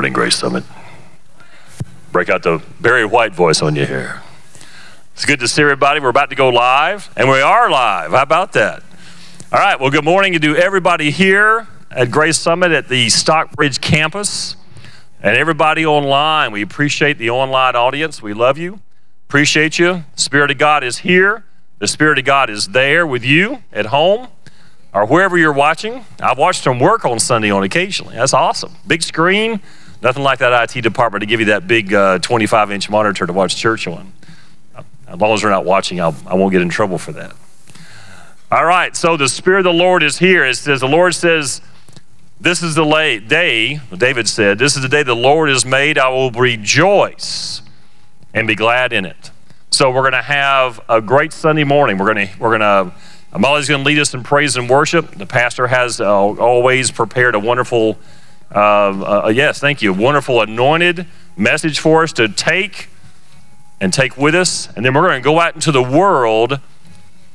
morning, 0.00 0.14
Grace 0.14 0.36
Summit. 0.36 0.64
Break 2.10 2.30
out 2.30 2.42
the 2.42 2.62
Barry 2.80 3.04
White 3.04 3.34
voice 3.34 3.60
on 3.60 3.76
you 3.76 3.84
here. 3.84 4.22
It's 5.12 5.26
good 5.26 5.40
to 5.40 5.46
see 5.46 5.60
everybody. 5.60 6.00
We're 6.00 6.08
about 6.08 6.30
to 6.30 6.36
go 6.36 6.48
live, 6.48 7.10
and 7.18 7.28
we 7.28 7.42
are 7.42 7.70
live. 7.70 8.12
How 8.12 8.22
about 8.22 8.54
that? 8.54 8.82
All 9.52 9.58
right, 9.58 9.78
well, 9.78 9.90
good 9.90 10.06
morning 10.06 10.40
to 10.40 10.56
everybody 10.56 11.10
here 11.10 11.68
at 11.90 12.10
Grace 12.10 12.38
Summit 12.38 12.72
at 12.72 12.88
the 12.88 13.10
Stockbridge 13.10 13.82
campus 13.82 14.56
and 15.22 15.36
everybody 15.36 15.84
online. 15.84 16.50
We 16.50 16.62
appreciate 16.62 17.18
the 17.18 17.28
online 17.28 17.76
audience. 17.76 18.22
We 18.22 18.32
love 18.32 18.56
you, 18.56 18.80
appreciate 19.28 19.78
you. 19.78 20.04
The 20.14 20.22
Spirit 20.22 20.50
of 20.50 20.56
God 20.56 20.82
is 20.82 20.96
here, 20.96 21.44
the 21.78 21.86
Spirit 21.86 22.18
of 22.18 22.24
God 22.24 22.48
is 22.48 22.68
there 22.68 23.06
with 23.06 23.22
you 23.22 23.64
at 23.70 23.84
home 23.84 24.28
or 24.94 25.04
wherever 25.04 25.36
you're 25.36 25.52
watching. 25.52 26.06
I've 26.20 26.38
watched 26.38 26.64
them 26.64 26.78
work 26.78 27.04
on 27.04 27.18
Sunday 27.18 27.50
on 27.50 27.62
occasionally. 27.62 28.14
That's 28.14 28.32
awesome. 28.32 28.72
Big 28.86 29.02
screen, 29.02 29.60
nothing 30.02 30.22
like 30.22 30.38
that 30.40 30.70
IT 30.76 30.80
department 30.82 31.22
to 31.22 31.26
give 31.26 31.40
you 31.40 31.46
that 31.46 31.66
big 31.66 31.90
25 31.90 32.70
uh, 32.70 32.72
inch 32.72 32.90
monitor 32.90 33.26
to 33.26 33.32
watch 33.32 33.56
church 33.56 33.86
on. 33.86 34.12
As 35.06 35.18
long 35.18 35.32
as 35.32 35.42
they're 35.42 35.50
not 35.50 35.64
watching, 35.64 36.00
I'll, 36.00 36.14
I 36.26 36.36
not 36.36 36.50
get 36.50 36.62
in 36.62 36.68
trouble 36.68 36.98
for 36.98 37.12
that. 37.12 37.32
All 38.52 38.64
right, 38.64 38.96
so 38.96 39.16
the 39.16 39.28
Spirit 39.28 39.60
of 39.60 39.64
the 39.64 39.72
Lord 39.72 40.02
is 40.02 40.18
here. 40.18 40.44
It 40.44 40.56
says, 40.56 40.80
the 40.80 40.88
Lord 40.88 41.14
says, 41.14 41.60
This 42.40 42.62
is 42.62 42.74
the 42.74 42.84
day, 43.18 43.80
David 43.96 44.28
said, 44.28 44.58
This 44.58 44.76
is 44.76 44.82
the 44.82 44.88
day 44.88 45.02
the 45.02 45.14
Lord 45.14 45.48
has 45.48 45.64
made. 45.64 45.98
I 45.98 46.08
will 46.08 46.30
rejoice 46.30 47.62
and 48.34 48.46
be 48.46 48.54
glad 48.54 48.92
in 48.92 49.04
it. 49.04 49.30
So 49.70 49.90
we're 49.90 50.02
going 50.02 50.12
to 50.12 50.22
have 50.22 50.80
a 50.88 51.00
great 51.00 51.32
Sunday 51.32 51.64
morning. 51.64 51.96
We're 51.96 52.12
going 52.12 52.28
to, 52.28 52.38
we're 52.38 52.58
going 52.58 52.60
to, 52.60 53.38
Molly's 53.38 53.68
going 53.68 53.82
to 53.82 53.86
lead 53.86 53.98
us 53.98 54.14
in 54.14 54.24
praise 54.24 54.56
and 54.56 54.68
worship. 54.68 55.12
The 55.12 55.26
pastor 55.26 55.68
has 55.68 56.00
uh, 56.00 56.12
always 56.12 56.90
prepared 56.90 57.34
a 57.36 57.38
wonderful, 57.38 57.98
uh, 58.52 59.24
uh, 59.24 59.32
yes, 59.34 59.60
thank 59.60 59.82
you, 59.82 59.92
wonderful 59.92 60.40
anointed 60.40 61.06
message 61.36 61.78
for 61.78 62.02
us 62.02 62.12
to 62.14 62.28
take 62.28 62.88
and 63.80 63.92
take 63.92 64.16
with 64.16 64.34
us. 64.34 64.68
And 64.76 64.84
then 64.84 64.94
we're 64.94 65.08
going 65.08 65.22
to 65.22 65.24
go 65.24 65.40
out 65.40 65.54
into 65.54 65.72
the 65.72 65.82
world 65.82 66.60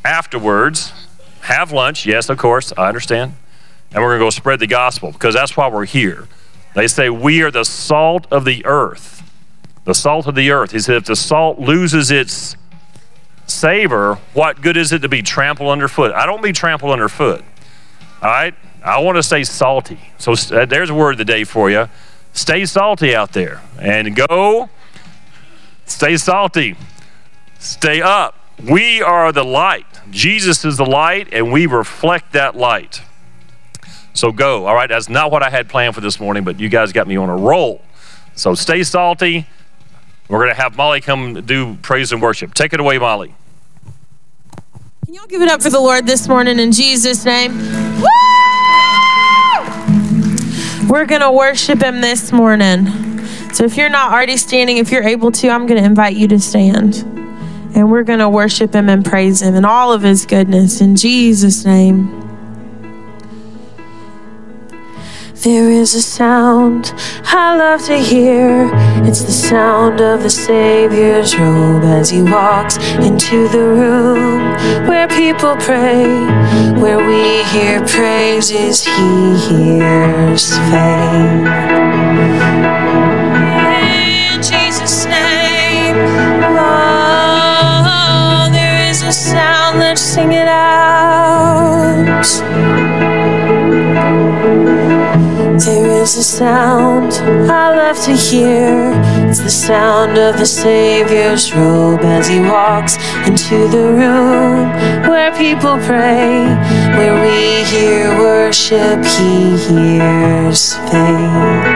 afterwards, 0.03 0.93
have 1.41 1.71
lunch. 1.71 2.05
Yes, 2.05 2.29
of 2.29 2.37
course, 2.37 2.71
I 2.77 2.87
understand. 2.87 3.33
And 3.91 4.03
we're 4.03 4.09
going 4.09 4.19
to 4.19 4.25
go 4.25 4.29
spread 4.29 4.59
the 4.59 4.67
gospel 4.67 5.11
because 5.11 5.33
that's 5.33 5.57
why 5.57 5.67
we're 5.67 5.85
here. 5.85 6.27
They 6.75 6.87
say 6.87 7.09
we 7.09 7.41
are 7.41 7.51
the 7.51 7.63
salt 7.63 8.27
of 8.31 8.45
the 8.45 8.65
earth. 8.65 9.23
The 9.85 9.95
salt 9.95 10.27
of 10.27 10.35
the 10.35 10.51
earth. 10.51 10.71
He 10.71 10.79
said, 10.79 10.97
if 10.97 11.05
the 11.05 11.15
salt 11.15 11.59
loses 11.59 12.11
its 12.11 12.57
savor, 13.47 14.15
what 14.33 14.61
good 14.61 14.75
is 14.75 14.91
it 14.91 14.99
to 15.03 15.09
be 15.09 15.21
trampled 15.21 15.69
underfoot? 15.69 16.11
I 16.11 16.25
don't 16.25 16.41
mean 16.41 16.53
trampled 16.53 16.91
underfoot. 16.91 17.43
All 18.21 18.29
right? 18.29 18.53
I 18.85 18.99
want 18.99 19.17
to 19.17 19.23
say 19.23 19.43
salty. 19.43 19.99
So 20.17 20.33
uh, 20.33 20.65
there's 20.65 20.89
a 20.89 20.95
word 20.95 21.13
of 21.13 21.17
the 21.17 21.25
day 21.25 21.43
for 21.43 21.69
you. 21.69 21.89
Stay 22.33 22.65
salty 22.65 23.15
out 23.15 23.33
there 23.33 23.61
and 23.79 24.15
go 24.15 24.69
Stay 25.85 26.17
salty. 26.17 26.75
Stay 27.59 28.01
up. 28.01 28.35
We 28.61 29.01
are 29.01 29.31
the 29.31 29.43
light. 29.43 29.85
Jesus 30.09 30.65
is 30.65 30.77
the 30.77 30.85
light, 30.85 31.29
and 31.31 31.51
we 31.51 31.65
reflect 31.65 32.33
that 32.33 32.55
light. 32.55 33.01
So 34.13 34.31
go. 34.31 34.65
All 34.65 34.75
right, 34.75 34.89
that's 34.89 35.09
not 35.09 35.31
what 35.31 35.43
I 35.43 35.49
had 35.49 35.69
planned 35.69 35.93
for 35.93 36.01
this 36.01 36.19
morning, 36.19 36.43
but 36.43 36.59
you 36.59 36.69
guys 36.69 36.91
got 36.93 37.07
me 37.07 37.17
on 37.17 37.29
a 37.29 37.35
roll. 37.35 37.81
So 38.35 38.55
stay 38.55 38.83
salty. 38.83 39.45
We're 40.27 40.39
going 40.39 40.55
to 40.55 40.61
have 40.61 40.75
Molly 40.75 41.01
come 41.01 41.41
do 41.45 41.75
praise 41.75 42.11
and 42.11 42.21
worship. 42.21 42.53
Take 42.53 42.73
it 42.73 42.79
away, 42.79 42.97
Molly. 42.97 43.35
Can 45.05 45.13
y'all 45.13 45.27
give 45.27 45.41
it 45.41 45.49
up 45.49 45.61
for 45.61 45.69
the 45.69 45.79
Lord 45.79 46.07
this 46.07 46.27
morning 46.27 46.57
in 46.57 46.71
Jesus' 46.71 47.25
name? 47.25 47.57
Woo! 48.01 48.24
We're 50.87 51.05
going 51.05 51.21
to 51.21 51.31
worship 51.31 51.81
Him 51.81 52.01
this 52.01 52.31
morning. 52.31 52.85
So 53.53 53.63
if 53.63 53.77
you're 53.77 53.89
not 53.89 54.11
already 54.11 54.37
standing, 54.37 54.77
if 54.77 54.91
you're 54.91 55.03
able 55.03 55.31
to, 55.31 55.49
I'm 55.49 55.65
going 55.65 55.79
to 55.79 55.85
invite 55.85 56.15
you 56.15 56.27
to 56.27 56.39
stand. 56.39 56.97
And 57.75 57.89
we're 57.89 58.03
going 58.03 58.19
to 58.19 58.29
worship 58.29 58.73
him 58.73 58.89
and 58.89 59.03
praise 59.03 59.41
him 59.41 59.55
and 59.55 59.65
all 59.65 59.93
of 59.93 60.01
his 60.01 60.25
goodness 60.25 60.81
in 60.81 60.95
Jesus' 60.95 61.65
name. 61.65 62.24
There 65.45 65.69
is 65.69 65.93
a 65.93 66.01
sound 66.01 66.91
I 67.25 67.55
love 67.55 67.85
to 67.85 67.97
hear. 67.99 68.67
It's 69.07 69.21
the 69.21 69.31
sound 69.31 70.01
of 70.01 70.23
the 70.23 70.29
Savior's 70.31 71.37
robe 71.37 71.83
as 71.83 72.09
he 72.09 72.23
walks 72.23 72.77
into 73.05 73.47
the 73.49 73.59
room 73.59 74.41
where 74.87 75.07
people 75.07 75.55
pray. 75.57 76.07
Where 76.81 76.97
we 76.97 77.43
hear 77.53 77.79
praises, 77.85 78.83
he 78.85 79.37
hears 79.47 80.49
fame. 80.71 81.45
In 84.33 84.41
Jesus' 84.41 85.05
name, 85.05 85.95
oh, 86.57 88.49
there 88.51 88.89
is 88.89 89.03
a 89.03 89.11
sound, 89.11 89.77
let's 89.77 90.01
sing 90.01 90.31
it 90.31 90.47
out. 90.47 90.65
There 95.57 96.01
is 96.01 96.17
a 96.17 96.23
sound 96.23 97.13
I 97.49 97.73
love 97.73 97.97
to 98.03 98.11
hear. 98.11 98.91
It's 99.29 99.39
the 99.39 99.49
sound 99.49 100.17
of 100.17 100.37
the 100.37 100.45
Savior's 100.45 101.53
robe 101.53 102.01
as 102.03 102.27
he 102.27 102.41
walks 102.41 102.97
into 103.25 103.69
the 103.69 103.93
room 103.93 104.69
where 105.09 105.31
people 105.37 105.77
pray. 105.77 106.43
Where 106.97 107.15
we 107.21 107.63
hear 107.71 108.19
worship, 108.19 109.05
he 109.05 109.55
hears 109.55 110.75
faith. 110.89 111.71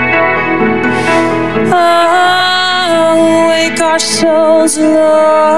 Oh, 1.72 3.48
wake 3.50 3.80
our 3.80 4.00
souls, 4.00 4.78
Lord 4.78 5.50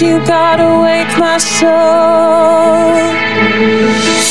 you 0.00 0.24
gotta 0.24 0.80
wake 0.80 1.18
my 1.18 1.36
soul. 1.38 2.92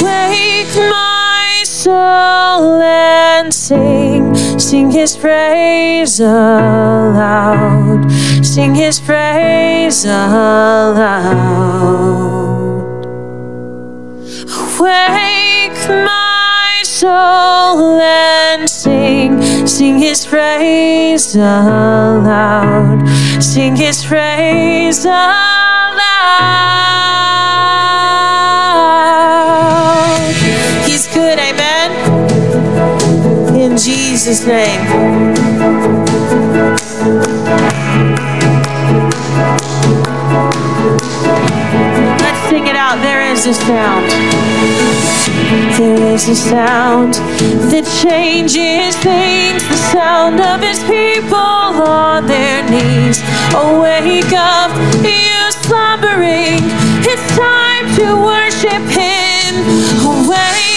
Wake 0.02 0.76
my 0.90 1.64
soul 1.66 2.82
and 2.82 3.54
sing, 3.54 4.34
sing 4.58 4.90
his 4.90 5.16
praise 5.16 6.20
aloud, 6.20 8.10
sing 8.44 8.74
his 8.74 9.00
praise 9.00 10.06
aloud. 10.06 11.22
Wake 14.80 15.90
my 15.90 16.82
soul 16.84 18.00
and 18.00 18.68
sing, 18.70 19.42
sing 19.68 20.00
his 20.00 20.26
praise 20.26 21.36
aloud 21.36 23.02
sing 23.42 23.76
his 23.76 24.04
praise 24.04 25.04
aloud. 25.04 25.92
He's 30.86 31.08
good, 31.08 31.40
amen. 31.40 31.92
In 33.56 33.78
Jesus' 33.78 34.46
name. 34.46 35.32
Sing 42.52 42.68
it 42.68 42.76
out. 42.76 42.98
There 43.02 43.22
is 43.32 43.46
a 43.48 43.54
sound. 43.54 44.12
There 45.80 46.04
is 46.14 46.28
a 46.28 46.36
sound 46.36 47.14
that 47.72 47.86
changes 48.04 48.92
things. 48.98 49.62
The 49.72 49.80
sound 49.96 50.42
of 50.42 50.60
his 50.60 50.80
people 50.84 51.72
on 51.88 52.28
their 52.28 52.60
knees. 52.70 53.24
Awake 53.56 54.34
up, 54.36 54.72
you 55.00 55.40
slumbering. 55.64 56.60
It's 57.12 57.28
time 57.40 57.86
to 58.00 58.08
worship 58.20 58.84
Him. 59.00 59.54
Awake, 60.12 60.71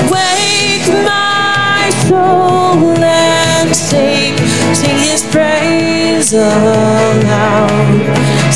Awake, 0.00 0.88
my 1.04 1.90
soul, 2.08 2.96
and 3.02 3.74
sing. 3.74 4.36
Sing 4.74 4.98
His 4.98 5.22
praise 5.32 6.32
aloud 6.32 7.70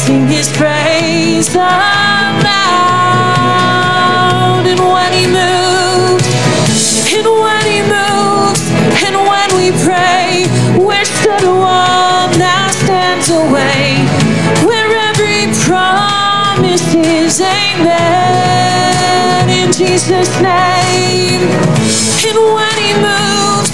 sing 0.05 0.29
his 0.29 0.49
praise 0.53 1.55
aloud. 1.55 1.75
And 4.73 4.81
when 4.95 5.13
he 5.19 5.27
moves, 5.41 6.27
and 7.17 7.27
when 7.45 7.65
he 7.73 7.81
moves, 7.97 8.61
and 9.07 9.17
when 9.31 9.49
we 9.57 9.67
pray, 9.87 10.24
Jesus' 20.07 20.41
name. 20.43 21.41
And 22.29 22.37
when 22.53 22.77
he 22.77 22.93
moves, 23.01 23.73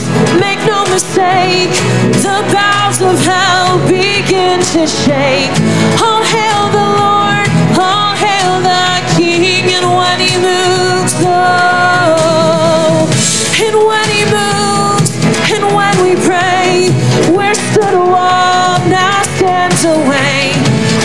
sake, 1.03 1.75
the 2.23 2.39
boughs 2.53 3.03
of 3.03 3.19
hell 3.19 3.79
begin 3.89 4.61
to 4.61 4.87
shake. 4.87 5.51
All 5.99 6.23
hail 6.23 6.71
the 6.71 6.89
Lord, 7.03 7.47
all 7.75 8.15
hail 8.15 8.61
the 8.63 9.03
King, 9.17 9.75
and 9.75 9.87
when 9.99 10.21
he 10.21 10.37
moves, 10.39 11.15
oh, 11.19 13.11
and 13.59 13.75
when 13.91 14.09
he 14.15 14.23
moves, 14.31 15.11
and 15.51 15.65
when 15.75 15.95
we 16.05 16.15
pray, 16.23 16.91
where 17.35 17.55
stood 17.55 17.95
a 17.95 18.07
wall 18.15 18.79
now 18.87 19.23
stands 19.35 19.85
a 19.85 19.99
way, 20.09 20.55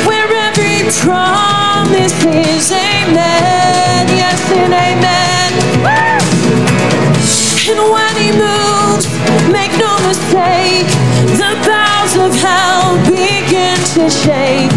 where 0.06 0.30
every 0.48 0.86
promise 1.02 2.14
is 2.26 2.95
shake. 14.10 14.72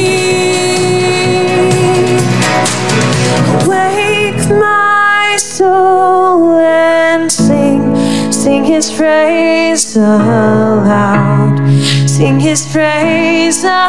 Wake 3.68 4.44
my 4.50 5.38
soul 5.38 6.60
and 6.60 7.32
sing, 7.32 7.96
sing 8.32 8.64
his 8.64 8.92
praise 8.92 9.96
aloud, 9.96 11.60
sing 12.10 12.40
his 12.40 12.66
praise 12.72 13.64
aloud. 13.64 13.81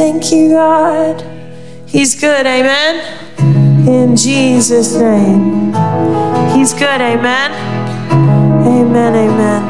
Thank 0.00 0.32
you, 0.32 0.48
God. 0.48 1.20
He's 1.86 2.18
good, 2.18 2.46
amen. 2.46 3.04
In 3.86 4.16
Jesus' 4.16 4.94
name. 4.94 5.74
He's 6.54 6.72
good, 6.72 7.02
amen. 7.02 7.50
Amen, 8.66 9.14
amen. 9.14 9.62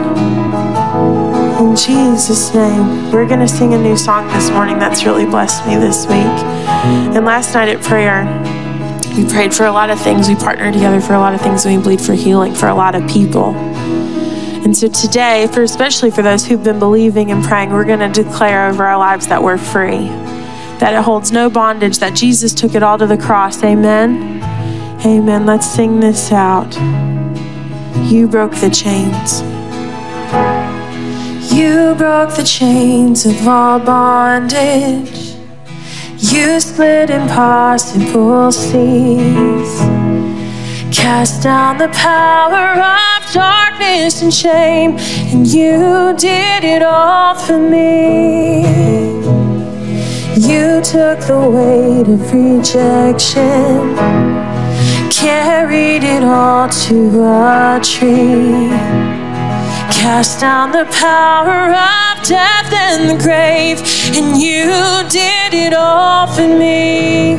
In 1.61 1.75
Jesus' 1.75 2.55
name. 2.55 3.11
We're 3.11 3.27
going 3.27 3.41
to 3.41 3.49
sing 3.49 3.75
a 3.75 3.79
new 3.79 3.97
song 3.97 4.29
this 4.29 4.51
morning 4.51 4.79
that's 4.79 5.05
really 5.05 5.27
blessed 5.27 5.67
me 5.67 5.75
this 5.75 6.07
week. 6.07 6.37
And 7.17 7.25
last 7.27 7.53
night 7.55 7.69
at 7.69 7.83
prayer, 7.83 8.23
we 9.17 9.29
prayed 9.29 9.53
for 9.53 9.67
a 9.67 9.73
lot 9.73 9.91
of 9.91 10.01
things. 10.01 10.29
We 10.29 10.37
partnered 10.37 10.75
together 10.75 11.01
for 11.01 11.15
a 11.15 11.19
lot 11.19 11.35
of 11.35 11.41
things. 11.41 11.67
We 11.67 11.77
believed 11.77 12.07
for 12.07 12.15
healing 12.15 12.55
for 12.55 12.69
a 12.69 12.75
lot 12.75 12.95
of 12.95 13.05
people. 13.11 13.53
And 14.65 14.77
so 14.77 14.89
today, 14.89 15.49
for 15.53 15.63
especially 15.63 16.11
for 16.11 16.23
those 16.23 16.47
who've 16.47 16.63
been 16.63 16.79
believing 16.79 17.31
and 17.31 17.43
praying, 17.43 17.71
we're 17.71 17.85
going 17.85 18.13
to 18.13 18.23
declare 18.23 18.69
over 18.69 18.85
our 18.85 18.99
lives 18.99 19.27
that 19.29 19.43
we're 19.43 19.59
free, 19.59 20.07
that 20.79 20.93
it 20.93 21.03
holds 21.03 21.33
no 21.33 21.49
bondage, 21.49 21.99
that 21.99 22.15
Jesus 22.15 22.53
took 22.53 22.75
it 22.75 22.83
all 22.83 22.99
to 22.99 23.07
the 23.07 23.17
cross. 23.17 23.63
Amen. 23.65 24.43
Amen. 25.05 25.47
Let's 25.47 25.67
sing 25.67 25.99
this 26.01 26.31
out. 26.31 26.75
You 28.11 28.29
broke 28.29 28.55
the 28.57 28.69
chains. 28.71 29.41
You 31.53 31.95
broke 31.97 32.37
the 32.37 32.45
chains 32.45 33.25
of 33.25 33.49
all 33.49 33.79
bondage. 33.79 35.35
You 36.19 36.61
split 36.61 37.09
impossible 37.09 38.53
seas. 38.53 40.00
Cast 40.93 41.45
down 41.45 41.79
the 41.79 41.89
power 41.89 42.73
of 42.73 43.33
darkness 43.33 44.23
and 44.23 44.35
shame, 44.35 44.97
and 45.33 45.47
you 45.47 46.13
did 46.19 46.65
it 46.65 46.83
all 46.83 47.35
for 47.35 47.59
me. 47.59 48.63
You 50.35 50.81
took 50.83 51.21
the 51.21 51.49
weight 51.49 52.09
of 52.09 52.33
rejection, 52.33 53.95
carried 55.11 56.03
it 56.03 56.25
all 56.25 56.69
to 56.69 57.23
a 57.23 57.81
tree. 57.83 58.69
Cast 59.93 60.41
down 60.41 60.73
the 60.73 60.87
power 60.91 61.71
of 61.71 62.27
death 62.27 62.73
and 62.73 63.09
the 63.09 63.23
grave, 63.23 63.79
and 64.17 64.41
you 64.41 64.73
did 65.09 65.55
it 65.55 65.73
all 65.73 66.27
for 66.27 66.49
me. 66.49 67.39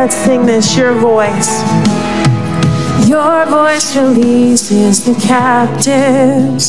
Let's 0.00 0.16
sing 0.16 0.46
this, 0.46 0.78
your 0.78 0.94
voice. 0.94 1.60
Your 3.06 3.44
voice 3.44 3.94
releases 3.94 5.04
the 5.04 5.14
captives. 5.20 6.64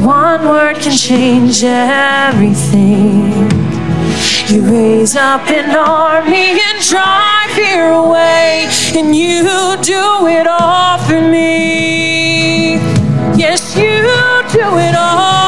One 0.00 0.44
word 0.46 0.76
can 0.76 0.94
change 0.94 1.64
everything. 1.64 3.32
You 4.48 4.60
raise 4.70 5.16
up 5.16 5.48
an 5.48 5.74
army 5.74 6.60
and 6.60 6.84
drive 6.86 7.52
fear 7.52 7.88
away, 7.88 8.68
and 8.94 9.16
you 9.16 9.78
do 9.80 10.26
it 10.26 10.46
all 10.46 10.98
for 10.98 11.22
me. 11.22 12.74
Yes, 13.34 13.74
you 13.74 14.02
do 14.52 14.76
it 14.76 14.94
all 14.94 15.39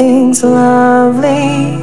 things 0.00 0.42
lovely. 0.42 1.76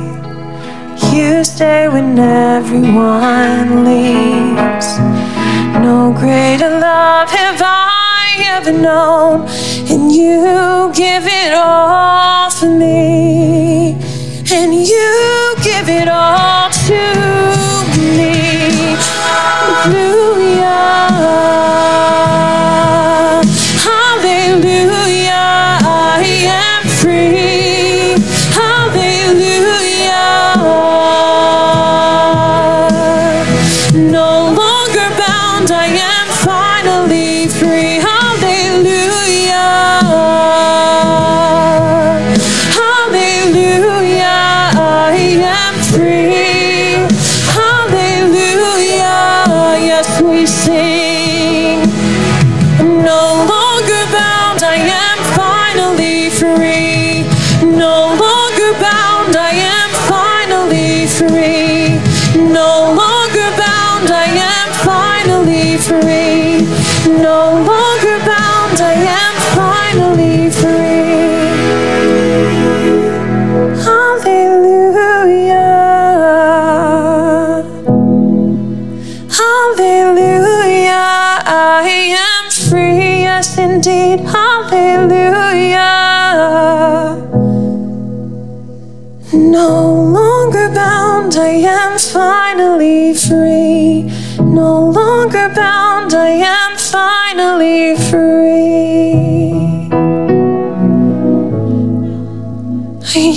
You 1.15 1.43
stay 1.43 1.87
when 1.87 2.17
everyone 2.17 3.85
leaves. 3.89 4.89
No 5.87 5.99
greater 6.21 6.71
love 6.79 7.29
have 7.29 7.61
I 7.61 8.23
ever 8.55 8.73
known, 8.87 9.45
and 9.91 10.11
you 10.11 10.91
give 10.95 11.25
it 11.41 11.53
all 11.53 12.49
for 12.49 12.71
me, 12.83 13.46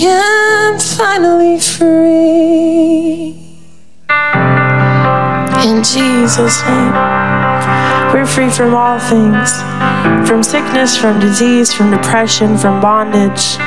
am 0.07 0.78
finally 0.78 1.59
free. 1.59 3.37
In 5.64 5.85
Jesus' 5.85 6.62
name, 6.64 6.92
we're 8.12 8.26
free 8.26 8.50
from 8.50 8.75
all 8.75 8.99
things 8.99 9.61
from 10.26 10.42
sickness, 10.42 10.97
from 10.97 11.21
disease, 11.21 11.73
from 11.73 11.90
depression, 11.90 12.57
from 12.57 12.80
bondage 12.80 13.59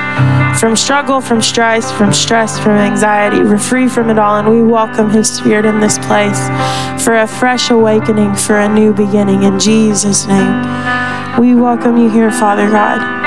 from 0.63 0.75
struggle, 0.75 1.19
from 1.19 1.41
strife, 1.41 1.91
from 1.91 2.13
stress, 2.13 2.59
from 2.59 2.73
anxiety. 2.73 3.41
We're 3.41 3.57
free 3.57 3.89
from 3.89 4.09
it 4.09 4.19
all, 4.19 4.37
and 4.37 4.47
we 4.47 4.63
welcome 4.63 5.09
His 5.09 5.29
Spirit 5.29 5.65
in 5.65 5.79
this 5.79 5.97
place 5.97 6.39
for 7.03 7.15
a 7.15 7.27
fresh 7.27 7.69
awakening, 7.69 8.35
for 8.35 8.59
a 8.59 8.69
new 8.69 8.93
beginning. 8.93 9.43
In 9.43 9.59
Jesus' 9.59 10.25
name, 10.25 10.61
we 11.39 11.55
welcome 11.55 11.97
you 11.97 12.09
here, 12.09 12.31
Father 12.31 12.69
God. 12.69 13.22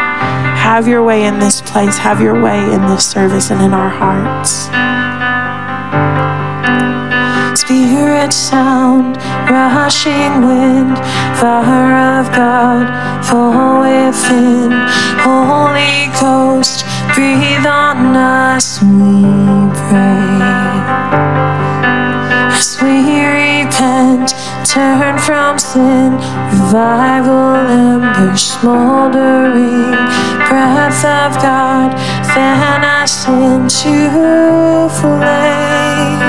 Have 0.67 0.89
your 0.89 1.05
way 1.05 1.27
in 1.27 1.39
this 1.39 1.61
place, 1.61 1.97
have 1.97 2.21
your 2.21 2.43
way 2.43 2.59
in 2.59 2.83
this 2.83 3.09
service 3.09 3.53
and 3.53 3.63
in 3.63 3.73
our 3.73 3.89
hearts. 3.89 4.67
Spirit 7.61 8.33
sound, 8.33 9.17
rushing 9.49 10.43
wind, 10.45 10.99
fire 11.39 12.19
of 12.19 12.27
God, 12.35 12.87
fall 13.25 13.83
within, 13.83 14.73
Holy 15.23 16.11
Ghost 16.21 16.85
breathe 17.15 17.65
on 17.65 18.17
us, 18.17 18.83
we 18.83 19.23
pray. 19.87 20.37
As 22.51 22.77
we 22.83 23.23
repent, 23.23 24.35
turn 24.67 25.17
from 25.19 25.61
sin, 25.61 26.15
revival 26.51 27.55
embers 27.55 28.43
smoldering, 28.43 30.36
breath 30.49 31.05
of 31.05 31.35
God, 31.43 31.93
us 33.07 33.27
into 33.29 33.95
flame. 34.99 36.23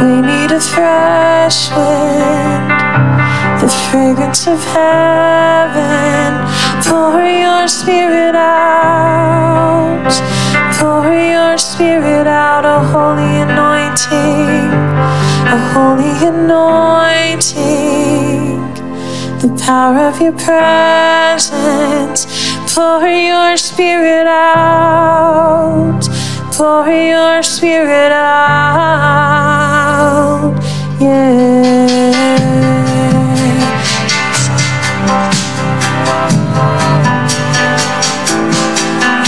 We 0.00 0.20
need 0.20 0.50
a 0.50 0.60
fresh 0.60 1.70
wind, 1.70 2.70
the 3.60 3.68
fragrance 3.68 4.46
of 4.48 4.60
heaven. 4.64 6.30
Pour 6.86 7.22
your 7.22 7.68
spirit 7.68 8.34
out. 8.34 10.12
Pour 10.78 11.06
your 11.12 11.56
spirit 11.58 12.26
out, 12.26 12.64
a 12.64 12.80
holy 12.92 13.42
anointing. 13.46 14.72
A 15.56 15.58
holy 15.72 16.14
anointing. 16.32 17.52
The 19.42 19.50
power 19.64 19.98
of 20.10 20.20
your 20.20 20.32
presence. 20.32 22.26
Pour 22.74 23.06
your 23.06 23.56
spirit 23.58 24.26
out. 24.26 26.00
Pour 26.52 26.88
your 26.88 27.42
spirit 27.42 28.12
out. 28.12 29.42
Yeah. 30.98 32.22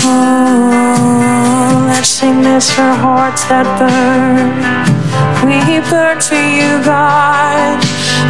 Oh, 0.06 2.00
singleness 2.02 2.70
for 2.70 2.94
hearts 3.04 3.44
that 3.50 3.66
burn. 3.78 4.54
We 5.44 5.80
burn 5.90 6.18
to 6.30 6.36
you, 6.36 6.80
God, 6.82 7.76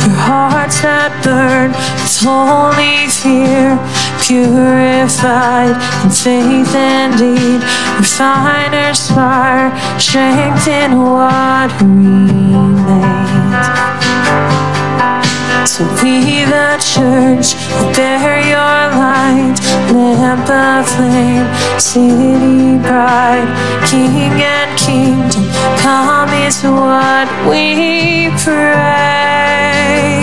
for 0.03 0.11
hearts 0.11 0.81
that 0.83 1.13
burn 1.23 1.71
with 1.71 2.19
holy 2.27 3.07
fear, 3.07 3.79
purified 4.27 5.77
in 6.03 6.11
faith 6.11 6.75
and 6.75 7.19
deed. 7.19 7.61
Refiner's 7.99 9.11
fire, 9.11 9.71
strengthen 9.99 10.99
what 10.99 11.71
remains. 11.81 12.35
So 15.69 15.85
be 16.01 16.45
the 16.45 16.77
church, 16.79 17.55
bear 17.97 18.41
your 18.41 18.81
light, 19.01 19.59
lamp 19.93 20.49
of 20.49 20.87
flame, 20.89 21.49
city 21.79 22.79
bride, 22.79 23.49
king 23.89 24.41
and 24.41 24.79
kingdom, 24.79 25.45
come 25.83 26.33
is 26.47 26.63
what 26.63 27.29
we 27.49 28.31
pray. 28.45 30.23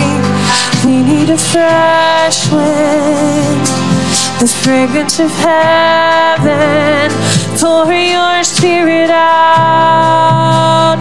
We 0.84 1.02
need 1.02 1.30
a 1.30 1.36
fresh 1.36 2.50
wind, 2.50 3.68
the 4.42 4.48
fragrance 4.48 5.20
of 5.20 5.30
heaven. 5.30 7.10
Pour 7.60 7.92
your 7.92 8.42
spirit 8.42 9.08
out, 9.08 10.98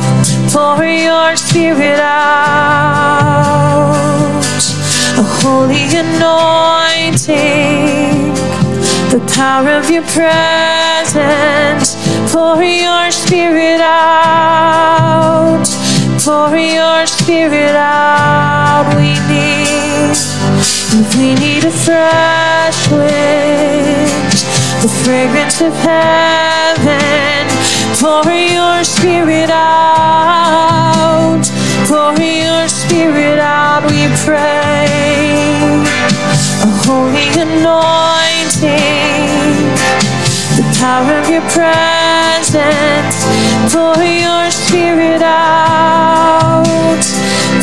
pour 0.53 0.85
your 0.85 1.35
spirit 1.35 1.99
out 1.99 2.21
a 5.17 5.23
holy 5.41 5.85
anointing, 6.05 7.25
the 9.09 9.19
power 9.33 9.71
of 9.71 9.89
your 9.89 10.03
presence. 10.03 11.95
Pour 12.31 12.61
your 12.61 13.09
spirit 13.09 13.81
out, 13.81 15.65
pour 16.23 16.55
your 16.55 17.07
spirit 17.07 17.75
out. 17.75 18.85
We 18.95 19.17
need, 19.27 20.15
we 20.93 21.33
need 21.35 21.63
a 21.63 21.71
fresh 21.71 22.89
wind, 22.91 24.33
the 24.83 24.89
fragrance 25.03 25.61
of 25.61 25.73
heaven. 25.73 27.47
Pour 27.97 28.29
your 28.29 28.83
spirit 28.83 29.49
out, 29.49 31.43
pour 31.87 32.13
your 32.19 32.67
spirit 32.67 33.39
out. 33.39 33.85
We 33.89 34.07
pray 34.25 34.87
a 36.61 36.67
holy 36.83 37.29
anointing, 37.39 38.67
the 40.57 40.65
power 40.77 41.13
of 41.21 41.29
your 41.29 41.45
presence. 41.55 43.25
Pour 43.71 43.95
your 44.03 44.51
spirit 44.51 45.21
out, 45.21 47.05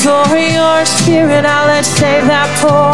pour 0.02 0.36
your 0.36 0.84
spirit 0.84 1.44
out. 1.44 1.66
Let's 1.66 1.88
say 1.88 2.20
that 2.22 2.48
pour, 2.60 2.92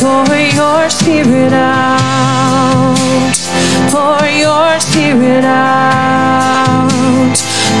pour 0.00 0.24
your 0.34 0.88
spirit 0.88 1.52
out, 1.52 2.96
pour 3.92 4.26
your 4.26 4.80
spirit 4.80 5.44
out, 5.44 6.88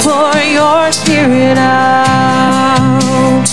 pour 0.02 0.36
your 0.42 0.92
spirit 0.92 1.56
out, 1.58 3.48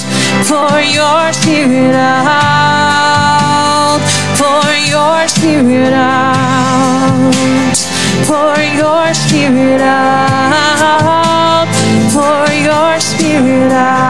pour 0.48 0.80
your 0.82 1.34
spirit 1.34 1.96
out, 1.96 4.02
pour 4.38 4.72
your 4.92 5.28
spirit 5.28 5.94
out, 5.94 7.78
pour 8.28 8.58
your 8.80 9.14
spirit 9.14 9.82
out, 9.82 11.68
pour 12.12 12.48
your 12.54 13.00
spirit 13.00 13.72
out, 13.72 14.05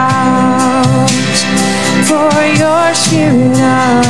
spirit 3.06 3.56
out. 3.58 4.04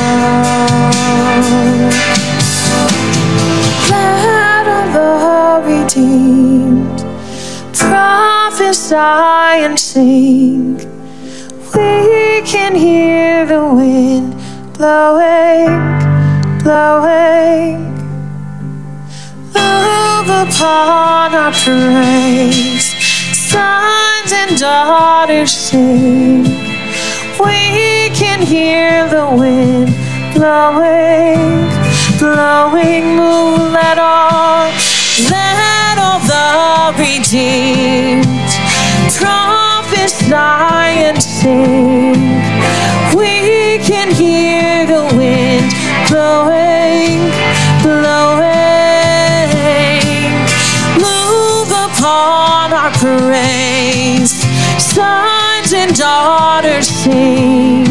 Let 3.91 4.67
all 4.67 5.61
the 5.61 5.69
redeemed 5.69 6.99
prophesy 7.75 8.95
and 9.65 9.79
sing. 9.79 10.77
We 11.75 12.41
can 12.41 12.73
hear 12.73 13.45
the 13.45 13.63
wind 13.79 14.33
blowing, 14.73 15.77
blowing. 16.63 17.77
Move 19.53 20.29
upon 20.43 21.35
our 21.35 21.51
praise. 21.51 22.87
Sons 23.51 24.31
and 24.33 24.59
daughters 24.59 25.51
sing 25.51 26.66
we 27.39 28.09
can 28.15 28.41
hear 28.41 29.07
the 29.09 29.25
wind 29.35 29.93
blowing, 30.33 31.69
blowing 32.19 33.15
Move 33.15 33.71
that 33.73 33.97
all, 33.97 34.69
let 35.29 35.97
all 35.97 36.19
the 36.33 36.93
redeemed 37.01 38.25
trumpets 39.11 40.21
fly 40.27 40.93
and 41.07 41.21
sing. 41.21 42.13
We 43.15 43.79
can 43.79 44.11
hear 44.11 44.85
the 44.85 45.03
wind 45.17 45.73
blowing, 46.09 47.19
blowing, 47.81 49.49
move 51.01 51.69
upon 51.69 52.73
our 52.73 52.91
praise. 53.01 54.31
Sun 54.81 55.26
waters 55.85 56.87
sing. 56.87 57.85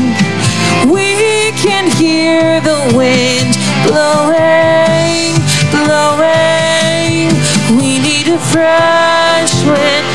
We 0.90 1.52
can 1.64 1.88
hear 1.96 2.60
the 2.60 2.92
wind 2.96 3.56
blowing, 3.86 5.34
blowing. 5.70 7.30
We 7.78 7.98
need 8.06 8.26
a 8.28 8.38
fresh 8.52 9.52
wind. 9.64 10.06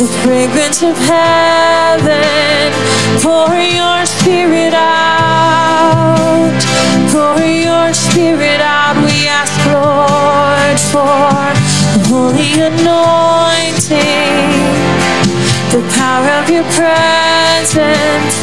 The 0.00 0.06
fragrance 0.22 0.82
of 0.82 0.96
heaven. 0.96 2.72
Pour 3.20 3.54
your 3.54 4.06
spirit 4.06 4.74
out. 4.74 6.60
Pour 7.12 7.38
your 7.38 7.92
spirit 7.92 8.60
out. 8.60 8.96
We 9.04 9.28
ask, 9.28 9.54
Lord, 9.76 10.78
for 10.92 11.54
holy 12.08 12.52
anointing. 12.70 14.10
The 15.70 15.80
power 15.94 16.28
of 16.42 16.50
your 16.50 16.64
presence. 16.64 18.34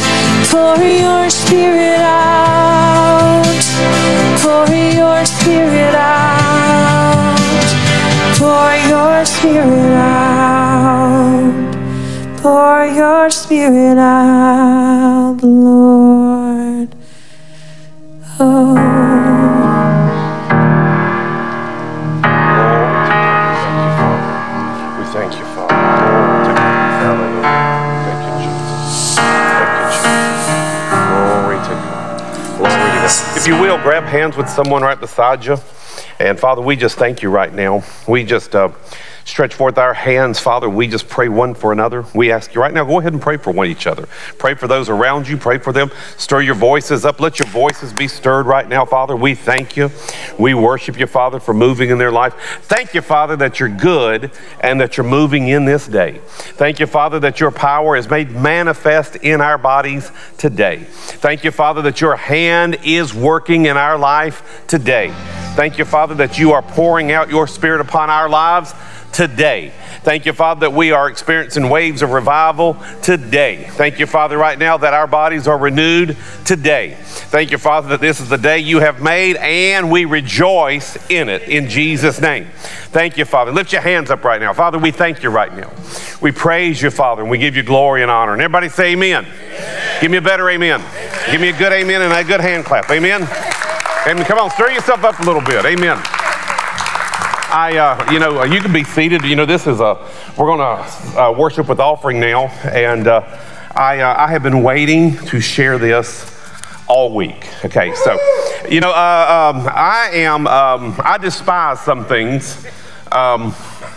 Pour 0.50 0.78
your 0.82 1.28
spirit 1.28 2.00
out. 2.00 3.44
Pour 4.40 4.66
your 4.74 5.24
spirit 5.26 5.94
out. 5.94 7.36
Pour 8.38 8.72
your 8.88 9.24
spirit 9.26 9.92
out. 9.92 11.52
Pour 12.40 12.86
your 12.86 13.28
spirit 13.28 13.98
out, 13.98 15.38
Lord. 15.42 16.88
Oh. 18.40 18.97
You 33.48 33.58
will, 33.58 33.78
grab 33.78 34.04
hands 34.04 34.36
with 34.36 34.46
someone 34.46 34.82
right 34.82 35.00
beside 35.00 35.42
you. 35.42 35.56
And 36.18 36.38
Father, 36.38 36.60
we 36.60 36.76
just 36.76 36.98
thank 36.98 37.22
you 37.22 37.30
right 37.30 37.50
now. 37.50 37.82
We 38.06 38.22
just 38.22 38.54
uh, 38.54 38.68
stretch 39.28 39.54
forth 39.54 39.76
our 39.76 39.92
hands, 39.92 40.40
Father. 40.40 40.70
We 40.70 40.88
just 40.88 41.06
pray 41.06 41.28
one 41.28 41.54
for 41.54 41.70
another. 41.70 42.06
We 42.14 42.32
ask 42.32 42.54
you 42.54 42.62
right 42.62 42.72
now, 42.72 42.84
go 42.84 42.98
ahead 42.98 43.12
and 43.12 43.20
pray 43.20 43.36
for 43.36 43.50
one 43.50 43.66
each 43.66 43.86
other. 43.86 44.08
Pray 44.38 44.54
for 44.54 44.66
those 44.66 44.88
around 44.88 45.28
you. 45.28 45.36
Pray 45.36 45.58
for 45.58 45.70
them. 45.70 45.90
Stir 46.16 46.40
your 46.40 46.54
voices 46.54 47.04
up. 47.04 47.20
Let 47.20 47.38
your 47.38 47.48
voices 47.48 47.92
be 47.92 48.08
stirred 48.08 48.46
right 48.46 48.66
now, 48.66 48.86
Father. 48.86 49.14
We 49.14 49.34
thank 49.34 49.76
you. 49.76 49.90
We 50.38 50.54
worship 50.54 50.98
you, 50.98 51.06
Father, 51.06 51.40
for 51.40 51.52
moving 51.52 51.90
in 51.90 51.98
their 51.98 52.10
life. 52.10 52.32
Thank 52.62 52.94
you, 52.94 53.02
Father, 53.02 53.36
that 53.36 53.60
you're 53.60 53.68
good 53.68 54.30
and 54.60 54.80
that 54.80 54.96
you're 54.96 55.06
moving 55.06 55.48
in 55.48 55.66
this 55.66 55.86
day. 55.86 56.20
Thank 56.28 56.80
you, 56.80 56.86
Father, 56.86 57.20
that 57.20 57.38
your 57.38 57.50
power 57.50 57.96
is 57.96 58.08
made 58.08 58.30
manifest 58.30 59.16
in 59.16 59.42
our 59.42 59.58
bodies 59.58 60.10
today. 60.38 60.84
Thank 60.88 61.44
you, 61.44 61.50
Father, 61.50 61.82
that 61.82 62.00
your 62.00 62.16
hand 62.16 62.78
is 62.82 63.12
working 63.12 63.66
in 63.66 63.76
our 63.76 63.98
life 63.98 64.64
today. 64.66 65.12
Thank 65.54 65.76
you, 65.76 65.84
Father, 65.84 66.14
that 66.14 66.38
you 66.38 66.52
are 66.52 66.62
pouring 66.62 67.12
out 67.12 67.28
your 67.28 67.46
spirit 67.46 67.80
upon 67.80 68.10
our 68.10 68.28
lives 68.28 68.72
today. 69.12 69.72
Thank 70.02 70.26
you, 70.26 70.32
Father, 70.32 70.60
that 70.60 70.72
we 70.72 70.92
are 70.92 71.08
experiencing 71.08 71.68
waves 71.68 72.02
of 72.02 72.12
revival 72.12 72.76
today. 73.02 73.66
Thank 73.70 73.98
you, 73.98 74.06
Father, 74.06 74.38
right 74.38 74.58
now 74.58 74.76
that 74.76 74.94
our 74.94 75.06
bodies 75.06 75.48
are 75.48 75.58
renewed 75.58 76.16
today. 76.44 76.96
Thank 77.00 77.50
you, 77.50 77.58
Father, 77.58 77.88
that 77.88 78.00
this 78.00 78.20
is 78.20 78.28
the 78.28 78.38
day 78.38 78.60
you 78.60 78.80
have 78.80 79.02
made 79.02 79.36
and 79.36 79.90
we 79.90 80.04
rejoice 80.04 80.96
in 81.10 81.28
it 81.28 81.42
in 81.42 81.68
Jesus' 81.68 82.20
name. 82.20 82.46
Thank 82.90 83.16
you, 83.18 83.24
Father. 83.24 83.52
Lift 83.52 83.72
your 83.72 83.82
hands 83.82 84.10
up 84.10 84.24
right 84.24 84.40
now. 84.40 84.52
Father, 84.52 84.78
we 84.78 84.90
thank 84.90 85.22
you 85.22 85.30
right 85.30 85.54
now. 85.54 85.70
We 86.22 86.32
praise 86.32 86.80
you, 86.80 86.90
Father, 86.90 87.22
and 87.22 87.30
we 87.30 87.38
give 87.38 87.56
you 87.56 87.62
glory 87.62 88.02
and 88.02 88.10
honor. 88.10 88.32
And 88.32 88.40
everybody 88.40 88.68
say 88.68 88.92
amen. 88.92 89.26
Give 90.00 90.10
me 90.10 90.18
a 90.18 90.22
better 90.22 90.48
amen. 90.48 90.82
Give 91.30 91.40
me 91.40 91.50
a 91.50 91.58
good 91.58 91.72
amen 91.72 92.02
and 92.02 92.12
a 92.12 92.24
good 92.24 92.40
hand 92.40 92.64
clap. 92.64 92.88
Amen. 92.90 93.22
Amen. 94.06 94.24
Come 94.24 94.38
on, 94.38 94.50
stir 94.50 94.70
yourself 94.70 95.04
up 95.04 95.18
a 95.20 95.22
little 95.24 95.42
bit. 95.42 95.64
Amen. 95.66 96.00
I, 97.50 97.78
uh, 97.78 98.12
you 98.12 98.18
know, 98.18 98.44
you 98.44 98.60
can 98.60 98.74
be 98.74 98.84
seated. 98.84 99.24
You 99.24 99.34
know, 99.34 99.46
this 99.46 99.66
is 99.66 99.80
a, 99.80 99.96
we're 100.36 100.46
going 100.46 100.58
to 100.58 101.18
uh, 101.18 101.32
worship 101.32 101.66
with 101.66 101.80
offering 101.80 102.20
now. 102.20 102.48
And 102.64 103.06
uh, 103.06 103.22
I, 103.74 104.00
uh, 104.00 104.14
I 104.18 104.30
have 104.30 104.42
been 104.42 104.62
waiting 104.62 105.16
to 105.26 105.40
share 105.40 105.78
this 105.78 106.30
all 106.86 107.14
week. 107.14 107.48
Okay, 107.64 107.94
so, 107.94 108.18
you 108.68 108.80
know, 108.80 108.90
uh, 108.90 109.54
um, 109.54 109.66
I 109.74 110.10
am, 110.12 110.46
um, 110.46 111.00
I 111.02 111.16
despise 111.16 111.80
some 111.80 112.04
things. 112.04 112.66
Um, 113.10 113.52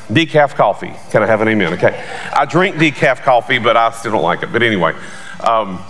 decaf 0.08 0.56
coffee. 0.56 0.94
Can 1.10 1.22
I 1.22 1.26
have 1.26 1.42
an 1.42 1.50
amen? 1.50 1.74
Okay. 1.74 2.06
I 2.34 2.46
drink 2.46 2.78
decaf 2.78 3.22
coffee, 3.22 3.60
but 3.60 3.76
I 3.76 3.92
still 3.92 4.14
don't 4.14 4.24
like 4.24 4.44
it. 4.44 4.54
But 4.54 4.64
anyway, 4.64 4.94
um, 5.42 5.84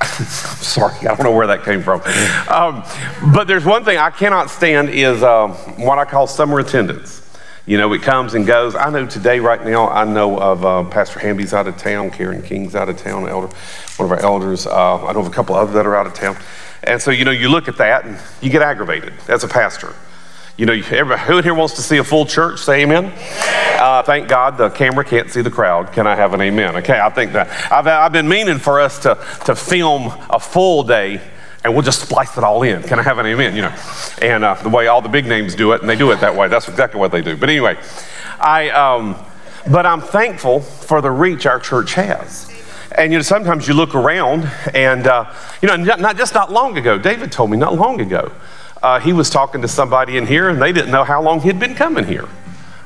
sorry, 0.60 0.96
I 1.00 1.14
don't 1.14 1.22
know 1.22 1.32
where 1.32 1.46
that 1.48 1.64
came 1.64 1.82
from. 1.82 2.00
Um, 2.48 2.84
but 3.32 3.46
there's 3.46 3.64
one 3.64 3.84
thing 3.84 3.98
I 3.98 4.10
cannot 4.10 4.50
stand 4.50 4.88
is 4.90 5.22
um, 5.22 5.52
what 5.78 5.98
I 5.98 6.04
call 6.04 6.26
summer 6.26 6.58
attendance. 6.60 7.20
You 7.66 7.78
know, 7.78 7.92
it 7.92 8.02
comes 8.02 8.34
and 8.34 8.46
goes. 8.46 8.74
I 8.74 8.90
know 8.90 9.06
today, 9.06 9.38
right 9.38 9.62
now, 9.62 9.88
I 9.88 10.04
know 10.04 10.38
of 10.38 10.64
uh, 10.64 10.84
Pastor 10.84 11.20
Hamby's 11.20 11.52
out 11.52 11.68
of 11.68 11.76
town, 11.76 12.10
Karen 12.10 12.42
King's 12.42 12.74
out 12.74 12.88
of 12.88 12.96
town, 12.96 13.28
elder, 13.28 13.48
one 13.96 14.10
of 14.10 14.12
our 14.12 14.20
elders. 14.20 14.66
Uh, 14.66 15.06
I 15.06 15.12
know 15.12 15.20
of 15.20 15.26
a 15.26 15.30
couple 15.30 15.54
others 15.54 15.74
that 15.74 15.86
are 15.86 15.94
out 15.94 16.06
of 16.06 16.14
town. 16.14 16.36
And 16.82 17.00
so, 17.00 17.10
you 17.10 17.24
know, 17.24 17.30
you 17.30 17.48
look 17.48 17.68
at 17.68 17.76
that 17.76 18.06
and 18.06 18.18
you 18.40 18.48
get 18.50 18.62
aggravated 18.62 19.12
as 19.28 19.44
a 19.44 19.48
pastor. 19.48 19.94
You 20.60 20.66
know, 20.66 20.76
who 20.76 21.38
in 21.38 21.42
here 21.42 21.54
wants 21.54 21.76
to 21.76 21.80
see 21.80 21.96
a 21.96 22.04
full 22.04 22.26
church? 22.26 22.60
Say 22.60 22.82
amen. 22.82 23.14
Uh, 23.80 24.02
thank 24.02 24.28
God 24.28 24.58
the 24.58 24.68
camera 24.68 25.06
can't 25.06 25.30
see 25.30 25.40
the 25.40 25.50
crowd. 25.50 25.90
Can 25.90 26.06
I 26.06 26.14
have 26.14 26.34
an 26.34 26.42
amen? 26.42 26.76
Okay, 26.76 27.00
I 27.00 27.08
think 27.08 27.32
that 27.32 27.48
I've, 27.72 27.86
I've 27.86 28.12
been 28.12 28.28
meaning 28.28 28.58
for 28.58 28.78
us 28.78 28.98
to, 28.98 29.16
to 29.46 29.56
film 29.56 30.12
a 30.28 30.38
full 30.38 30.82
day 30.82 31.22
and 31.64 31.72
we'll 31.72 31.82
just 31.82 32.02
splice 32.02 32.36
it 32.36 32.44
all 32.44 32.62
in. 32.62 32.82
Can 32.82 32.98
I 32.98 33.02
have 33.02 33.16
an 33.16 33.24
amen? 33.24 33.56
You 33.56 33.62
know, 33.62 33.74
and 34.20 34.44
uh, 34.44 34.52
the 34.62 34.68
way 34.68 34.86
all 34.88 35.00
the 35.00 35.08
big 35.08 35.24
names 35.24 35.54
do 35.54 35.72
it, 35.72 35.80
and 35.80 35.88
they 35.88 35.96
do 35.96 36.10
it 36.10 36.20
that 36.20 36.36
way. 36.36 36.48
That's 36.48 36.68
exactly 36.68 37.00
what 37.00 37.10
they 37.10 37.22
do. 37.22 37.38
But 37.38 37.48
anyway, 37.48 37.78
I, 38.38 38.68
um, 38.68 39.16
but 39.70 39.86
I'm 39.86 40.02
thankful 40.02 40.60
for 40.60 41.00
the 41.00 41.10
reach 41.10 41.46
our 41.46 41.58
church 41.58 41.94
has. 41.94 42.50
And 42.98 43.12
you 43.12 43.18
know, 43.18 43.22
sometimes 43.22 43.66
you 43.66 43.72
look 43.72 43.94
around, 43.94 44.44
and 44.74 45.06
uh, 45.06 45.32
you 45.62 45.68
know, 45.68 45.76
not, 45.76 46.00
not 46.00 46.18
just 46.18 46.34
not 46.34 46.52
long 46.52 46.76
ago. 46.76 46.98
David 46.98 47.32
told 47.32 47.50
me 47.50 47.56
not 47.56 47.74
long 47.76 47.98
ago. 48.02 48.30
Uh, 48.82 48.98
he 48.98 49.12
was 49.12 49.28
talking 49.28 49.62
to 49.62 49.68
somebody 49.68 50.16
in 50.16 50.26
here, 50.26 50.48
and 50.48 50.60
they 50.60 50.72
didn't 50.72 50.90
know 50.90 51.04
how 51.04 51.22
long 51.22 51.40
he'd 51.40 51.58
been 51.58 51.74
coming 51.74 52.04
here. 52.04 52.28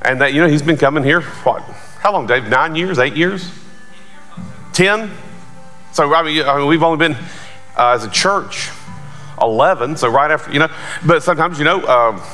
And 0.02 0.20
that, 0.20 0.35
you 0.35 0.40
know, 0.40 0.48
he's 0.48 0.62
been 0.62 0.76
coming 0.76 1.04
here, 1.04 1.20
what, 1.20 1.62
how 2.00 2.12
long, 2.12 2.26
Dave? 2.26 2.48
Nine 2.48 2.74
years, 2.74 2.98
eight 2.98 3.16
years? 3.16 3.50
Ten? 4.72 5.11
So, 5.92 6.12
I 6.12 6.22
mean, 6.22 6.42
I 6.42 6.59
mean 6.59 6.66
we've 6.66 6.83
only 6.83 6.98
been, 6.98 7.16
uh, 7.76 7.90
as 7.90 8.04
a 8.04 8.11
church, 8.11 8.70
11, 9.40 9.96
so 9.96 10.09
right 10.09 10.30
after, 10.30 10.52
you 10.52 10.59
know, 10.59 10.68
but 11.07 11.22
sometimes, 11.22 11.59
you 11.59 11.64
know, 11.64 11.80
uh, 11.80 12.24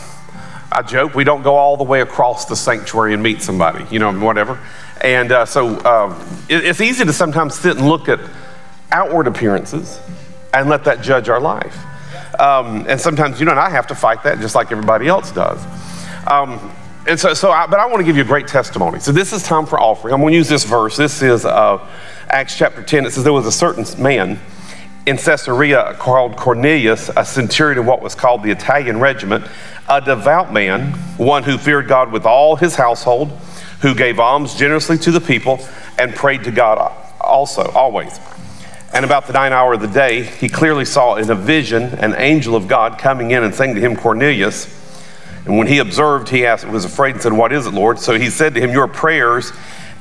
I 0.73 0.83
joke, 0.83 1.15
we 1.15 1.25
don't 1.25 1.43
go 1.43 1.57
all 1.57 1.77
the 1.77 1.85
way 1.85 2.01
across 2.01 2.45
the 2.45 2.57
sanctuary 2.57 3.13
and 3.13 3.23
meet 3.23 3.43
somebody, 3.43 3.85
you 3.91 3.99
know, 3.99 4.13
whatever. 4.13 4.59
And 5.01 5.33
uh, 5.33 5.47
so 5.47 5.77
uh, 5.79 6.17
it, 6.49 6.65
it's 6.65 6.81
easy 6.81 7.05
to 7.05 7.13
sometimes 7.13 7.55
sit 7.55 7.77
and 7.77 7.89
look 7.89 8.09
at 8.09 8.21
outward 8.93 9.27
appearances 9.27 10.01
and 10.53 10.69
let 10.69 10.85
that 10.85 11.03
judge 11.03 11.29
our 11.29 11.41
life. 11.41 11.77
Um, 12.39 12.87
and 12.89 13.01
sometimes 13.01 13.41
you 13.41 13.47
know, 13.47 13.53
and 13.53 13.61
I 13.61 13.71
have 13.71 13.87
to 13.89 13.95
fight 13.95 14.23
that 14.23 14.41
just 14.41 14.55
like 14.55 14.71
everybody 14.73 15.09
else 15.09 15.33
does. 15.33 15.65
Um, 16.27 16.73
and 17.07 17.19
so, 17.19 17.35
so 17.35 17.51
I, 17.51 17.67
but 17.67 17.81
I 17.81 17.87
want 17.87 18.01
to 18.01 18.05
give 18.05 18.17
you 18.17 18.23
a 18.23 18.27
great 18.27 18.47
testimony. 18.47 19.01
So 19.01 19.11
this 19.11 19.33
is 19.33 19.43
time 19.43 19.67
for 19.67 19.81
offering. 19.81 20.15
I'm 20.15 20.21
going 20.21 20.33
to 20.33 20.37
use 20.37 20.49
this 20.49 20.65
verse. 20.65 20.97
This 20.97 21.23
is 21.23 21.45
uh, 21.45 21.87
Acts 22.29 22.57
chapter 22.57 22.83
10. 22.83 23.07
It 23.07 23.13
says 23.13 23.25
there 23.25 23.33
was 23.33 23.47
a 23.47 23.53
certain 23.53 23.85
man 24.03 24.39
in 25.07 25.17
Caesarea 25.17 25.97
called 25.99 26.37
Cornelius, 26.37 27.11
a 27.17 27.25
centurion 27.25 27.79
of 27.79 27.87
what 27.87 28.03
was 28.03 28.15
called 28.15 28.43
the 28.43 28.51
Italian 28.51 29.01
regiment, 29.01 29.47
a 29.89 30.01
devout 30.01 30.53
man, 30.53 30.93
one 31.17 31.43
who 31.43 31.57
feared 31.57 31.89
God 31.89 32.13
with 32.13 32.27
all 32.27 32.55
his 32.57 32.77
household, 32.77 33.31
who 33.81 33.95
gave 33.95 34.21
alms 34.21 34.55
generously 34.55 34.99
to 34.99 35.11
the 35.11 35.21
people 35.21 35.59
and 35.99 36.15
prayed 36.15 36.45
to 36.45 36.51
God 36.51 36.93
also, 37.21 37.71
always. 37.73 38.21
And 38.93 39.05
about 39.05 39.27
the 39.27 39.33
ninth 39.33 39.53
hour 39.53 39.75
of 39.75 39.81
the 39.81 39.87
day, 39.87 40.25
he 40.25 40.49
clearly 40.49 40.85
saw 40.85 41.15
in 41.15 41.31
a 41.31 41.35
vision 41.35 41.83
an 41.83 42.15
angel 42.17 42.57
of 42.57 42.67
God 42.67 42.99
coming 42.99 43.31
in 43.31 43.45
and 43.45 43.55
saying 43.55 43.77
to 43.77 43.81
him, 43.81 43.95
Cornelius. 43.95 44.77
And 45.47 45.57
when 45.57 45.69
he 45.69 45.79
observed, 45.79 46.29
he 46.29 46.45
asked, 46.45 46.67
was 46.67 46.85
afraid 46.85 47.15
and 47.15 47.23
said, 47.23 47.33
What 47.33 47.53
is 47.53 47.67
it, 47.67 47.73
Lord? 47.73 48.01
So 48.01 48.19
he 48.19 48.31
said 48.31 48.55
to 48.55 48.61
him, 48.61 48.71
Your 48.71 48.89
prayers 48.89 49.53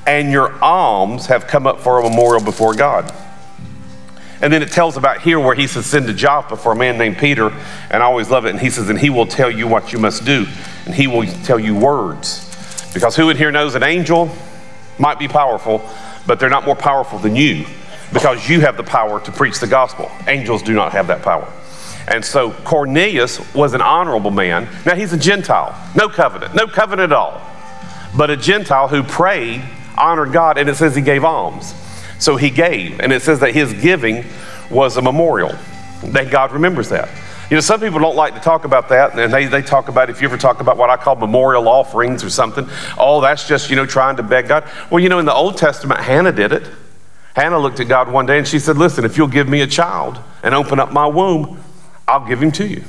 and 0.08 0.32
your 0.32 0.62
alms 0.64 1.28
have 1.28 1.46
come 1.46 1.68
up 1.68 1.82
for 1.82 2.00
a 2.00 2.10
memorial 2.10 2.44
before 2.44 2.74
God. 2.74 3.14
And 4.42 4.52
then 4.52 4.64
it 4.64 4.72
tells 4.72 4.98
about 4.98 5.22
here 5.22 5.40
where 5.40 5.54
he 5.54 5.68
says, 5.68 5.86
Send 5.86 6.08
to 6.08 6.14
Joppa 6.14 6.58
for 6.58 6.72
a 6.72 6.76
man 6.76 6.98
named 6.98 7.20
Peter. 7.20 7.50
And 7.92 8.02
I 8.02 8.06
always 8.08 8.32
love 8.32 8.46
it. 8.46 8.50
And 8.50 8.60
he 8.60 8.72
says, 8.72 8.90
And 8.90 8.98
he 8.98 9.12
will 9.12 9.28
tell 9.28 9.52
you 9.52 9.68
what 9.68 9.94
you 9.94 10.00
must 10.00 10.26
do, 10.26 10.48
and 10.86 10.96
he 10.96 11.06
will 11.06 11.28
tell 11.44 11.60
you 11.60 11.76
words. 11.76 12.46
Because 12.94 13.16
who 13.16 13.30
in 13.30 13.38
here 13.38 13.52
knows 13.52 13.76
an 13.76 13.84
angel 13.84 14.36
might 14.98 15.20
be 15.20 15.28
powerful, 15.28 15.88
but 16.26 16.40
they're 16.40 16.50
not 16.50 16.66
more 16.66 16.76
powerful 16.76 17.20
than 17.20 17.36
you 17.36 17.68
because 18.14 18.50
you 18.50 18.62
have 18.62 18.78
the 18.78 18.84
power 18.84 19.20
to 19.22 19.32
preach 19.32 19.60
the 19.60 19.68
gospel. 19.68 20.12
Angels 20.28 20.64
do 20.64 20.74
not 20.74 20.92
have 20.92 21.08
that 21.08 21.22
power. 21.22 21.52
And 22.08 22.26
so 22.26 22.52
Cornelius 22.52 23.54
was 23.54 23.74
an 23.74 23.82
honorable 23.82 24.32
man. 24.32 24.68
Now 24.86 24.96
he's 24.96 25.14
a 25.14 25.18
Gentile, 25.18 25.76
no 25.96 26.10
covenant, 26.10 26.56
no 26.56 26.66
covenant 26.66 27.12
at 27.12 27.16
all, 27.16 27.42
but 28.18 28.32
a 28.32 28.38
Gentile 28.38 28.88
who 28.88 29.04
prayed, 29.04 29.64
honored 29.98 30.32
God, 30.32 30.58
and 30.58 30.68
it 30.68 30.76
says 30.76 30.96
he 30.96 31.04
gave 31.04 31.24
alms. 31.24 31.74
So 32.18 32.36
he 32.36 32.50
gave. 32.50 33.00
And 33.00 33.14
it 33.14 33.22
says 33.22 33.40
that 33.42 33.54
his 33.54 33.74
giving 33.74 34.26
was 34.72 34.98
a 34.98 35.02
memorial, 35.02 35.54
that 36.04 36.32
God 36.32 36.52
remembers 36.52 36.90
that. 36.90 37.10
You 37.50 37.58
know, 37.58 37.62
some 37.62 37.80
people 37.80 38.00
don't 38.00 38.16
like 38.16 38.36
to 38.36 38.40
talk 38.40 38.66
about 38.66 38.90
that, 38.90 39.18
and 39.18 39.34
they, 39.34 39.46
they 39.46 39.62
talk 39.62 39.88
about, 39.88 40.10
if 40.10 40.22
you 40.22 40.28
ever 40.28 40.38
talk 40.38 40.62
about 40.62 40.78
what 40.78 40.90
I 40.90 40.98
call 40.98 41.16
memorial 41.16 41.68
offerings 41.68 42.24
or 42.24 42.30
something, 42.30 42.68
oh, 42.98 43.22
that's 43.22 43.48
just, 43.48 43.70
you 43.70 43.76
know, 43.76 43.88
trying 43.88 44.18
to 44.18 44.24
beg 44.24 44.48
God. 44.48 44.70
Well, 44.92 45.00
you 45.00 45.10
know, 45.10 45.18
in 45.18 45.26
the 45.26 45.34
Old 45.34 45.58
Testament, 45.58 46.00
Hannah 46.00 46.32
did 46.32 46.52
it. 46.52 46.64
Hannah 47.36 47.60
looked 47.60 47.80
at 47.80 47.88
God 47.88 48.12
one 48.12 48.26
day 48.26 48.38
and 48.38 48.48
she 48.48 48.60
said, 48.60 48.78
Listen, 48.78 49.06
if 49.06 49.18
you'll 49.18 49.28
give 49.28 49.48
me 49.48 49.62
a 49.62 49.68
child 49.68 50.20
and 50.44 50.54
open 50.54 50.80
up 50.80 50.92
my 50.92 51.08
womb, 51.08 51.62
I'll 52.08 52.28
give 52.28 52.42
him 52.42 52.52
to 52.54 52.68
you. 52.68 52.84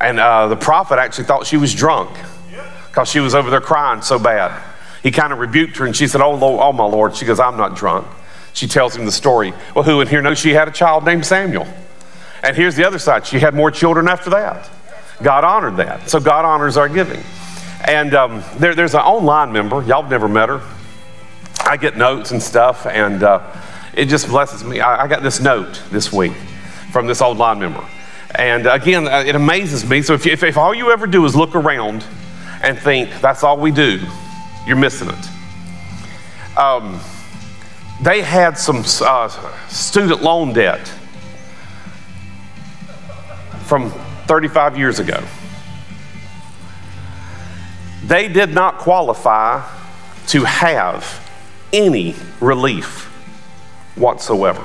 And 0.00 0.18
uh, 0.20 0.48
the 0.48 0.56
prophet 0.56 0.98
actually 0.98 1.24
thought 1.24 1.46
she 1.46 1.56
was 1.56 1.74
drunk 1.74 2.10
because 2.88 3.08
she 3.08 3.20
was 3.20 3.34
over 3.34 3.50
there 3.50 3.60
crying 3.60 4.02
so 4.02 4.18
bad. 4.18 4.62
He 5.02 5.10
kind 5.10 5.32
of 5.32 5.38
rebuked 5.38 5.76
her 5.76 5.86
and 5.86 5.94
she 5.94 6.06
said, 6.06 6.20
oh, 6.20 6.34
Lord, 6.34 6.60
oh, 6.62 6.72
my 6.72 6.84
Lord. 6.84 7.16
She 7.16 7.24
goes, 7.24 7.38
I'm 7.40 7.56
not 7.56 7.76
drunk. 7.76 8.06
She 8.54 8.66
tells 8.66 8.96
him 8.96 9.04
the 9.04 9.12
story. 9.12 9.52
Well, 9.74 9.84
who 9.84 10.00
in 10.00 10.08
here 10.08 10.22
knows 10.22 10.38
she 10.38 10.50
had 10.50 10.66
a 10.66 10.72
child 10.72 11.04
named 11.04 11.24
Samuel? 11.24 11.66
And 12.42 12.56
here's 12.56 12.76
the 12.76 12.86
other 12.86 12.98
side. 12.98 13.26
She 13.26 13.38
had 13.38 13.54
more 13.54 13.70
children 13.70 14.08
after 14.08 14.30
that. 14.30 14.68
God 15.22 15.44
honored 15.44 15.76
that. 15.76 16.08
So 16.08 16.20
God 16.20 16.44
honors 16.44 16.76
our 16.76 16.88
giving. 16.88 17.22
And 17.86 18.14
um, 18.14 18.42
there, 18.58 18.74
there's 18.74 18.94
an 18.94 19.00
online 19.00 19.52
member. 19.52 19.82
Y'all 19.82 20.02
have 20.02 20.10
never 20.10 20.28
met 20.28 20.48
her. 20.48 20.62
I 21.64 21.76
get 21.76 21.96
notes 21.96 22.30
and 22.30 22.42
stuff, 22.42 22.86
and 22.86 23.22
uh, 23.22 23.42
it 23.92 24.06
just 24.06 24.28
blesses 24.28 24.64
me. 24.64 24.80
I, 24.80 25.04
I, 25.04 25.06
got 25.08 25.22
this 25.22 25.40
note 25.40 25.82
this 25.90 26.12
week 26.12 26.32
from 26.92 27.06
this 27.06 27.20
old 27.20 27.38
line 27.38 27.58
member. 27.58 27.84
And 28.34 28.66
again, 28.66 29.08
uh, 29.08 29.24
it 29.26 29.34
amazes 29.34 29.88
me. 29.88 30.02
So 30.02 30.14
if, 30.14 30.26
if, 30.26 30.42
if 30.42 30.56
all 30.56 30.74
you 30.74 30.90
ever 30.92 31.06
do 31.06 31.24
is 31.24 31.34
look 31.34 31.54
around 31.54 32.04
and 32.62 32.78
think 32.78 33.10
that's 33.20 33.42
all 33.42 33.58
we 33.58 33.70
do, 33.70 34.00
you're 34.66 34.76
missing 34.76 35.08
it. 35.08 36.58
Um, 36.58 37.00
they 38.02 38.22
had 38.22 38.56
some 38.56 38.84
uh, 39.02 39.28
student 39.68 40.22
loan 40.22 40.52
debt 40.52 40.86
from 43.64 43.90
35 44.26 44.78
years 44.78 44.98
ago. 44.98 45.22
They 48.04 48.28
did 48.28 48.54
not 48.54 48.78
qualify 48.78 49.62
to 50.28 50.44
have 50.44 51.27
any 51.72 52.14
relief 52.40 53.06
whatsoever. 53.96 54.64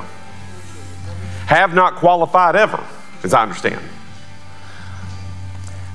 Have 1.48 1.74
not 1.74 1.96
qualified 1.96 2.56
ever, 2.56 2.84
as 3.24 3.34
I 3.34 3.44
understand. 3.44 3.82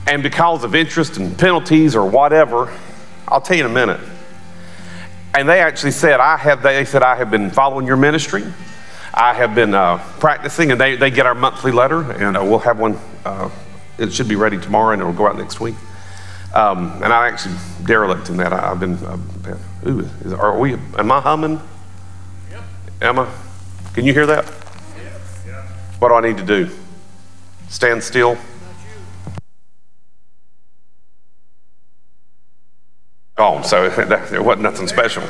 And 0.07 0.23
because 0.23 0.65
of 0.65 0.75
interest 0.75 1.19
and 1.19 1.39
penalties 1.39 1.95
or 1.95 2.09
whatever, 2.09 2.73
I'll 3.27 3.41
tell 3.41 3.57
you 3.57 3.65
in 3.65 3.71
a 3.71 3.75
minute. 3.75 4.01
And 5.35 5.49
they 5.49 5.61
actually 5.61 5.91
said, 5.91 6.21
I 6.21 6.37
have, 6.37 6.63
they 6.63 6.85
said, 6.85 7.03
I 7.03 7.17
have 7.17 7.31
been 7.31 7.51
following 7.51 7.87
your 7.87 7.97
ministry. 7.97 8.45
I 9.13 9.35
have 9.35 9.55
been 9.55 9.75
uh, 9.75 9.99
practicing, 10.21 10.71
and 10.71 10.81
they, 10.81 10.97
they 10.97 11.11
get 11.11 11.27
our 11.27 11.35
monthly 11.35 11.73
letter, 11.73 12.11
and 12.13 12.37
uh, 12.37 12.43
we'll 12.43 12.59
have 12.61 12.79
one. 12.79 12.99
Uh, 13.25 13.51
it 13.99 14.13
should 14.13 14.29
be 14.29 14.37
ready 14.37 14.59
tomorrow, 14.59 14.93
and 14.93 15.03
it'll 15.03 15.13
go 15.13 15.27
out 15.27 15.37
next 15.37 15.61
week. 15.61 15.75
Um, 16.55 16.93
and 17.03 17.13
I'm 17.13 17.33
actually 17.33 17.55
derelict 17.85 18.31
in 18.31 18.39
that. 18.39 18.53
I, 18.53 18.69
have 18.69 18.81
been, 18.81 18.95
uh, 18.95 19.19
ooh, 19.87 20.09
is, 20.25 20.33
are 20.33 20.59
we, 20.59 20.75
am 20.75 21.13
I 21.13 21.21
humming? 21.21 21.61
Yep. 22.51 22.63
Emma, 23.03 23.35
can 23.93 24.05
you 24.07 24.13
hear 24.13 24.27
that? 24.27 24.47
Yep. 25.47 25.65
What 25.99 26.09
do 26.09 26.15
I 26.15 26.21
need 26.21 26.39
to 26.39 26.47
do? 26.47 26.71
Stand 27.69 28.03
still? 28.03 28.39
Oh, 33.37 33.63
so 33.63 33.89
there 34.31 34.43
wasn't 34.43 34.63
nothing 34.63 34.89
special. 34.89 35.23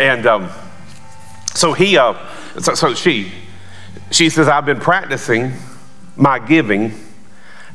And 0.00 0.26
um, 0.26 0.50
so 1.54 1.74
he, 1.74 1.98
uh, 1.98 2.14
so, 2.58 2.74
so 2.74 2.94
she, 2.94 3.30
she 4.10 4.30
says, 4.30 4.48
I've 4.48 4.66
been 4.66 4.80
practicing 4.80 5.52
my 6.16 6.38
giving 6.38 6.92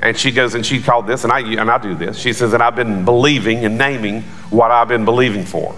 and 0.01 0.17
she 0.17 0.31
goes 0.31 0.55
and 0.55 0.65
she 0.65 0.81
called 0.81 1.07
this, 1.07 1.23
and 1.23 1.31
I, 1.31 1.39
and 1.39 1.69
I 1.69 1.77
do 1.77 1.95
this. 1.95 2.17
She 2.17 2.33
says, 2.33 2.53
and 2.53 2.61
I've 2.61 2.75
been 2.75 3.05
believing 3.05 3.65
and 3.65 3.77
naming 3.77 4.21
what 4.49 4.71
I've 4.71 4.87
been 4.87 5.05
believing 5.05 5.45
for. 5.45 5.75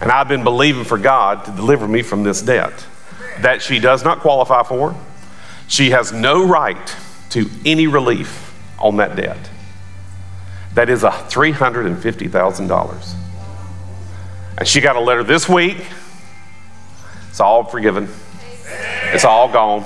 And 0.00 0.10
I've 0.10 0.28
been 0.28 0.44
believing 0.44 0.84
for 0.84 0.98
God 0.98 1.44
to 1.46 1.50
deliver 1.50 1.88
me 1.88 2.02
from 2.02 2.22
this 2.22 2.42
debt 2.42 2.86
that 3.40 3.62
she 3.62 3.78
does 3.78 4.04
not 4.04 4.20
qualify 4.20 4.62
for. 4.62 4.94
She 5.66 5.90
has 5.90 6.12
no 6.12 6.46
right 6.46 6.96
to 7.30 7.48
any 7.64 7.86
relief 7.86 8.54
on 8.78 8.96
that 8.96 9.16
debt. 9.16 9.50
That 10.74 10.88
is 10.88 11.04
a 11.04 11.10
$350,000. 11.10 13.14
And 14.58 14.68
she 14.68 14.80
got 14.80 14.96
a 14.96 15.00
letter 15.00 15.22
this 15.22 15.48
week. 15.48 15.84
It's 17.28 17.40
all 17.40 17.64
forgiven. 17.64 18.08
It's 19.12 19.24
all 19.24 19.50
gone. 19.50 19.84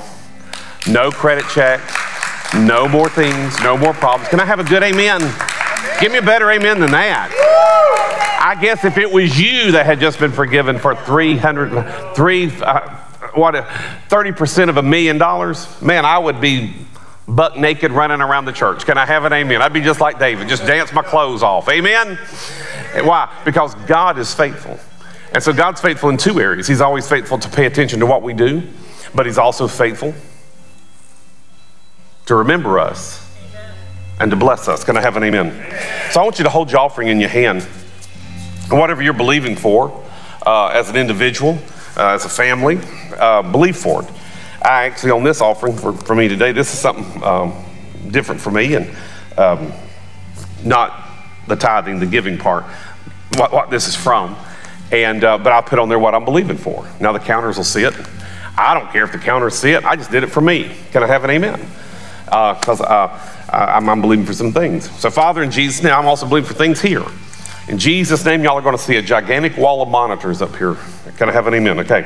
No 0.86 1.10
credit 1.10 1.44
check 1.48 1.80
no 2.54 2.86
more 2.86 3.08
things, 3.08 3.58
no 3.60 3.76
more 3.76 3.94
problems. 3.94 4.28
Can 4.28 4.40
I 4.40 4.44
have 4.44 4.60
a 4.60 4.64
good 4.64 4.82
amen? 4.82 5.20
Give 6.00 6.12
me 6.12 6.18
a 6.18 6.22
better 6.22 6.50
amen 6.50 6.80
than 6.80 6.90
that. 6.90 7.30
I 8.44 8.60
guess 8.60 8.84
if 8.84 8.98
it 8.98 9.10
was 9.10 9.40
you 9.40 9.72
that 9.72 9.86
had 9.86 10.00
just 10.00 10.18
been 10.18 10.32
forgiven 10.32 10.78
for 10.78 10.94
300, 10.94 12.14
three, 12.14 12.50
uh, 12.60 12.96
what, 13.34 13.54
30% 13.54 14.68
of 14.68 14.76
a 14.76 14.82
million 14.82 15.16
dollars, 15.16 15.80
man, 15.80 16.04
I 16.04 16.18
would 16.18 16.40
be 16.40 16.74
buck 17.26 17.56
naked 17.56 17.92
running 17.92 18.20
around 18.20 18.44
the 18.44 18.52
church. 18.52 18.84
Can 18.84 18.98
I 18.98 19.06
have 19.06 19.24
an 19.24 19.32
amen? 19.32 19.62
I'd 19.62 19.72
be 19.72 19.80
just 19.80 20.00
like 20.00 20.18
David, 20.18 20.48
just 20.48 20.66
dance 20.66 20.92
my 20.92 21.02
clothes 21.02 21.42
off. 21.42 21.68
Amen? 21.68 22.16
Why? 23.04 23.32
Because 23.44 23.74
God 23.86 24.18
is 24.18 24.34
faithful. 24.34 24.78
And 25.32 25.42
so 25.42 25.52
God's 25.52 25.80
faithful 25.80 26.10
in 26.10 26.18
two 26.18 26.40
areas. 26.40 26.66
He's 26.66 26.82
always 26.82 27.08
faithful 27.08 27.38
to 27.38 27.48
pay 27.48 27.64
attention 27.64 28.00
to 28.00 28.06
what 28.06 28.22
we 28.22 28.34
do, 28.34 28.62
but 29.14 29.24
He's 29.24 29.38
also 29.38 29.66
faithful 29.66 30.14
to 32.26 32.36
remember 32.36 32.78
us 32.78 33.28
and 34.20 34.30
to 34.30 34.36
bless 34.36 34.68
us. 34.68 34.84
Can 34.84 34.96
I 34.96 35.00
have 35.00 35.16
an 35.16 35.24
amen? 35.24 35.52
So 36.12 36.20
I 36.20 36.24
want 36.24 36.38
you 36.38 36.44
to 36.44 36.50
hold 36.50 36.70
your 36.70 36.80
offering 36.80 37.08
in 37.08 37.20
your 37.20 37.28
hand. 37.28 37.62
Whatever 38.70 39.02
you're 39.02 39.12
believing 39.12 39.56
for 39.56 40.04
uh, 40.46 40.68
as 40.68 40.88
an 40.88 40.96
individual, 40.96 41.58
uh, 41.96 42.10
as 42.10 42.24
a 42.24 42.28
family, 42.28 42.78
uh, 43.18 43.42
believe 43.42 43.76
for 43.76 44.02
it. 44.02 44.10
I 44.62 44.84
actually, 44.84 45.10
on 45.10 45.24
this 45.24 45.40
offering 45.40 45.76
for, 45.76 45.92
for 45.92 46.14
me 46.14 46.28
today, 46.28 46.52
this 46.52 46.72
is 46.72 46.78
something 46.78 47.22
um, 47.24 47.52
different 48.10 48.40
for 48.40 48.50
me 48.50 48.74
and 48.74 48.88
um, 49.36 49.72
not 50.64 51.08
the 51.48 51.56
tithing, 51.56 51.98
the 51.98 52.06
giving 52.06 52.38
part, 52.38 52.64
what, 53.36 53.52
what 53.52 53.70
this 53.70 53.88
is 53.88 53.96
from. 53.96 54.36
And, 54.92 55.24
uh, 55.24 55.38
but 55.38 55.52
I 55.52 55.60
put 55.62 55.78
on 55.78 55.88
there 55.88 55.98
what 55.98 56.14
I'm 56.14 56.24
believing 56.24 56.56
for. 56.56 56.86
Now 57.00 57.12
the 57.12 57.18
counters 57.18 57.56
will 57.56 57.64
see 57.64 57.82
it. 57.82 57.94
I 58.56 58.74
don't 58.78 58.90
care 58.92 59.04
if 59.04 59.12
the 59.12 59.18
counters 59.18 59.54
see 59.54 59.72
it. 59.72 59.84
I 59.84 59.96
just 59.96 60.10
did 60.10 60.22
it 60.22 60.28
for 60.28 60.40
me. 60.40 60.70
Can 60.92 61.02
I 61.02 61.06
have 61.06 61.24
an 61.24 61.30
amen? 61.30 61.60
Because 62.32 62.80
uh, 62.80 62.84
uh, 62.84 63.18
I'm, 63.50 63.86
I'm, 63.90 64.00
believing 64.00 64.24
for 64.24 64.32
some 64.32 64.52
things. 64.52 64.90
So, 64.98 65.10
Father, 65.10 65.42
in 65.42 65.50
Jesus' 65.50 65.82
name, 65.82 65.92
I'm 65.92 66.06
also 66.06 66.26
believing 66.26 66.48
for 66.48 66.54
things 66.54 66.80
here. 66.80 67.04
In 67.68 67.78
Jesus' 67.78 68.24
name, 68.24 68.42
y'all 68.42 68.56
are 68.56 68.62
going 68.62 68.76
to 68.76 68.82
see 68.82 68.96
a 68.96 69.02
gigantic 69.02 69.58
wall 69.58 69.82
of 69.82 69.90
monitors 69.90 70.40
up 70.40 70.56
here. 70.56 70.78
Can 71.18 71.28
I 71.28 71.32
have 71.32 71.46
an 71.46 71.52
amen? 71.52 71.80
Okay. 71.80 72.02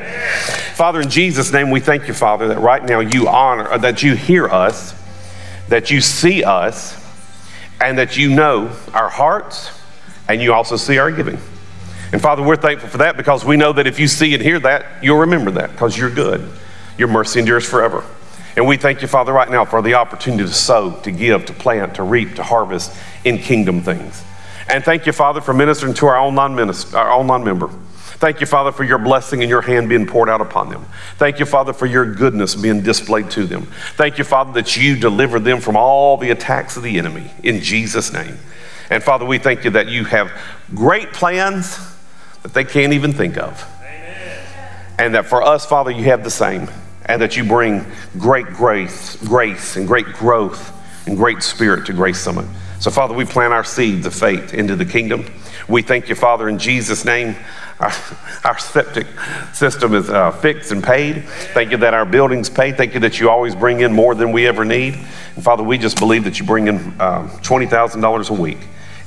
Father, 0.75 1.01
in 1.01 1.09
Jesus' 1.09 1.53
name, 1.53 1.71
we 1.71 1.79
thank 1.79 2.09
you, 2.09 2.15
Father, 2.15 2.49
that 2.49 2.59
right 2.59 2.85
now 2.85 2.99
you 2.99 3.29
honor, 3.29 3.71
uh, 3.71 3.79
that 3.79 4.03
you 4.03 4.17
hear 4.17 4.49
us, 4.49 5.01
that 5.69 5.93
you 5.93 6.01
see 6.01 6.43
us, 6.43 7.01
and 7.81 7.97
that 7.99 8.17
you 8.17 8.35
know 8.35 8.75
our 8.93 9.09
hearts, 9.09 9.71
and 10.29 10.43
you 10.43 10.53
also 10.53 10.77
see 10.77 10.99
our 10.99 11.13
giving. 11.13 11.39
And 12.13 12.21
Father, 12.21 12.43
we're 12.43 12.57
thankful 12.57 12.89
for 12.89 12.99
that 12.99 13.17
because 13.17 13.45
we 13.45 13.57
know 13.57 13.73
that 13.73 13.87
if 13.87 14.01
you 14.01 14.09
see 14.09 14.35
and 14.35 14.43
hear 14.43 14.59
that, 14.59 15.05
you'll 15.05 15.21
remember 15.21 15.53
that 15.53 15.71
because 15.71 15.97
you're 15.97 16.11
good. 16.11 16.51
Your 16.99 17.09
mercy 17.09 17.39
endures 17.39 17.69
forever. 17.69 18.05
And 18.57 18.67
we 18.67 18.79
thank 18.79 19.03
you, 19.03 19.09
Father, 19.09 19.33
right 19.33 19.51
now 19.51 19.67
for 19.67 19.83
the 19.83 19.95
opportunity 19.95 20.45
to 20.45 20.53
sow, 20.53 20.99
to 21.01 21.11
give, 21.11 21.45
to 21.47 21.53
plant, 21.53 21.97
to 21.97 22.03
reap, 22.03 22.37
to 22.37 22.43
harvest 22.43 22.97
in 23.25 23.37
kingdom 23.37 23.83
things. 23.83 24.25
And 24.69 24.83
thank 24.83 25.07
you, 25.07 25.13
Father, 25.13 25.41
for 25.43 25.53
ministering 25.53 25.93
to 25.95 26.07
our 26.07 26.17
online, 26.17 26.55
minister, 26.55 26.97
our 26.97 27.11
online 27.11 27.45
member. 27.45 27.69
Thank 28.19 28.41
you, 28.41 28.47
Father, 28.47 28.73
for 28.73 28.83
your 28.83 28.97
blessing 28.97 29.43
and 29.43 29.51
your 29.51 29.61
hand 29.61 29.91
being 29.91 30.07
poured 30.07 30.31
out 30.31 30.41
upon 30.41 30.71
them. 30.71 30.87
Thank 31.19 31.39
you, 31.39 31.45
Father, 31.45 31.75
for 31.75 31.85
your 31.85 32.15
goodness 32.15 32.55
being 32.55 32.81
displayed 32.81 33.31
to 33.33 33.45
them. 33.45 33.67
Thank 33.97 34.17
you, 34.17 34.25
Father, 34.25 34.53
that 34.55 34.75
you 34.75 34.97
deliver 34.97 35.39
them 35.39 35.61
from 35.61 35.77
all 35.77 36.17
the 36.17 36.31
attacks 36.31 36.79
of 36.79 36.83
the 36.83 36.97
enemy 36.97 37.31
in 37.43 37.61
Jesus' 37.61 38.11
name. 38.11 38.39
And 38.89 39.03
Father, 39.03 39.27
we 39.27 39.37
thank 39.37 39.65
you 39.65 39.71
that 39.73 39.89
you 39.89 40.05
have 40.05 40.33
great 40.75 41.13
plans 41.13 41.79
that 42.43 42.55
they 42.55 42.65
can't 42.65 42.95
even 42.95 43.13
think 43.13 43.37
of. 43.37 43.69
Amen. 43.81 44.47
And 44.99 45.15
that 45.15 45.27
for 45.27 45.43
us, 45.43 45.67
Father, 45.67 45.91
you 45.91 46.05
have 46.05 46.25
the 46.25 46.31
same 46.31 46.69
and 47.07 47.23
that 47.23 47.37
you 47.37 47.45
bring 47.45 47.85
great 48.19 48.47
grace, 48.47 49.17
grace 49.25 49.77
and 49.77 49.87
great 49.87 50.07
growth 50.07 50.73
and 51.07 51.17
great 51.17 51.43
spirit 51.43 51.87
to 51.87 51.93
Grace 51.93 52.19
Summit. 52.19 52.47
So, 52.79 52.91
Father, 52.91 53.15
we 53.15 53.25
plant 53.25 53.53
our 53.53 53.65
seeds 53.65 54.07
of 54.07 54.15
faith 54.15 54.53
into 54.53 54.77
the 54.77 54.85
kingdom. 54.85 55.25
We 55.69 55.83
thank 55.83 56.09
you, 56.09 56.15
Father, 56.15 56.49
in 56.49 56.59
Jesus' 56.59 57.05
name. 57.05 57.35
Our, 57.81 57.93
our 58.45 58.59
septic 58.59 59.07
system 59.53 59.95
is 59.95 60.11
uh, 60.11 60.31
fixed 60.31 60.73
and 60.73 60.83
paid. 60.83 61.25
Thank 61.55 61.71
you 61.71 61.77
that 61.79 61.95
our 61.95 62.05
building's 62.05 62.51
paid. 62.51 62.77
Thank 62.77 62.95
you 62.95 63.01
that 63.01 63.19
you 63.19 63.31
always 63.31 63.55
bring 63.55 63.81
in 63.81 63.93
more 63.93 64.15
than 64.15 64.33
we 64.33 64.47
ever 64.47 64.65
need. 64.65 64.95
And 64.95 65.45
Father, 65.45 65.63
we 65.63 65.79
just 65.79 65.99
believe 65.99 66.25
that 66.25 66.39
you 66.39 66.47
bring 66.47 66.69
in 66.69 66.77
um, 67.01 67.31
$20,000 67.31 68.31
a 68.31 68.41
week 68.41 68.59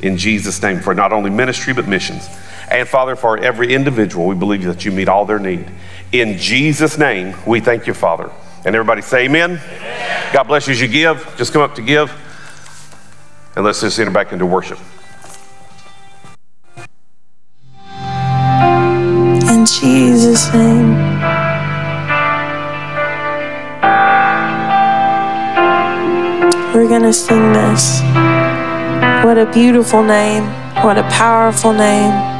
in 0.02 0.18
Jesus' 0.18 0.62
name 0.62 0.80
for 0.80 0.94
not 0.94 1.12
only 1.12 1.30
ministry 1.30 1.74
but 1.74 1.88
missions. 1.88 2.28
And 2.72 2.88
Father, 2.88 3.16
for 3.16 3.38
every 3.38 3.74
individual, 3.74 4.28
we 4.28 4.36
believe 4.36 4.64
that 4.64 4.86
you 4.86 4.92
meet 4.92 5.10
all 5.10 5.26
their 5.26 5.40
need. 5.40 5.66
In 6.12 6.39
Jesus' 6.39 6.98
name, 6.98 7.36
we 7.45 7.60
thank 7.60 7.86
you, 7.86 7.93
Father. 7.93 8.32
And 8.65 8.76
everybody 8.76 9.02
say 9.02 9.26
amen. 9.26 9.52
amen. 9.52 10.34
God 10.34 10.43
bless 10.43 10.67
you 10.67 10.74
as 10.74 10.82
you 10.82 10.88
give. 10.88 11.36
Just 11.38 11.54
come 11.54 11.62
up 11.62 11.76
to 11.76 11.84
give. 11.84 12.12
And 13.56 13.63
let's 13.63 13.82
just 13.82 14.00
enter 14.00 14.12
back 14.12 14.32
into 14.32 14.45
worship. 14.45 14.80
In 19.52 19.65
Jesus' 19.65 20.52
name. 20.52 20.95
We're 26.74 26.88
going 26.88 27.04
to 27.04 27.13
sing 27.13 27.54
this. 27.54 28.02
What 29.24 29.38
a 29.38 29.50
beautiful 29.54 30.02
name. 30.02 30.43
What 30.84 30.98
a 30.98 31.04
powerful 31.04 31.74
name. 31.74 32.38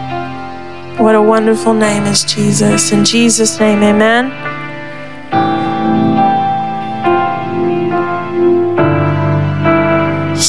What 1.00 1.16
a 1.16 1.22
wonderful 1.22 1.74
name 1.74 2.04
is 2.04 2.26
Jesus. 2.26 2.92
In 2.92 3.06
Jesus' 3.06 3.58
name, 3.58 3.82
amen. 3.82 4.26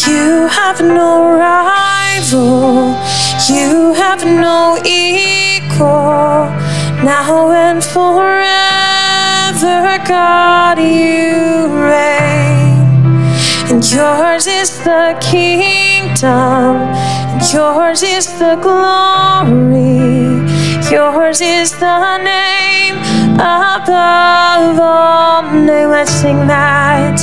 You 0.09 0.49
have 0.49 0.81
no 0.81 1.39
rival. 1.39 2.97
You 3.49 3.95
have 3.95 4.25
no 4.25 4.77
equal. 4.85 6.51
Now 7.05 7.53
and 7.53 7.85
forever, 7.85 8.19
God, 10.05 10.81
you 10.81 11.69
reign. 11.81 12.10
Yours 13.93 14.47
is 14.47 14.79
the 14.85 15.19
kingdom, 15.21 16.77
and 16.77 17.53
yours 17.53 18.05
is 18.05 18.39
the 18.39 18.55
glory, 18.63 19.99
yours 20.89 21.41
is 21.41 21.73
the 21.77 22.19
name 22.19 22.97
above 23.35 24.79
all 24.79 25.43
names. 25.43 25.91
Let's 25.91 26.13
sing 26.13 26.47
that. 26.47 27.21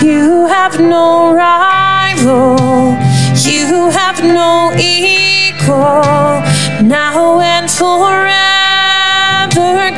You 0.00 0.46
have 0.46 0.78
no 0.78 1.34
rival, 1.34 2.94
you 3.42 3.90
have 3.90 4.22
no 4.22 4.72
equal, 4.78 6.40
now 6.86 7.40
and 7.40 7.68
forever, 7.68 8.30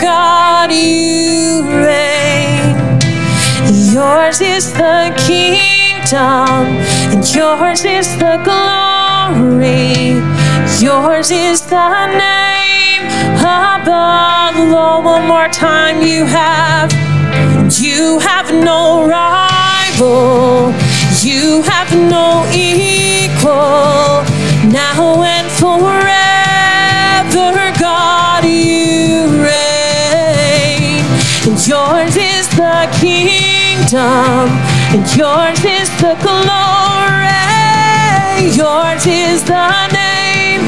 God, 0.00 0.72
you 0.72 1.64
reign. 1.84 2.78
Yours 3.92 4.40
is 4.40 4.72
the 4.72 5.12
kingdom 5.26 5.77
and 6.12 7.34
yours 7.34 7.84
is 7.84 8.16
the 8.16 8.40
glory, 8.42 10.14
yours 10.80 11.30
is 11.30 11.60
the 11.66 12.06
name 12.16 13.04
above 13.40 13.88
all. 13.88 15.02
One 15.02 15.26
more 15.26 15.48
time, 15.48 16.02
you 16.02 16.24
have, 16.24 16.90
you 17.78 18.18
have 18.20 18.50
no 18.52 19.06
rival, 19.06 20.72
you 21.20 21.62
have 21.62 21.92
no 21.92 22.46
equal, 22.54 24.24
now 24.70 25.22
and 25.22 25.48
forever, 25.60 25.92
God, 27.78 28.44
you 28.44 29.26
reign, 29.44 31.04
and 31.46 31.66
yours 31.66 32.16
is 32.16 32.48
the 32.56 32.88
kingdom 33.00 34.57
yours 35.18 35.64
is 35.64 35.90
the 36.00 36.14
glory, 36.22 37.26
yours 38.54 39.04
is 39.04 39.42
the 39.42 39.88
name 39.90 40.62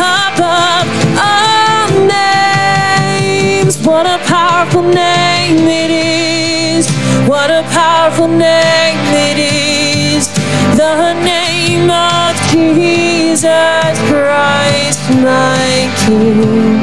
above 0.00 0.88
all 1.20 1.90
names. 2.08 3.76
What 3.84 4.06
a 4.06 4.18
powerful 4.24 4.82
name 4.82 5.68
it 5.68 5.90
is! 5.90 6.88
What 7.28 7.50
a 7.50 7.64
powerful 7.64 8.28
name 8.28 8.98
it 9.28 9.38
is! 9.38 10.26
The 10.74 11.12
name 11.22 11.90
of 11.90 12.34
Jesus 12.50 13.94
Christ, 14.08 15.00
my 15.20 15.92
King. 16.06 16.80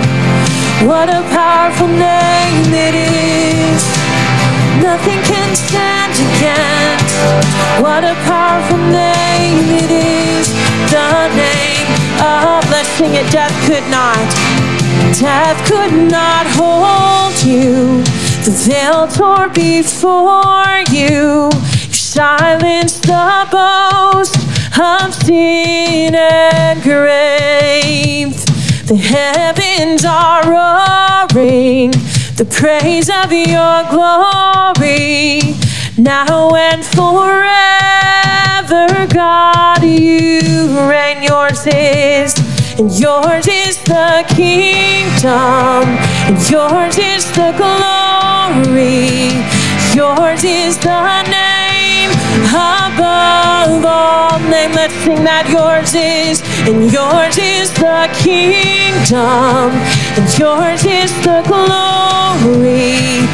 What 0.87 1.09
a 1.09 1.23
powerful 1.33 1.87
name 1.87 2.71
it 2.71 2.93
is! 2.93 3.81
Nothing 4.83 5.19
can 5.23 5.55
stand 5.55 6.13
against. 6.13 6.78
What 7.81 8.03
a 8.03 8.15
powerful 8.25 8.77
name 8.77 9.57
it 9.83 9.91
is. 9.91 10.47
The 10.91 11.27
name 11.35 11.87
of, 12.19 12.69
let's 12.69 12.89
sing 12.89 13.13
it, 13.13 13.31
death 13.31 13.55
could 13.67 13.87
not. 13.89 14.27
Death 15.19 15.59
could 15.67 16.11
not 16.11 16.45
hold 16.59 17.35
you. 17.43 18.03
The 18.43 18.51
veil 18.51 19.07
tore 19.07 19.49
before 19.49 20.83
you. 20.91 20.99
You 20.99 21.49
silenced 21.91 23.03
the 23.03 23.47
boast 23.51 24.35
of 24.77 25.13
sin 25.13 26.15
and 26.15 26.81
grave. 26.81 28.33
The 28.87 28.97
heavens 28.97 30.03
are 30.03 30.43
roaring 30.49 31.91
the 32.35 32.45
praise 32.49 33.09
of 33.09 33.31
your 33.31 33.83
glory 33.91 35.58
now 35.99 36.55
and 36.55 36.83
forever, 36.85 37.17
God, 39.13 39.83
you 39.83 40.79
reign. 40.89 41.21
Yours 41.21 41.67
is, 41.67 42.33
and 42.79 42.89
yours 42.97 43.47
is 43.47 43.77
the 43.83 44.23
kingdom, 44.29 45.89
and 46.27 46.49
yours 46.49 46.97
is 46.97 47.29
the 47.33 47.51
glory, 47.57 49.33
yours 49.93 50.43
is 50.43 50.77
the 50.77 51.23
name 51.23 52.11
above 52.47 53.85
all 53.85 54.39
name. 54.49 54.71
Let's 54.71 54.93
sing 55.03 55.23
that. 55.25 55.49
Yours 55.49 55.93
is, 55.95 56.41
and 56.67 56.91
yours 56.91 57.37
is 57.37 57.71
the 57.73 58.07
kingdom, 58.13 59.71
and 60.15 60.39
yours 60.39 60.85
is 60.85 61.11
the 61.23 61.43
glory, 61.45 63.27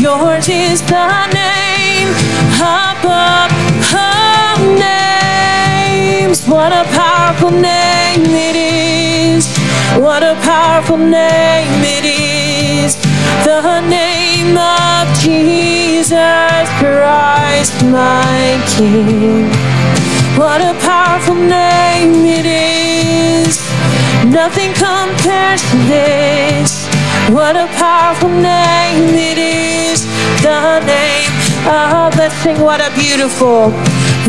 yours 0.00 0.48
is 0.48 0.80
the 0.82 1.26
name 1.34 1.65
above 2.58 3.52
all 3.94 4.58
names. 4.78 6.46
What 6.46 6.72
a 6.72 6.84
powerful 6.94 7.50
name 7.50 8.24
it 8.26 8.56
is. 8.56 9.46
What 9.98 10.22
a 10.22 10.34
powerful 10.42 10.98
name 10.98 11.82
it 11.82 12.04
is. 12.04 12.96
The 13.44 13.80
name 13.88 14.56
of 14.56 15.02
Jesus 15.18 16.68
Christ, 16.78 17.84
my 17.84 18.60
King. 18.76 19.48
What 20.36 20.60
a 20.60 20.74
powerful 20.80 21.34
name 21.34 22.24
it 22.24 22.46
is. 22.46 23.58
Nothing 24.26 24.72
compares 24.74 25.62
to 25.70 25.76
this. 25.88 26.86
What 27.30 27.56
a 27.56 27.66
powerful 27.78 28.28
name 28.28 29.14
it 29.14 29.38
is. 29.38 30.04
The 30.42 30.80
name 30.80 31.45
Oh, 31.68 32.10
let's 32.16 32.46
what 32.60 32.80
a 32.80 32.94
beautiful, 32.94 33.72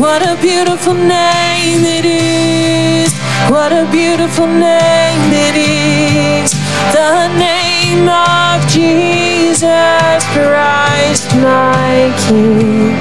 what 0.02 0.26
a 0.26 0.34
beautiful 0.42 0.94
name 0.94 1.84
it 1.84 2.04
is. 2.04 3.14
What 3.48 3.72
a 3.72 3.86
beautiful 3.92 4.48
name 4.48 5.30
it 5.30 5.54
is. 5.54 6.50
The 6.92 7.28
name 7.38 8.08
of 8.08 8.66
Jesus 8.68 10.24
Christ, 10.34 11.32
my 11.36 12.12
King. 12.26 12.96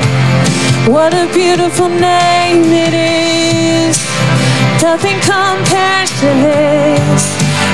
What 0.85 1.15
a 1.15 1.27
beautiful 1.33 1.89
name 1.89 2.71
it 2.71 2.93
is. 2.93 3.97
Nothing 4.83 5.19
compares 5.19 6.11
to 6.21 6.29
this. 6.45 7.23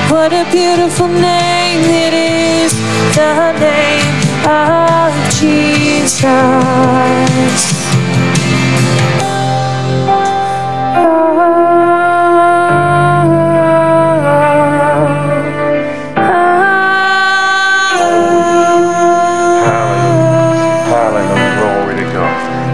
What 0.10 0.32
a 0.32 0.45
beautiful 0.49 1.10
name 1.10 1.84
it 1.84 2.13
is. 2.13 2.71
The 3.15 3.52
name 3.60 4.22
of 4.45 5.13
Jesus. 5.39 6.23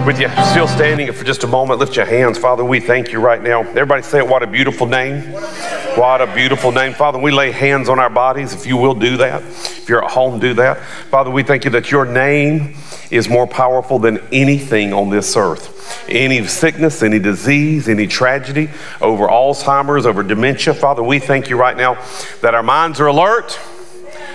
With 0.06 0.18
you. 0.18 0.28
still 0.50 0.66
standing 0.66 1.06
for 1.20 1.26
just 1.26 1.44
a 1.44 1.46
moment, 1.46 1.78
lift 1.78 1.96
your 1.96 2.06
hands. 2.06 2.38
Father, 2.38 2.64
we 2.64 2.80
thank 2.80 3.12
you 3.12 3.20
right 3.20 3.42
now. 3.42 3.60
Everybody 3.60 4.00
say 4.00 4.20
it, 4.20 4.26
what 4.26 4.42
a 4.42 4.46
beautiful 4.46 4.86
name. 4.86 5.20
What 5.98 6.22
a 6.22 6.34
beautiful 6.34 6.72
name. 6.72 6.94
Father, 6.94 7.18
we 7.18 7.30
lay 7.30 7.50
hands 7.50 7.90
on 7.90 7.98
our 7.98 8.08
bodies. 8.08 8.54
If 8.54 8.64
you 8.64 8.78
will 8.78 8.94
do 8.94 9.18
that, 9.18 9.42
if 9.42 9.86
you're 9.86 10.02
at 10.02 10.10
home, 10.10 10.40
do 10.40 10.54
that. 10.54 10.78
Father, 11.10 11.30
we 11.30 11.42
thank 11.42 11.66
you 11.66 11.70
that 11.72 11.90
your 11.90 12.06
name 12.06 12.74
is 13.10 13.28
more 13.28 13.46
powerful 13.46 13.98
than 13.98 14.18
anything 14.32 14.94
on 14.94 15.10
this 15.10 15.36
earth. 15.36 16.08
Any 16.08 16.46
sickness, 16.46 17.02
any 17.02 17.18
disease, 17.18 17.86
any 17.86 18.06
tragedy, 18.06 18.70
over 19.02 19.26
Alzheimer's, 19.26 20.06
over 20.06 20.22
dementia. 20.22 20.72
Father, 20.72 21.02
we 21.02 21.18
thank 21.18 21.50
you 21.50 21.58
right 21.58 21.76
now 21.76 22.02
that 22.40 22.54
our 22.54 22.62
minds 22.62 22.98
are 22.98 23.08
alert, 23.08 23.60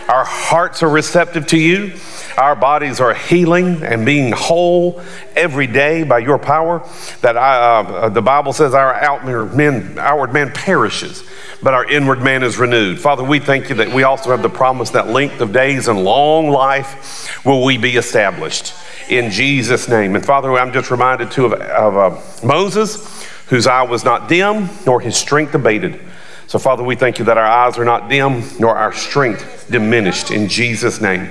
our 0.08 0.24
hearts 0.24 0.84
are 0.84 0.90
receptive 0.90 1.48
to 1.48 1.58
you. 1.58 1.94
Our 2.38 2.56
bodies 2.56 3.00
are 3.00 3.14
healing 3.14 3.82
and 3.82 4.06
being 4.06 4.32
whole 4.32 5.02
every 5.36 5.68
day 5.68 6.04
by 6.04 6.20
your 6.20 6.38
power. 6.38 6.88
That 7.22 7.38
I, 7.38 7.58
uh, 7.58 8.10
the 8.10 8.22
Bible 8.22 8.54
says 8.54 8.74
our 8.74 8.94
outward 8.94 9.56
man, 9.56 9.98
outward 9.98 10.34
man 10.34 10.52
perishes, 10.52 11.24
but 11.64 11.74
our 11.74 11.86
inward 11.90 12.22
man 12.22 12.44
is 12.44 12.58
renewed. 12.58 13.00
Father, 13.00 13.24
we 13.24 13.40
thank 13.40 13.70
you 13.70 13.76
that 13.76 13.90
we 13.90 14.04
also 14.04 14.30
have 14.30 14.44
the 14.44 14.50
promise 14.50 14.92
that 14.92 15.10
length 15.10 15.42
of 15.42 15.52
days 15.52 15.88
and 15.88 16.04
long 16.04 16.50
life 16.50 17.44
will 17.46 17.64
we 17.64 17.78
be 17.78 17.96
established 17.96 18.74
in 19.10 19.32
Jesus' 19.32 19.88
name. 19.88 20.16
And 20.16 20.26
Father, 20.26 20.52
I'm 20.54 20.74
just 20.74 20.92
reminded 20.92 21.32
too 21.32 21.46
of, 21.46 21.54
of 21.54 21.98
uh, 21.98 22.46
Moses, 22.46 23.26
whose 23.48 23.66
eye 23.66 23.84
was 23.84 24.04
not 24.04 24.28
dim, 24.28 24.70
nor 24.86 25.00
his 25.02 25.16
strength 25.16 25.56
abated. 25.56 26.00
So, 26.48 26.60
Father, 26.60 26.84
we 26.84 26.96
thank 26.96 27.18
you 27.18 27.26
that 27.26 27.38
our 27.38 27.46
eyes 27.46 27.78
are 27.78 27.86
not 27.86 28.08
dim, 28.08 28.44
nor 28.60 28.76
our 28.76 28.94
strength 28.94 29.68
diminished 29.70 30.30
in 30.32 30.48
Jesus' 30.48 31.02
name. 31.02 31.28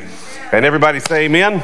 And 0.53 0.65
everybody 0.65 1.01
say 1.01 1.27
amen. 1.27 1.63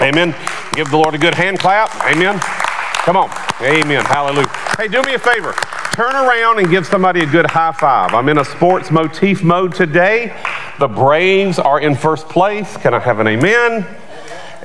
Amen. 0.00 0.34
Give 0.72 0.90
the 0.90 0.96
Lord 0.96 1.14
a 1.14 1.18
good 1.18 1.34
hand 1.34 1.58
clap. 1.58 1.94
Amen. 2.06 2.38
Come 2.40 3.16
on. 3.16 3.30
Amen. 3.60 4.04
Hallelujah. 4.04 4.48
Hey, 4.78 4.88
do 4.88 5.02
me 5.02 5.14
a 5.14 5.18
favor. 5.18 5.54
Turn 5.92 6.14
around 6.14 6.58
and 6.58 6.70
give 6.70 6.86
somebody 6.86 7.20
a 7.20 7.26
good 7.26 7.50
high 7.50 7.72
five. 7.72 8.14
I'm 8.14 8.28
in 8.30 8.38
a 8.38 8.44
sports 8.44 8.90
motif 8.90 9.42
mode 9.42 9.74
today. 9.74 10.34
The 10.78 10.88
Braves 10.88 11.58
are 11.58 11.78
in 11.78 11.94
first 11.94 12.28
place. 12.28 12.76
Can 12.78 12.94
I 12.94 12.98
have 12.98 13.20
an 13.20 13.26
amen? 13.26 13.86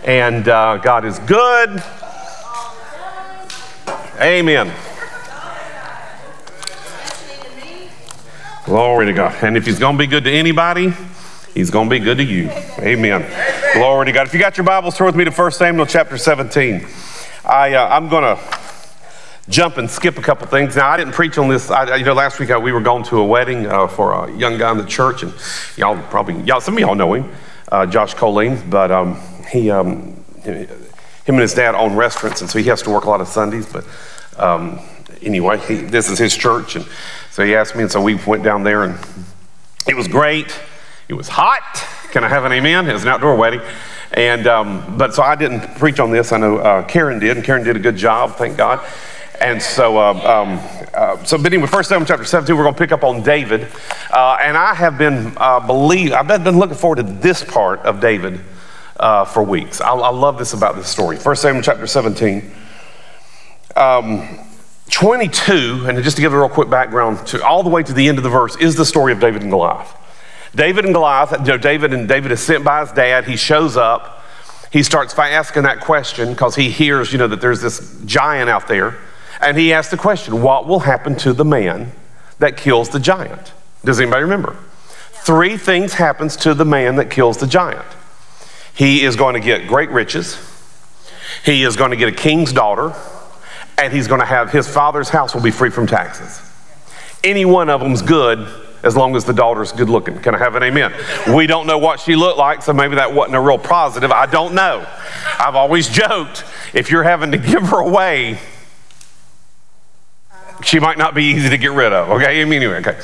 And 0.06 0.48
uh, 0.48 0.78
God 0.78 1.04
is 1.04 1.20
good. 1.20 1.84
Amen. 4.22 4.74
Glory 8.68 9.06
to 9.06 9.14
God. 9.14 9.34
And 9.46 9.56
if 9.56 9.66
He's 9.66 9.80
going 9.80 9.96
to 9.96 9.98
be 9.98 10.08
good 10.08 10.26
to 10.26 10.30
anybody, 10.30 10.94
He's 11.54 11.72
going 11.72 11.88
to 11.88 11.90
be 11.90 12.00
good 12.00 12.18
to 12.18 12.24
you. 12.26 12.50
Amen. 12.80 13.26
Glory 13.74 14.08
to 14.08 14.12
God. 14.12 14.28
If 14.28 14.34
you 14.34 14.42
got 14.42 14.58
your 14.58 14.66
Bibles, 14.66 14.98
turn 14.98 15.06
with 15.06 15.16
me 15.16 15.24
to 15.24 15.32
1 15.32 15.52
Samuel 15.54 15.86
chapter 15.86 16.18
17. 16.18 16.86
I, 17.46 17.76
uh, 17.76 17.88
I'm 17.88 18.10
going 18.10 18.24
to 18.26 18.60
jump 19.48 19.78
and 19.78 19.90
skip 19.90 20.18
a 20.18 20.22
couple 20.22 20.48
things. 20.48 20.76
Now, 20.76 20.90
I 20.90 20.98
didn't 20.98 21.14
preach 21.14 21.38
on 21.38 21.48
this. 21.48 21.72
I, 21.72 21.96
you 21.96 22.04
know, 22.04 22.12
last 22.12 22.42
week 22.42 22.52
uh, 22.52 22.60
we 22.62 22.74
were 22.74 22.82
going 22.82 23.06
to 23.06 23.20
a 23.20 23.26
wedding 23.26 23.68
uh, 23.68 23.88
for 23.88 24.12
a 24.12 24.38
young 24.38 24.58
guy 24.58 24.70
in 24.72 24.78
the 24.78 24.86
church, 24.86 25.24
and 25.24 25.34
y'all 25.78 25.98
probably, 26.10 26.42
y'all, 26.42 26.60
some 26.60 26.74
of 26.74 26.82
y'all 26.82 26.94
know 26.94 27.14
him, 27.14 27.34
uh, 27.72 27.86
Josh 27.86 28.16
Colleen, 28.16 28.62
but 28.70 28.92
um, 28.92 29.18
he, 29.50 29.72
um, 29.72 30.22
him 30.44 30.68
and 31.26 31.40
his 31.40 31.54
dad 31.54 31.74
own 31.74 31.96
restaurants, 31.96 32.42
and 32.42 32.50
so 32.50 32.60
he 32.60 32.66
has 32.66 32.82
to 32.82 32.90
work 32.90 33.06
a 33.06 33.10
lot 33.10 33.22
of 33.22 33.30
Sundays. 33.30 33.66
But 33.66 33.86
um, 34.38 34.82
anyway, 35.22 35.58
he, 35.60 35.76
this 35.76 36.10
is 36.10 36.18
his 36.18 36.36
church, 36.36 36.76
and 36.76 36.86
so 37.32 37.44
he 37.44 37.56
asked 37.56 37.76
me, 37.76 37.84
and 37.84 37.92
so 37.92 38.02
we 38.02 38.16
went 38.16 38.44
down 38.44 38.64
there, 38.64 38.84
and 38.84 38.98
it 39.88 39.96
was 39.96 40.08
great. 40.08 40.60
It 41.08 41.14
was 41.14 41.28
hot. 41.30 41.86
Can 42.12 42.24
I 42.24 42.28
have 42.28 42.46
an 42.46 42.52
amen? 42.52 42.90
It 42.90 42.94
was 42.94 43.04
an 43.04 43.10
outdoor 43.10 43.36
wedding. 43.36 43.62
And, 44.12 44.48
um, 44.48 44.98
but 44.98 45.14
so 45.14 45.24
I 45.24 45.36
didn't 45.36 45.62
preach 45.78 46.00
on 46.00 46.12
this. 46.12 46.32
I 46.32 46.38
know 46.38 46.58
uh, 46.58 46.84
Karen 46.86 47.20
did, 47.20 47.38
and 47.38 47.46
Karen 47.46 47.64
did 47.64 47.76
a 47.76 47.80
good 47.80 47.96
job, 47.96 48.36
thank 48.36 48.58
God. 48.58 48.86
And 49.40 49.62
so, 49.62 49.98
uh, 49.98 50.14
um, 50.14 50.88
uh, 50.94 51.24
so 51.24 51.38
beginning 51.38 51.62
with 51.62 51.72
1 51.72 51.84
Samuel 51.84 52.08
chapter 52.08 52.26
17, 52.26 52.56
we're 52.56 52.64
going 52.64 52.74
to 52.74 52.80
pick 52.80 52.92
up 52.92 53.04
on 53.04 53.22
David. 53.22 53.68
Uh, 54.12 54.38
and 54.42 54.58
I 54.58 54.74
have 54.74 54.98
been, 54.98 55.34
uh, 55.38 55.60
believe, 55.60 56.14
I've 56.14 56.28
been 56.28 56.58
looking 56.58 56.78
forward 56.78 56.98
to 56.98 57.04
this 57.04 57.44
part 57.44 57.82
of 57.82 58.00
David 58.00 58.40
uh, 59.00 59.26
for 59.26 59.44
weeks. 59.44 59.80
I, 59.80 59.92
I, 59.92 60.10
love 60.10 60.40
this 60.40 60.54
about 60.54 60.76
this 60.76 60.88
story. 60.88 61.18
1 61.18 61.36
Samuel 61.36 61.62
chapter 61.62 61.86
17. 61.86 62.52
Um, 63.76 64.40
22, 64.90 65.86
and 65.88 66.02
just 66.04 66.16
to 66.16 66.22
give 66.22 66.34
a 66.34 66.38
real 66.38 66.50
quick 66.50 66.70
background, 66.70 67.26
to 67.28 67.44
all 67.46 67.64
the 67.64 67.70
way 67.70 67.84
to 67.84 67.94
the 67.94 68.08
end 68.08 68.18
of 68.18 68.24
the 68.24 68.30
verse, 68.30 68.56
is 68.58 68.76
the 68.76 68.86
story 68.86 69.12
of 69.12 69.20
David 69.20 69.42
and 69.42 69.52
Goliath. 69.52 69.96
David 70.56 70.86
and 70.86 70.94
Goliath, 70.94 71.32
you 71.32 71.46
know, 71.46 71.58
David 71.58 71.94
and 71.94 72.08
David 72.08 72.32
is 72.32 72.40
sent 72.40 72.64
by 72.64 72.82
his 72.82 72.92
dad. 72.92 73.26
He 73.26 73.36
shows 73.36 73.78
up. 73.78 74.24
He 74.72 74.84
starts 74.84 75.14
by 75.14 75.30
asking 75.30 75.64
that 75.64 75.82
question 75.82 76.32
because 76.32 76.56
he 76.56 76.70
hears, 76.70 77.12
you 77.12 77.18
know, 77.18 77.28
that 77.28 77.42
there's 77.42 77.62
this 77.62 78.00
giant 78.06 78.50
out 78.50 78.68
there. 78.68 78.98
And 79.40 79.58
he 79.58 79.72
asks 79.72 79.92
the 79.92 79.98
question, 79.98 80.42
what 80.42 80.68
will 80.68 80.80
happen 80.80 81.16
to 81.18 81.34
the 81.34 81.46
man 81.46 81.92
that 82.40 82.58
kills 82.58 82.90
the 82.90 83.00
giant? 83.00 83.54
Does 83.86 84.00
anybody 84.00 84.24
remember? 84.24 84.58
Three 85.12 85.58
things 85.58 85.94
happens 85.94 86.36
to 86.38 86.54
the 86.54 86.66
man 86.66 86.96
that 86.96 87.12
kills 87.12 87.38
the 87.38 87.48
giant. 87.48 87.86
He 88.74 89.04
is 89.04 89.16
going 89.16 89.34
to 89.34 89.40
get 89.40 89.68
great 89.68 89.90
riches. 89.90 90.38
He 91.44 91.64
is 91.64 91.76
going 91.76 91.92
to 91.92 91.98
get 91.98 92.10
a 92.10 92.16
king's 92.16 92.52
daughter, 92.52 92.96
and 93.78 93.94
he's 93.94 94.08
going 94.08 94.20
to 94.20 94.26
have 94.26 94.52
his 94.52 94.68
father's 94.68 95.10
house 95.10 95.36
will 95.36 95.42
be 95.42 95.52
free 95.52 95.70
from 95.70 95.88
taxes. 95.88 96.42
Any 97.24 97.46
one 97.46 97.70
of 97.70 97.82
them's 97.82 98.02
good 98.02 98.48
as 98.84 98.96
long 98.96 99.16
as 99.16 99.26
the 99.26 99.34
daughter's 99.34 99.72
good 99.72 99.90
looking. 99.90 100.20
Can 100.20 100.36
I 100.36 100.38
have 100.38 100.56
an 100.56 100.64
amen? 100.64 100.94
We 101.36 101.48
don't 101.48 101.68
know 101.68 101.78
what 101.78 102.00
she 102.00 102.16
looked 102.16 102.38
like, 102.38 102.62
so 102.62 102.74
maybe 102.74 102.96
that 102.96 103.14
wasn't 103.14 103.36
a 103.36 103.42
real 103.42 103.58
positive. 103.58 104.12
I 104.12 104.26
don't 104.26 104.54
know. 104.54 104.86
I've 105.40 105.56
always 105.56 105.90
joked 105.90 106.46
if 106.74 106.90
you're 106.92 107.04
having 107.04 107.32
to 107.32 107.38
give 107.52 107.64
her 107.64 107.80
away, 107.80 108.40
she 110.64 110.80
might 110.80 110.98
not 110.98 111.14
be 111.14 111.26
easy 111.26 111.50
to 111.50 111.58
get 111.58 111.72
rid 111.72 111.94
of. 111.94 112.10
Okay, 112.10 112.42
anyway, 112.42 112.78
okay. 112.78 113.00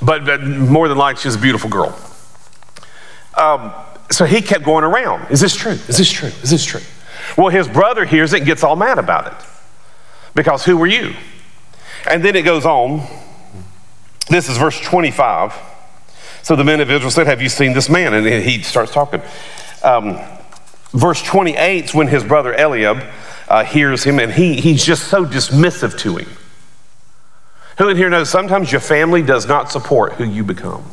But, 0.00 0.24
but 0.24 0.42
more 0.42 0.88
than 0.88 0.98
likely, 0.98 1.22
she's 1.22 1.34
a 1.34 1.38
beautiful 1.38 1.70
girl. 1.70 1.98
Um, 3.36 3.72
so 4.10 4.24
he 4.24 4.40
kept 4.40 4.64
going 4.64 4.84
around. 4.84 5.30
Is 5.30 5.40
this 5.40 5.54
true? 5.54 5.72
Is 5.72 5.98
this 5.98 6.10
true? 6.10 6.28
Is 6.42 6.50
this 6.50 6.64
true? 6.64 6.80
Well, 7.36 7.48
his 7.48 7.68
brother 7.68 8.04
hears 8.04 8.32
it 8.32 8.38
and 8.38 8.46
gets 8.46 8.64
all 8.64 8.76
mad 8.76 8.98
about 8.98 9.26
it. 9.28 9.47
Because 10.38 10.64
who 10.64 10.76
were 10.76 10.86
you? 10.86 11.16
And 12.08 12.24
then 12.24 12.36
it 12.36 12.42
goes 12.42 12.64
on 12.64 13.04
this 14.28 14.48
is 14.48 14.56
verse 14.56 14.78
25. 14.80 15.52
So 16.42 16.54
the 16.54 16.62
men 16.62 16.80
of 16.80 16.88
Israel 16.92 17.10
said, 17.10 17.26
Have 17.26 17.42
you 17.42 17.48
seen 17.48 17.72
this 17.72 17.88
man? 17.88 18.14
And 18.14 18.24
he 18.24 18.62
starts 18.62 18.92
talking. 18.92 19.20
Um, 19.82 20.16
verse 20.92 21.20
28 21.24 21.86
is 21.86 21.92
when 21.94 22.06
his 22.06 22.22
brother 22.22 22.54
Eliab 22.54 23.02
uh, 23.48 23.64
hears 23.64 24.04
him, 24.04 24.20
and 24.20 24.30
he, 24.30 24.60
he's 24.60 24.84
just 24.84 25.08
so 25.08 25.24
dismissive 25.24 25.98
to 26.00 26.18
him. 26.18 26.28
Who 27.78 27.88
in 27.88 27.96
here 27.96 28.08
knows 28.08 28.30
sometimes 28.30 28.70
your 28.70 28.80
family 28.80 29.22
does 29.22 29.48
not 29.48 29.72
support 29.72 30.12
who 30.12 30.24
you 30.24 30.44
become? 30.44 30.84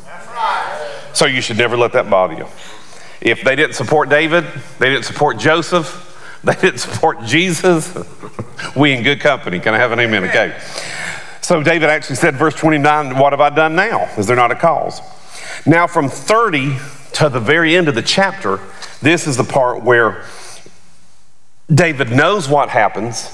So 1.12 1.26
you 1.26 1.40
should 1.40 1.58
never 1.58 1.76
let 1.76 1.92
that 1.92 2.10
bother 2.10 2.34
you. 2.34 2.46
If 3.20 3.44
they 3.44 3.54
didn't 3.54 3.76
support 3.76 4.08
David, 4.08 4.44
they 4.80 4.90
didn't 4.90 5.04
support 5.04 5.38
Joseph, 5.38 6.15
they 6.44 6.54
didn't 6.54 6.78
support 6.78 7.22
Jesus, 7.24 7.96
we 8.76 8.92
in 8.92 9.02
good 9.02 9.20
company. 9.20 9.58
Can 9.58 9.74
I 9.74 9.78
have 9.78 9.92
an 9.92 10.00
amen? 10.00 10.24
Okay. 10.24 10.58
So 11.40 11.62
David 11.62 11.88
actually 11.88 12.16
said, 12.16 12.34
verse 12.34 12.54
29, 12.54 13.18
What 13.18 13.32
have 13.32 13.40
I 13.40 13.50
done 13.50 13.76
now? 13.76 14.10
Is 14.18 14.26
there 14.26 14.36
not 14.36 14.50
a 14.50 14.56
cause? 14.56 15.00
Now, 15.64 15.86
from 15.86 16.08
30 16.08 16.76
to 17.14 17.28
the 17.28 17.40
very 17.40 17.76
end 17.76 17.88
of 17.88 17.94
the 17.94 18.02
chapter, 18.02 18.60
this 19.00 19.26
is 19.26 19.36
the 19.36 19.44
part 19.44 19.82
where 19.82 20.24
David 21.72 22.10
knows 22.10 22.48
what 22.48 22.68
happens, 22.68 23.30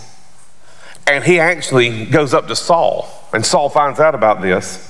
and 1.07 1.24
he 1.24 1.38
actually 1.38 2.07
goes 2.07 2.32
up 2.32 2.48
to 2.48 2.57
Saul, 2.57 3.09
and 3.32 3.44
Saul 3.44 3.68
finds 3.68 4.00
out 4.00 4.14
about 4.14 4.40
this. 4.40 4.88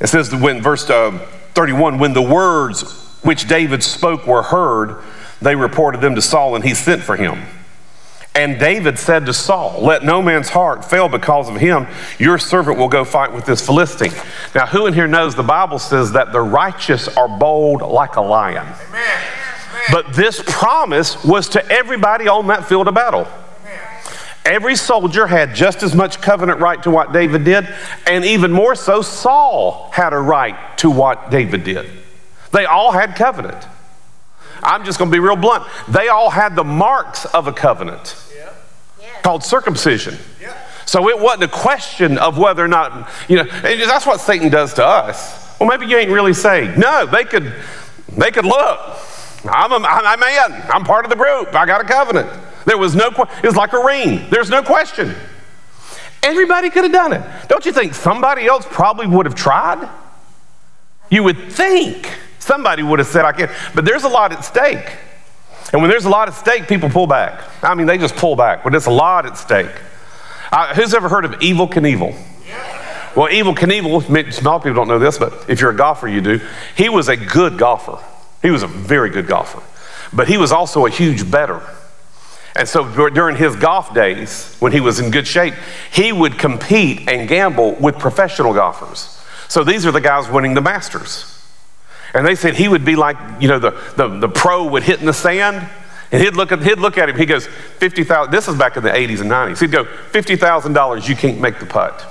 It 0.00 0.08
says, 0.08 0.34
when 0.34 0.62
verse 0.62 0.88
uh, 0.88 1.18
31, 1.54 1.98
when 1.98 2.12
the 2.12 2.22
words 2.22 2.82
which 3.22 3.48
David 3.48 3.82
spoke 3.82 4.26
were 4.26 4.42
heard, 4.42 5.02
they 5.40 5.54
reported 5.54 6.00
them 6.00 6.14
to 6.14 6.22
Saul, 6.22 6.54
and 6.54 6.64
he 6.64 6.74
sent 6.74 7.02
for 7.02 7.16
him. 7.16 7.42
And 8.34 8.60
David 8.60 8.98
said 8.98 9.24
to 9.26 9.32
Saul, 9.32 9.80
Let 9.80 10.04
no 10.04 10.20
man's 10.20 10.50
heart 10.50 10.84
fail 10.84 11.08
because 11.08 11.48
of 11.48 11.56
him. 11.56 11.86
Your 12.18 12.36
servant 12.36 12.76
will 12.78 12.88
go 12.88 13.02
fight 13.02 13.32
with 13.32 13.46
this 13.46 13.64
Philistine. 13.64 14.12
Now, 14.54 14.66
who 14.66 14.86
in 14.86 14.92
here 14.92 15.06
knows 15.06 15.34
the 15.34 15.42
Bible 15.42 15.78
says 15.78 16.12
that 16.12 16.32
the 16.32 16.42
righteous 16.42 17.08
are 17.16 17.28
bold 17.28 17.80
like 17.80 18.16
a 18.16 18.20
lion? 18.20 18.66
Amen. 18.88 19.20
But 19.90 20.12
this 20.12 20.42
promise 20.46 21.24
was 21.24 21.48
to 21.50 21.66
everybody 21.70 22.28
on 22.28 22.48
that 22.48 22.66
field 22.66 22.88
of 22.88 22.94
battle. 22.94 23.26
Every 24.44 24.76
soldier 24.76 25.26
had 25.26 25.54
just 25.54 25.82
as 25.82 25.94
much 25.94 26.20
covenant 26.20 26.60
right 26.60 26.80
to 26.84 26.90
what 26.90 27.12
David 27.12 27.42
did, 27.42 27.66
and 28.06 28.24
even 28.24 28.52
more 28.52 28.76
so, 28.76 29.02
Saul 29.02 29.90
had 29.92 30.12
a 30.12 30.18
right 30.18 30.78
to 30.78 30.90
what 30.90 31.30
David 31.30 31.64
did. 31.64 31.90
They 32.52 32.64
all 32.64 32.92
had 32.92 33.16
covenant. 33.16 33.66
I'm 34.62 34.84
just 34.84 34.98
going 34.98 35.10
to 35.10 35.14
be 35.14 35.20
real 35.20 35.36
blunt. 35.36 35.64
They 35.88 36.08
all 36.08 36.30
had 36.30 36.56
the 36.56 36.64
marks 36.64 37.24
of 37.26 37.46
a 37.46 37.52
covenant 37.52 38.16
called 39.22 39.42
circumcision. 39.42 40.16
So 40.86 41.08
it 41.08 41.18
wasn't 41.18 41.44
a 41.44 41.48
question 41.48 42.16
of 42.16 42.38
whether 42.38 42.64
or 42.64 42.68
not, 42.68 43.10
you 43.28 43.36
know, 43.36 43.44
that's 43.44 44.06
what 44.06 44.20
Satan 44.20 44.50
does 44.50 44.74
to 44.74 44.86
us. 44.86 45.58
Well, 45.58 45.68
maybe 45.68 45.86
you 45.86 45.96
ain't 45.96 46.10
really 46.10 46.32
saved. 46.32 46.78
No, 46.78 47.06
they 47.06 47.24
could, 47.24 47.52
they 48.16 48.30
could 48.30 48.44
look. 48.44 48.78
I'm 49.44 49.72
a, 49.72 49.76
I'm 49.76 50.18
a 50.18 50.20
man. 50.20 50.66
I'm 50.72 50.84
part 50.84 51.04
of 51.04 51.10
the 51.10 51.16
group. 51.16 51.54
I 51.54 51.66
got 51.66 51.80
a 51.80 51.84
covenant. 51.84 52.30
There 52.66 52.78
was 52.78 52.94
no, 52.94 53.08
it 53.08 53.44
was 53.46 53.56
like 53.56 53.72
a 53.72 53.84
ring. 53.84 54.28
There's 54.30 54.50
no 54.50 54.62
question. 54.62 55.14
Everybody 56.22 56.70
could 56.70 56.84
have 56.84 56.92
done 56.92 57.12
it. 57.12 57.48
Don't 57.48 57.64
you 57.66 57.72
think 57.72 57.94
somebody 57.94 58.46
else 58.46 58.66
probably 58.68 59.06
would 59.06 59.26
have 59.26 59.34
tried? 59.34 59.88
You 61.10 61.22
would 61.24 61.52
think 61.52 62.12
somebody 62.46 62.82
would 62.82 62.98
have 62.98 63.08
said, 63.08 63.24
I 63.24 63.32
can't. 63.32 63.50
but 63.74 63.84
there's 63.84 64.04
a 64.04 64.08
lot 64.08 64.32
at 64.32 64.44
stake. 64.44 64.96
And 65.72 65.82
when 65.82 65.90
there's 65.90 66.04
a 66.04 66.08
lot 66.08 66.28
at 66.28 66.34
stake, 66.34 66.68
people 66.68 66.88
pull 66.88 67.06
back. 67.06 67.42
I 67.62 67.74
mean, 67.74 67.86
they 67.86 67.98
just 67.98 68.16
pull 68.16 68.36
back 68.36 68.64
when 68.64 68.72
there's 68.72 68.86
a 68.86 68.90
lot 68.90 69.26
at 69.26 69.36
stake. 69.36 69.70
Uh, 70.52 70.74
who's 70.74 70.94
ever 70.94 71.08
heard 71.08 71.24
of 71.24 71.32
Evel 71.32 71.68
Knievel? 71.70 72.14
Well, 73.16 73.28
Evel 73.28 73.56
Knievel, 73.56 74.32
small 74.32 74.60
people 74.60 74.74
don't 74.74 74.88
know 74.88 74.98
this, 74.98 75.18
but 75.18 75.46
if 75.48 75.60
you're 75.60 75.70
a 75.70 75.76
golfer, 75.76 76.06
you 76.06 76.20
do. 76.20 76.40
He 76.76 76.88
was 76.88 77.08
a 77.08 77.16
good 77.16 77.58
golfer. 77.58 77.98
He 78.42 78.50
was 78.50 78.62
a 78.62 78.66
very 78.66 79.10
good 79.10 79.26
golfer. 79.26 79.62
But 80.12 80.28
he 80.28 80.36
was 80.36 80.52
also 80.52 80.86
a 80.86 80.90
huge 80.90 81.28
bettor. 81.30 81.62
And 82.54 82.68
so 82.68 83.10
during 83.10 83.36
his 83.36 83.56
golf 83.56 83.92
days, 83.92 84.56
when 84.60 84.72
he 84.72 84.80
was 84.80 85.00
in 85.00 85.10
good 85.10 85.26
shape, 85.26 85.54
he 85.92 86.12
would 86.12 86.38
compete 86.38 87.08
and 87.08 87.28
gamble 87.28 87.72
with 87.74 87.98
professional 87.98 88.54
golfers. 88.54 89.20
So 89.48 89.64
these 89.64 89.84
are 89.84 89.92
the 89.92 90.00
guys 90.00 90.28
winning 90.30 90.54
the 90.54 90.60
Masters. 90.60 91.32
And 92.16 92.26
they 92.26 92.34
said 92.34 92.54
he 92.54 92.68
would 92.68 92.84
be 92.84 92.96
like, 92.96 93.16
you 93.40 93.48
know, 93.48 93.58
the, 93.58 93.70
the, 93.96 94.08
the 94.08 94.28
pro 94.28 94.64
would 94.66 94.82
hit 94.82 95.00
in 95.00 95.06
the 95.06 95.12
sand. 95.12 95.68
And 96.12 96.22
he'd 96.22 96.34
look 96.34 96.52
at, 96.52 96.62
he'd 96.62 96.78
look 96.78 96.96
at 96.98 97.08
him. 97.08 97.16
He 97.16 97.26
goes, 97.26 97.46
50000 97.46 98.30
This 98.32 98.48
is 98.48 98.56
back 98.56 98.76
in 98.76 98.82
the 98.82 98.90
80s 98.90 99.20
and 99.20 99.30
90s. 99.30 99.60
He'd 99.60 99.72
go, 99.72 99.84
$50,000, 99.84 101.08
you 101.08 101.16
can't 101.16 101.40
make 101.40 101.58
the 101.58 101.66
putt. 101.66 102.04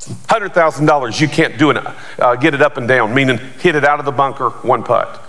$100,000, 0.00 1.20
you 1.20 1.28
can't 1.28 1.58
do 1.58 1.70
it, 1.70 1.76
uh, 2.18 2.34
get 2.36 2.54
it 2.54 2.62
up 2.62 2.78
and 2.78 2.88
down, 2.88 3.14
meaning 3.14 3.38
hit 3.60 3.76
it 3.76 3.84
out 3.84 3.98
of 3.98 4.06
the 4.06 4.12
bunker, 4.12 4.48
one 4.50 4.82
putt. 4.82 5.22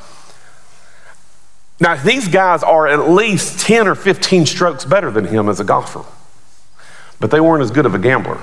Now, 1.80 1.95
these 1.95 2.28
guys 2.28 2.64
are 2.64 2.88
at 2.88 3.09
least 3.09 3.59
10 3.59 3.88
or 3.88 3.95
15 3.95 4.45
strokes 4.45 4.86
better 4.86 5.12
than 5.12 5.26
him 5.26 5.49
as 5.49 5.59
a 5.59 5.64
golfer, 5.64 6.05
but 7.20 7.32
they 7.32 7.41
weren't 7.41 7.64
as 7.64 7.72
good 7.72 7.86
of 7.86 7.93
a 7.93 7.99
gambler. 7.99 8.39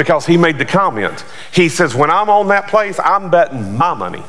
Because 0.00 0.24
he 0.24 0.38
made 0.38 0.56
the 0.56 0.64
comment. 0.64 1.26
He 1.52 1.68
says, 1.68 1.94
When 1.94 2.10
I'm 2.10 2.30
on 2.30 2.48
that 2.48 2.68
place, 2.68 2.98
I'm 2.98 3.28
betting 3.28 3.76
my 3.76 3.92
money. 3.92 4.22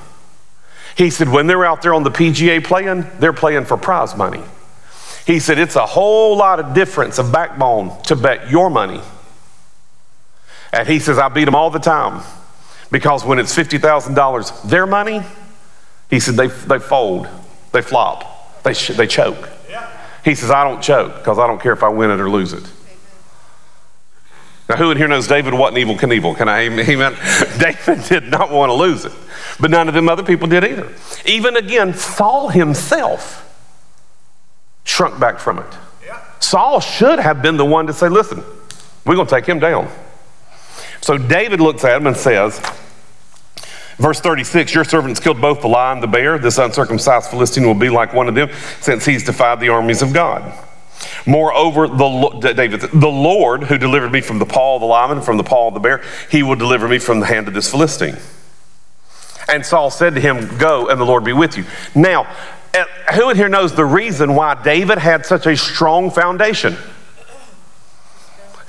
He 0.98 1.10
said, 1.10 1.30
When 1.30 1.48
they're 1.48 1.64
out 1.64 1.82
there 1.82 1.94
on 1.94 2.04
the 2.04 2.12
PGA 2.12 2.62
playing, 2.62 3.06
they're 3.20 3.32
playing 3.32 3.64
for 3.64 3.78
prize 3.78 4.14
money. 4.18 4.44
He 5.26 5.40
said, 5.40 5.58
It's 5.58 5.78
a 5.78 5.86
whole 5.86 6.36
lot 6.36 6.60
of 6.60 6.74
difference 6.74 7.20
of 7.20 7.32
backbone 7.32 8.02
to 8.04 8.18
bet 8.18 8.52
your 8.52 8.70
money. 8.70 9.00
And 10.74 10.86
he 10.86 11.00
says, 11.00 11.18
I 11.18 11.30
beat 11.30 11.46
them 11.46 11.56
all 11.56 11.70
the 11.70 11.80
time 11.80 12.22
because 12.92 13.24
when 13.24 13.40
it's 13.40 13.56
$50,000 13.56 14.70
their 14.70 14.86
money, 14.86 15.22
he 16.10 16.20
said, 16.20 16.36
they, 16.36 16.48
they 16.48 16.80
fold, 16.80 17.30
they 17.72 17.82
flop, 17.82 18.62
they, 18.64 18.74
they 18.74 19.08
choke. 19.08 19.50
Yeah. 19.70 19.90
He 20.26 20.36
says, 20.36 20.52
I 20.52 20.66
don't 20.66 20.82
choke 20.82 21.16
because 21.16 21.40
I 21.40 21.48
don't 21.48 21.62
care 21.62 21.72
if 21.72 21.82
I 21.82 21.88
win 21.88 22.12
it 22.12 22.20
or 22.20 22.30
lose 22.30 22.52
it. 22.52 22.70
Now, 24.70 24.78
who 24.78 24.92
in 24.92 24.98
here 24.98 25.08
knows 25.08 25.28
David 25.28 25.54
wasn't 25.54 25.80
Evel 25.80 25.98
Knievel? 25.98 26.38
Can 26.38 26.48
I 26.48 26.62
amen? 26.70 27.14
David 27.60 28.04
did 28.06 28.24
not 28.26 28.52
want 28.52 28.70
to 28.70 28.74
lose 28.74 29.06
it, 29.06 29.12
but 29.60 29.72
none 29.72 29.88
of 29.88 29.94
them 29.94 30.08
other 30.08 30.24
people 30.24 30.48
did 30.48 30.64
either. 30.64 30.90
Even 31.26 31.58
again, 31.58 31.94
Saul 31.94 32.50
himself 32.50 33.48
shrunk 34.84 35.20
back 35.20 35.40
from 35.40 35.60
it. 35.60 35.78
Yeah. 36.06 36.22
Saul 36.40 36.80
should 36.80 37.20
have 37.20 37.42
been 37.42 37.58
the 37.58 37.66
one 37.66 37.88
to 37.88 37.94
say, 37.94 38.08
listen, 38.08 38.44
we're 39.06 39.16
going 39.16 39.28
to 39.28 39.36
take 39.36 39.46
him 39.46 39.60
down. 39.60 39.90
So 41.02 41.18
David 41.18 41.60
looks 41.60 41.84
at 41.84 41.98
him 41.98 42.08
and 42.08 42.16
says, 42.16 42.62
Verse 44.02 44.20
36 44.20 44.74
Your 44.74 44.84
servants 44.84 45.20
killed 45.20 45.40
both 45.40 45.62
the 45.62 45.68
lion 45.68 45.98
and 45.98 46.04
the 46.04 46.08
bear. 46.08 46.40
This 46.40 46.58
uncircumcised 46.58 47.30
Philistine 47.30 47.66
will 47.66 47.76
be 47.76 47.90
like 47.90 48.14
one 48.14 48.28
of 48.28 48.34
them, 48.34 48.50
since 48.80 49.06
he's 49.06 49.24
defied 49.24 49.60
the 49.60 49.70
armies 49.70 50.02
of 50.02 50.12
God. 50.12 50.52
Moreover, 51.26 51.88
the, 51.88 52.54
David, 52.56 52.82
the 52.82 53.08
Lord 53.08 53.64
who 53.64 53.78
delivered 53.78 54.12
me 54.12 54.22
from 54.22 54.40
the 54.40 54.46
paw 54.46 54.76
of 54.76 54.82
the 54.82 54.88
lion, 54.88 55.22
from 55.22 55.38
the 55.38 55.44
paw 55.44 55.68
of 55.68 55.74
the 55.74 55.80
bear, 55.80 56.04
he 56.30 56.44
will 56.44 56.56
deliver 56.56 56.88
me 56.88 57.00
from 57.00 57.20
the 57.20 57.26
hand 57.26 57.48
of 57.48 57.54
this 57.54 57.70
Philistine. 57.70 58.18
And 59.48 59.66
Saul 59.66 59.90
said 59.90 60.16
to 60.16 60.22
him, 60.22 60.58
Go, 60.58 60.88
and 60.90 61.00
the 61.00 61.06
Lord 61.06 61.24
be 61.24 61.34
with 61.34 61.58
you. 61.58 61.66
Now, 61.94 62.28
eh, 62.74 62.86
who 63.16 63.30
in 63.30 63.38
here 63.38 63.50
knows 63.50 63.76
the 63.76 63.86
reason 63.86 64.36
why 64.36 64.62
David 64.64 64.98
had 64.98 65.26
such 65.26 65.46
a 65.46 65.58
strong 65.58 66.10
foundation? 66.10 66.78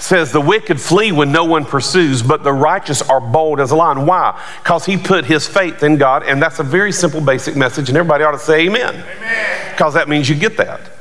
says 0.02 0.32
the 0.32 0.40
wicked 0.40 0.80
flee 0.80 1.12
when 1.12 1.30
no 1.30 1.44
one 1.44 1.64
pursues, 1.64 2.22
but 2.22 2.42
the 2.42 2.52
righteous 2.52 3.02
are 3.02 3.20
bold 3.20 3.60
as 3.60 3.70
a 3.70 3.76
lion. 3.76 4.04
Why? 4.04 4.40
Because 4.62 4.84
he 4.84 4.96
put 4.96 5.24
his 5.24 5.46
faith 5.46 5.82
in 5.82 5.96
God, 5.96 6.24
and 6.24 6.42
that's 6.42 6.58
a 6.58 6.64
very 6.64 6.92
simple, 6.92 7.20
basic 7.20 7.54
message, 7.54 7.88
and 7.88 7.96
everybody 7.96 8.24
ought 8.24 8.32
to 8.32 8.38
say 8.38 8.66
amen. 8.66 9.04
Because 9.70 9.94
that 9.94 10.08
means 10.08 10.28
you 10.28 10.34
get 10.34 10.56
that. 10.56 10.91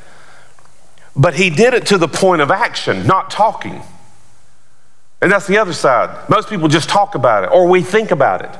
But 1.14 1.34
he 1.34 1.50
did 1.50 1.74
it 1.74 1.86
to 1.86 1.98
the 1.98 2.08
point 2.08 2.40
of 2.40 2.50
action, 2.50 3.06
not 3.06 3.30
talking. 3.30 3.82
And 5.20 5.30
that's 5.30 5.46
the 5.46 5.58
other 5.58 5.72
side. 5.72 6.28
Most 6.28 6.48
people 6.48 6.68
just 6.68 6.88
talk 6.88 7.14
about 7.14 7.44
it, 7.44 7.50
or 7.52 7.68
we 7.68 7.82
think 7.82 8.10
about 8.10 8.42
it. 8.42 8.50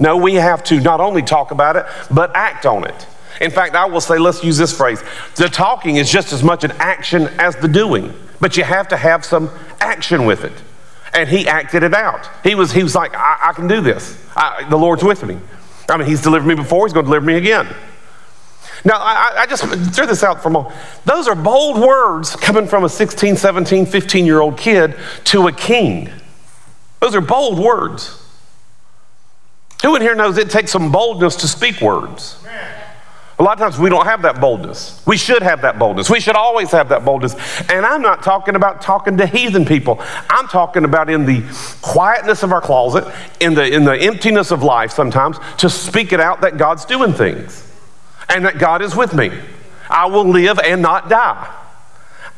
No, 0.00 0.16
we 0.16 0.34
have 0.34 0.64
to 0.64 0.80
not 0.80 1.00
only 1.00 1.22
talk 1.22 1.50
about 1.50 1.76
it, 1.76 1.86
but 2.10 2.34
act 2.34 2.66
on 2.66 2.84
it. 2.84 3.06
In 3.40 3.50
fact, 3.50 3.74
I 3.74 3.86
will 3.86 4.00
say, 4.00 4.18
let's 4.18 4.44
use 4.44 4.56
this 4.56 4.76
phrase 4.76 5.02
the 5.36 5.48
talking 5.48 5.96
is 5.96 6.10
just 6.10 6.32
as 6.32 6.42
much 6.42 6.64
an 6.64 6.72
action 6.72 7.28
as 7.38 7.56
the 7.56 7.68
doing, 7.68 8.12
but 8.40 8.56
you 8.56 8.64
have 8.64 8.88
to 8.88 8.96
have 8.96 9.24
some 9.24 9.50
action 9.80 10.24
with 10.24 10.44
it. 10.44 10.52
And 11.12 11.28
he 11.28 11.46
acted 11.46 11.84
it 11.84 11.94
out. 11.94 12.28
He 12.42 12.54
was, 12.54 12.72
he 12.72 12.82
was 12.82 12.94
like, 12.94 13.14
I, 13.14 13.50
I 13.50 13.52
can 13.52 13.68
do 13.68 13.80
this. 13.80 14.18
I, 14.36 14.66
the 14.68 14.76
Lord's 14.76 15.04
with 15.04 15.24
me. 15.24 15.38
I 15.88 15.96
mean, 15.96 16.08
he's 16.08 16.22
delivered 16.22 16.46
me 16.46 16.54
before, 16.54 16.86
he's 16.86 16.92
going 16.92 17.06
to 17.06 17.08
deliver 17.08 17.26
me 17.26 17.36
again. 17.36 17.68
Now, 18.84 18.98
I, 18.98 19.32
I 19.38 19.46
just 19.46 19.64
throw 19.94 20.04
this 20.04 20.22
out 20.22 20.42
for 20.42 20.48
a 20.48 20.52
moment. 20.52 20.74
Those 21.06 21.26
are 21.26 21.34
bold 21.34 21.80
words 21.80 22.36
coming 22.36 22.66
from 22.66 22.84
a 22.84 22.88
16, 22.88 23.36
17, 23.36 23.86
15 23.86 24.26
year 24.26 24.40
old 24.40 24.58
kid 24.58 24.94
to 25.24 25.48
a 25.48 25.52
king. 25.52 26.10
Those 27.00 27.14
are 27.14 27.22
bold 27.22 27.58
words. 27.58 28.20
Who 29.82 29.96
in 29.96 30.02
here 30.02 30.14
knows 30.14 30.36
it 30.38 30.50
takes 30.50 30.70
some 30.70 30.92
boldness 30.92 31.36
to 31.36 31.48
speak 31.48 31.80
words? 31.80 32.42
A 33.38 33.42
lot 33.42 33.54
of 33.54 33.58
times 33.58 33.78
we 33.78 33.90
don't 33.90 34.06
have 34.06 34.22
that 34.22 34.40
boldness. 34.40 35.02
We 35.06 35.16
should 35.16 35.42
have 35.42 35.62
that 35.62 35.76
boldness. 35.76 36.08
We 36.08 36.20
should 36.20 36.36
always 36.36 36.70
have 36.70 36.90
that 36.90 37.04
boldness. 37.04 37.34
And 37.68 37.84
I'm 37.84 38.00
not 38.00 38.22
talking 38.22 38.54
about 38.54 38.80
talking 38.80 39.16
to 39.16 39.26
heathen 39.26 39.64
people. 39.64 40.00
I'm 40.30 40.46
talking 40.46 40.84
about 40.84 41.10
in 41.10 41.26
the 41.26 41.42
quietness 41.82 42.44
of 42.44 42.52
our 42.52 42.60
closet, 42.60 43.12
in 43.40 43.54
the, 43.54 43.66
in 43.66 43.84
the 43.84 43.96
emptiness 43.98 44.52
of 44.52 44.62
life 44.62 44.92
sometimes, 44.92 45.38
to 45.58 45.68
speak 45.68 46.12
it 46.12 46.20
out 46.20 46.42
that 46.42 46.58
God's 46.58 46.84
doing 46.84 47.12
things 47.12 47.63
and 48.28 48.44
that 48.44 48.58
God 48.58 48.82
is 48.82 48.94
with 48.94 49.14
me. 49.14 49.30
I 49.88 50.06
will 50.06 50.26
live 50.26 50.58
and 50.58 50.82
not 50.82 51.08
die. 51.08 51.52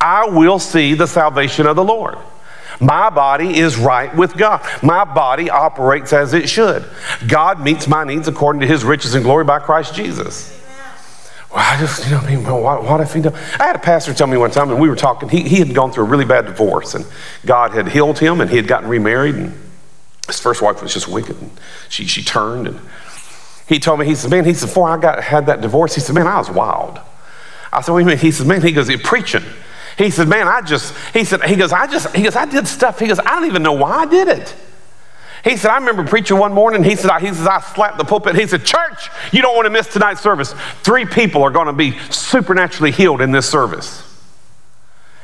I 0.01 0.29
will 0.29 0.59
see 0.59 0.95
the 0.95 1.07
salvation 1.07 1.67
of 1.67 1.77
the 1.77 1.85
Lord. 1.85 2.19
My 2.81 3.09
body 3.09 3.59
is 3.59 3.79
right 3.79 4.15
with 4.15 4.37
God. 4.37 4.67
My 4.83 5.05
body 5.05 5.49
operates 5.49 6.13
as 6.13 6.35
it 6.35 6.49
should. 6.49 6.85
God 7.27 7.61
meets 7.61 7.89
my 7.89 8.05
needs 8.05 8.29
according 8.29 8.61
to 8.61 8.67
his 8.67 8.85
riches 8.85 9.15
and 9.15 9.25
glory 9.25 9.45
by 9.45 9.59
Christ 9.59 9.95
Jesus. 9.95 10.53
Well, 11.51 11.65
I 11.65 11.79
just, 11.79 12.05
you 12.05 12.11
know, 12.11 12.19
I 12.19 12.35
mean, 12.35 12.45
what, 12.45 12.83
what 12.85 13.01
if 13.01 13.15
he 13.15 13.23
done? 13.23 13.35
I 13.59 13.67
had 13.69 13.77
a 13.77 13.81
pastor 13.81 14.13
tell 14.13 14.27
me 14.27 14.37
one 14.37 14.51
time, 14.51 14.71
and 14.71 14.81
we 14.81 14.89
were 14.89 14.97
talking, 14.97 15.29
he, 15.29 15.43
he 15.43 15.57
had 15.57 15.75
gone 15.75 15.93
through 15.93 16.05
a 16.05 16.09
really 16.09 16.25
bad 16.25 16.45
divorce, 16.45 16.95
and 16.95 17.07
God 17.47 17.73
had 17.73 17.89
healed 17.89 18.19
him, 18.19 18.41
and 18.41 18.51
he 18.51 18.57
had 18.57 18.67
gotten 18.67 18.89
remarried, 18.91 19.37
and 19.37 19.59
his 20.27 20.41
first 20.41 20.61
wife 20.61 20.83
was 20.83 20.93
just 20.93 21.09
wicked, 21.09 21.41
and 21.41 21.51
she, 21.89 22.05
she 22.05 22.23
turned, 22.23 22.67
and 22.67 22.81
he 23.67 23.79
told 23.81 23.99
me, 23.99 24.07
he 24.07 24.15
said, 24.15 24.31
man, 24.31 24.45
he 24.45 24.55
said, 24.55 24.67
before 24.67 24.89
I 24.89 24.97
got, 24.97 25.23
had 25.23 25.47
that 25.47 25.61
divorce, 25.61 25.95
he 25.95 26.01
said, 26.01 26.15
man, 26.15 26.27
I 26.27 26.39
was 26.39 26.51
wild. 26.51 27.01
I 27.73 27.81
said, 27.81 27.93
what 27.93 27.99
do 27.99 28.05
you 28.05 28.09
mean? 28.09 28.19
He 28.19 28.31
said, 28.31 28.47
man, 28.47 28.63
he 28.63 28.73
goes, 28.73 28.89
preaching. 29.03 29.43
He 29.99 30.11
said, 30.11 30.29
man, 30.29 30.47
I 30.47 30.61
just, 30.61 30.95
he 31.15 31.25
said, 31.25 31.43
he 31.43 31.57
goes, 31.57 31.73
I 31.73 31.87
just, 31.87 32.15
he 32.15 32.23
goes, 32.23 32.37
I 32.37 32.45
did 32.45 32.69
stuff. 32.69 32.99
He 32.99 33.07
goes, 33.09 33.19
I 33.19 33.25
don't 33.25 33.47
even 33.47 33.63
know 33.63 33.73
why 33.73 33.91
I 33.99 34.07
did 34.07 34.29
it. 34.29 34.55
He 35.43 35.57
said, 35.57 35.71
I 35.71 35.79
remember 35.79 36.05
preaching 36.05 36.39
one 36.39 36.53
morning. 36.53 36.83
He 36.83 36.97
said, 36.97 37.11
I, 37.11 37.21
he 37.21 37.29
says, 37.29 37.47
I 37.47 37.61
slapped 37.61 37.99
the 37.99 38.05
pulpit. 38.05 38.35
He 38.35 38.47
said, 38.47 38.65
Church, 38.65 39.11
you 39.33 39.43
don't 39.43 39.55
want 39.55 39.67
to 39.67 39.71
miss 39.71 39.87
tonight's 39.87 40.21
service. 40.21 40.55
Three 40.83 41.05
people 41.05 41.43
are 41.43 41.51
going 41.51 41.69
to 41.69 41.73
be 41.73 41.99
supernaturally 42.11 42.91
healed 42.91 43.21
in 43.21 43.31
this 43.31 43.49
service. 43.49 44.03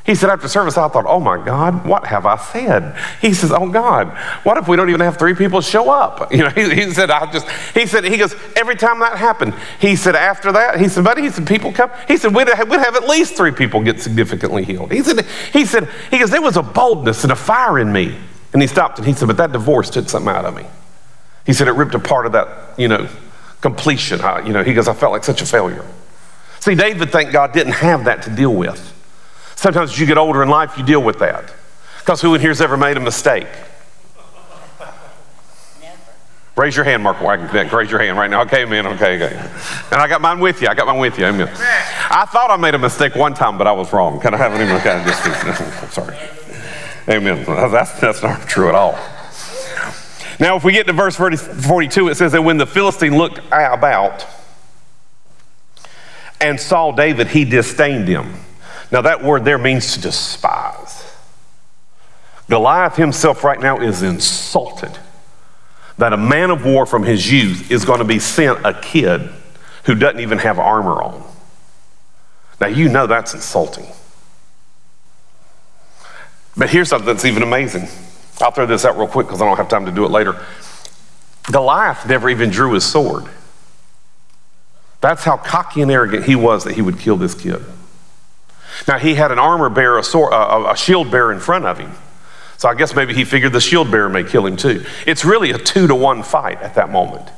He 0.05 0.17
said, 0.17 0.31
after 0.31 0.49
service, 0.49 0.77
I 0.77 0.89
thought, 0.89 1.05
oh 1.07 1.21
my 1.21 1.43
God, 1.45 1.87
what 1.87 2.07
have 2.07 2.27
I 2.27 2.37
said? 2.37 2.97
He 3.21 3.33
says, 3.33 3.53
oh 3.53 3.71
God, 3.71 4.09
what 4.43 4.59
if 4.59 4.67
we 4.67 4.77
don't 4.77 4.89
even 4.89 5.01
have 5.01 5.17
three 5.17 5.35
people 5.35 5.61
show 5.61 5.91
up? 5.91 6.33
You 6.43 6.45
know, 6.45 6.51
he, 6.51 6.75
he, 6.75 6.91
said, 6.91 7.11
I 7.11 7.31
just, 7.31 7.49
he 7.75 7.87
said, 7.87 8.05
he 8.05 8.17
goes, 8.17 8.35
every 8.57 8.75
time 8.75 8.99
that 9.01 9.17
happened, 9.17 9.55
he 9.79 9.95
said, 9.95 10.17
after 10.17 10.51
that, 10.53 10.81
he 10.81 10.89
said, 10.89 11.05
buddy, 11.05 11.23
he 11.23 11.31
said, 11.31 11.47
people 11.47 11.73
come. 11.73 11.91
He 12.09 12.17
said, 12.17 12.35
we'd 12.35 12.49
have, 12.49 12.69
we'd 12.69 12.81
have 12.81 12.97
at 12.97 13.07
least 13.07 13.37
three 13.37 13.53
people 13.53 13.83
get 13.83 14.01
significantly 14.01 14.65
healed. 14.65 14.91
He 14.91 15.03
said, 15.03 15.25
he 15.53 15.65
said, 15.67 15.89
he 16.11 16.19
goes, 16.19 16.31
there 16.31 16.43
was 16.43 16.57
a 16.57 16.63
boldness 16.63 17.23
and 17.23 17.33
a 17.33 17.37
fire 17.37 17.79
in 17.79 17.93
me. 17.93 18.17
And 18.53 18.61
he 18.61 18.69
stopped 18.69 18.99
and 18.99 19.07
he 19.07 19.15
said, 19.15 19.29
But 19.29 19.39
that 19.39 19.53
divorce 19.53 19.91
took 19.91 20.09
something 20.09 20.29
out 20.29 20.45
of 20.45 20.55
me. 20.55 20.67
He 21.47 21.53
said, 21.53 21.69
It 21.69 21.73
ripped 21.73 21.95
a 21.95 21.99
part 21.99 22.27
of 22.27 22.33
that, 22.33 22.79
you 22.79 22.89
know, 22.89 23.09
completion. 23.61 24.21
I, 24.21 24.47
you 24.47 24.53
know, 24.53 24.63
he 24.63 24.75
goes, 24.75 24.89
I 24.89 24.95
felt 24.95 25.13
like 25.13 25.25
such 25.25 25.43
a 25.43 25.47
failure. 25.47 25.85
See, 26.61 26.75
David, 26.75 27.11
thank 27.11 27.33
God, 27.33 27.53
didn't 27.53 27.73
have 27.75 28.05
that 28.05 28.23
to 28.23 28.31
deal 28.31 28.55
with. 28.55 28.93
Sometimes 29.63 29.93
as 29.93 29.99
you 30.01 30.07
get 30.07 30.19
older 30.19 30.43
in 30.43 30.49
life, 30.49 30.77
you 30.77 30.85
deal 30.85 31.01
with 31.01 31.21
that. 31.21 31.55
Because 32.01 32.21
who 32.21 32.35
in 32.35 32.41
here 32.41 32.51
has 32.51 32.61
ever 32.61 32.77
made 32.77 32.97
a 32.97 33.01
mistake? 33.01 33.47
Raise 36.57 36.75
your 36.75 36.85
hand, 36.85 37.05
Mark 37.05 37.21
Wagner. 37.21 37.69
Raise 37.69 37.89
your 37.89 38.01
hand 38.01 38.19
right 38.19 38.29
now. 38.29 38.43
Okay, 38.43 38.65
man. 38.65 38.89
Okay, 38.89 39.23
okay. 39.23 39.37
And 39.93 40.01
I 40.01 40.09
got 40.09 40.21
mine 40.21 40.41
with 40.41 40.61
you. 40.63 40.67
I 40.67 40.75
got 40.75 40.89
mine 40.89 40.99
with 40.99 41.17
you. 41.17 41.27
Amen. 41.27 41.47
I 41.47 42.27
thought 42.27 42.51
I 42.51 42.57
made 42.57 42.75
a 42.75 42.79
mistake 42.79 43.15
one 43.15 43.35
time, 43.35 43.57
but 43.57 43.69
I 43.69 43.73
was 43.73 43.93
wrong. 43.93 44.19
Can 44.19 44.35
I 44.35 44.37
have 44.37 44.53
any 44.53 44.67
more 44.67 44.79
of 44.79 44.83
just 44.83 45.95
sorry. 45.95 46.17
Amen. 47.09 47.45
That's, 47.45 48.01
that's 48.01 48.21
not 48.21 48.49
true 48.49 48.69
at 48.69 48.75
all. 48.75 48.99
Now, 50.41 50.57
if 50.57 50.65
we 50.65 50.73
get 50.73 50.89
to 50.89 50.93
verse 50.93 51.15
40, 51.15 51.37
42, 51.37 52.09
it 52.09 52.17
says 52.17 52.33
that 52.33 52.43
when 52.43 52.57
the 52.57 52.67
Philistine 52.67 53.17
looked 53.17 53.39
about 53.53 54.27
and 56.41 56.59
saw 56.59 56.91
David, 56.91 57.29
he 57.29 57.45
disdained 57.45 58.09
him. 58.09 58.35
Now, 58.93 59.01
that 59.01 59.25
word 59.25 59.47
there 59.47 59.57
means 59.57 59.95
to 59.95 60.01
despise. 60.03 61.03
Goliath 62.51 62.97
himself 62.97 63.43
right 63.43 63.59
now 63.59 63.79
is 63.79 64.03
insulted 64.03 64.99
that 65.97 66.13
a 66.13 66.19
man 66.19 66.51
of 66.51 66.67
war 66.67 66.85
from 66.85 67.03
his 67.03 67.33
youth 67.33 67.71
is 67.71 67.87
going 67.87 68.01
to 68.01 68.05
be 68.05 68.19
sent 68.19 68.65
a 68.67 68.75
kid 68.75 69.31
who 69.85 69.95
doesn't 69.95 70.21
even 70.21 70.39
have 70.39 70.59
armor 70.59 71.03
on. 71.03 71.23
Now, 72.61 72.67
you 72.67 72.91
know 72.91 73.07
that's 73.07 73.33
insulting. 73.33 73.87
But 76.55 76.69
here's 76.69 76.91
something 76.91 77.07
that's 77.07 77.25
even 77.25 77.43
amazing. 77.43 77.89
I'll 78.43 78.51
throw 78.51 78.67
this 78.67 78.85
out 78.85 78.99
real 78.99 79.09
quick 79.09 79.27
because 79.27 79.41
I 79.41 79.47
don't 79.47 79.57
have 79.57 79.69
time 79.69 79.87
to 79.87 79.93
do 79.93 80.05
it 80.05 80.11
later. 80.11 80.39
Goliath 81.51 82.07
never 82.07 82.29
even 82.29 82.51
drew 82.51 82.75
his 82.75 82.85
sword. 82.85 83.25
That's 85.01 85.25
how 85.25 85.39
cocky 85.39 85.81
and 85.81 85.91
arrogant 85.91 86.27
he 86.27 86.37
was 86.37 86.65
that 86.65 86.75
he 86.75 86.83
would 86.83 86.99
kill 86.99 87.17
this 87.17 87.35
kid. 87.35 87.65
Now, 88.89 88.99
he 88.99 89.15
had 89.15 89.33
an 89.33 89.39
armor 89.39 89.69
bearer, 89.69 89.99
a, 89.99 90.03
sword, 90.03 90.33
a, 90.33 90.71
a 90.71 90.77
shield 90.77 91.11
bearer 91.11 91.33
in 91.33 91.41
front 91.41 91.67
of 91.67 91.79
him. 91.79 91.93
So 92.57 92.69
I 92.69 92.75
guess 92.75 92.95
maybe 92.95 93.13
he 93.13 93.25
figured 93.25 93.53
the 93.53 93.61
shield 93.61 93.91
bearer 93.91 94.09
may 94.09 94.23
kill 94.23 94.47
him 94.47 94.57
too. 94.57 94.85
It's 95.07 95.25
really 95.25 95.51
a 95.51 95.59
two 95.59 95.89
to 95.89 95.95
one 95.95 96.23
fight 96.23 96.63
at 96.63 96.77
that 96.77 96.91
moment, 96.91 97.29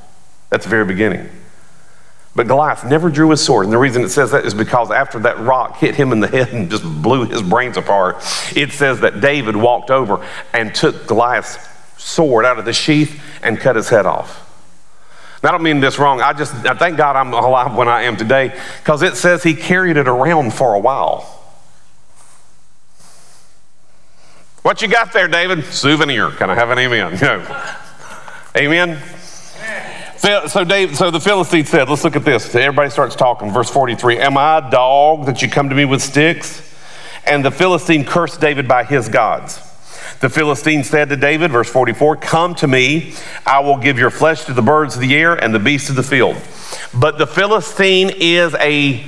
at 0.53 0.63
the 0.63 0.69
very 0.69 0.85
beginning. 0.85 1.31
But 2.37 2.49
Goliath 2.49 2.85
never 2.85 3.09
drew 3.09 3.31
his 3.31 3.43
sword. 3.43 3.65
And 3.65 3.73
the 3.73 3.79
reason 3.79 4.03
it 4.03 4.09
says 4.11 4.33
that 4.33 4.45
is 4.45 4.55
because 4.55 4.91
after 4.91 5.19
that 5.21 5.39
rock 5.39 5.79
hit 5.79 5.95
him 5.95 6.13
in 6.13 6.21
the 6.21 6.29
head 6.29 6.49
and 6.49 6.71
just 6.71 6.85
blew 6.85 7.25
his 7.25 7.43
brains 7.43 7.77
apart, 7.77 8.17
it 8.55 8.73
says 8.73 9.01
that 9.01 9.21
David 9.21 9.57
walked 9.57 9.91
over 9.91 10.27
and 10.53 10.75
took 10.75 11.07
Goliath's 11.07 11.59
sword 11.97 12.45
out 12.45 12.59
of 12.59 12.65
the 12.65 12.73
sheath 12.73 13.23
and 13.43 13.59
cut 13.59 13.77
his 13.77 13.89
head 13.89 14.05
off. 14.05 14.44
I 15.45 15.51
don't 15.51 15.63
mean 15.63 15.81
this 15.81 15.99
wrong. 15.99 16.21
I 16.21 16.33
just 16.33 16.55
I 16.67 16.75
thank 16.75 16.97
God 16.97 17.17
I'm 17.17 17.33
alive 17.33 17.75
when 17.75 17.89
I 17.89 18.03
am 18.03 18.17
today 18.17 18.59
because 18.79 19.03
it 19.03 19.17
says 19.17 19.43
he 19.43 19.55
carried 19.55 19.97
it 19.97 20.09
around 20.09 20.55
for 20.55 20.75
a 20.75 20.81
while. 20.81 21.41
What 24.63 24.81
you 24.81 24.89
got 24.89 25.13
there, 25.13 25.29
David? 25.29 25.65
Souvenir. 25.67 26.31
Can 26.31 26.49
I 26.49 26.55
have 26.55 26.71
an 26.71 26.79
amen? 26.79 27.19
No. 27.21 27.73
Amen. 28.57 29.03
So, 30.49 30.65
Dave, 30.65 30.97
so 30.97 31.11
the 31.11 31.21
Philistine 31.21 31.67
said, 31.67 31.91
let's 31.91 32.03
look 32.03 32.17
at 32.17 32.25
this. 32.25 32.55
Everybody 32.55 32.89
starts 32.89 33.15
talking. 33.15 33.53
Verse 33.53 33.69
43 33.69 34.21
Am 34.21 34.39
I 34.39 34.59
a 34.59 34.71
dog 34.71 35.27
that 35.27 35.43
you 35.43 35.51
come 35.51 35.69
to 35.69 35.75
me 35.75 35.85
with 35.85 36.01
sticks? 36.01 36.63
And 37.27 37.45
the 37.45 37.51
Philistine 37.51 38.05
cursed 38.05 38.41
David 38.41 38.67
by 38.67 38.85
his 38.85 39.09
gods. 39.09 39.61
The 40.21 40.31
Philistine 40.31 40.85
said 40.85 41.09
to 41.11 41.17
David, 41.17 41.51
verse 41.51 41.69
44, 41.69 42.17
Come 42.17 42.55
to 42.57 42.67
me, 42.67 43.15
I 43.45 43.61
will 43.61 43.77
give 43.77 43.99
your 43.99 44.11
flesh 44.11 44.45
to 44.45 44.55
the 44.55 44.63
birds 44.63 44.95
of 44.95 45.01
the 45.01 45.15
air 45.15 45.35
and 45.35 45.55
the 45.55 45.59
beasts 45.59 45.91
of 45.91 45.97
the 45.97 46.03
field. 46.03 46.37
But 46.95 47.19
the 47.19 47.27
Philistine 47.27 48.11
is 48.15 48.55
a 48.55 49.05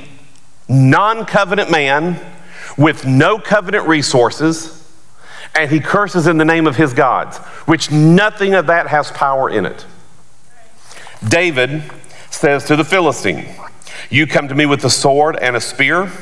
non 0.68 1.24
covenant 1.24 1.70
man 1.70 2.20
with 2.76 3.06
no 3.06 3.38
covenant 3.38 3.86
resources, 3.86 4.82
and 5.54 5.70
he 5.70 5.80
curses 5.80 6.26
in 6.26 6.36
the 6.36 6.44
name 6.44 6.66
of 6.66 6.76
his 6.76 6.92
gods, 6.92 7.38
which 7.66 7.90
nothing 7.90 8.54
of 8.54 8.66
that 8.66 8.88
has 8.88 9.10
power 9.10 9.48
in 9.48 9.64
it. 9.64 9.86
David 11.26 11.82
says 12.30 12.64
to 12.64 12.76
the 12.76 12.84
Philistine, 12.84 13.46
You 14.10 14.26
come 14.26 14.48
to 14.48 14.54
me 14.54 14.66
with 14.66 14.84
a 14.84 14.90
sword 14.90 15.36
and 15.40 15.56
a 15.56 15.60
spear 15.60 16.12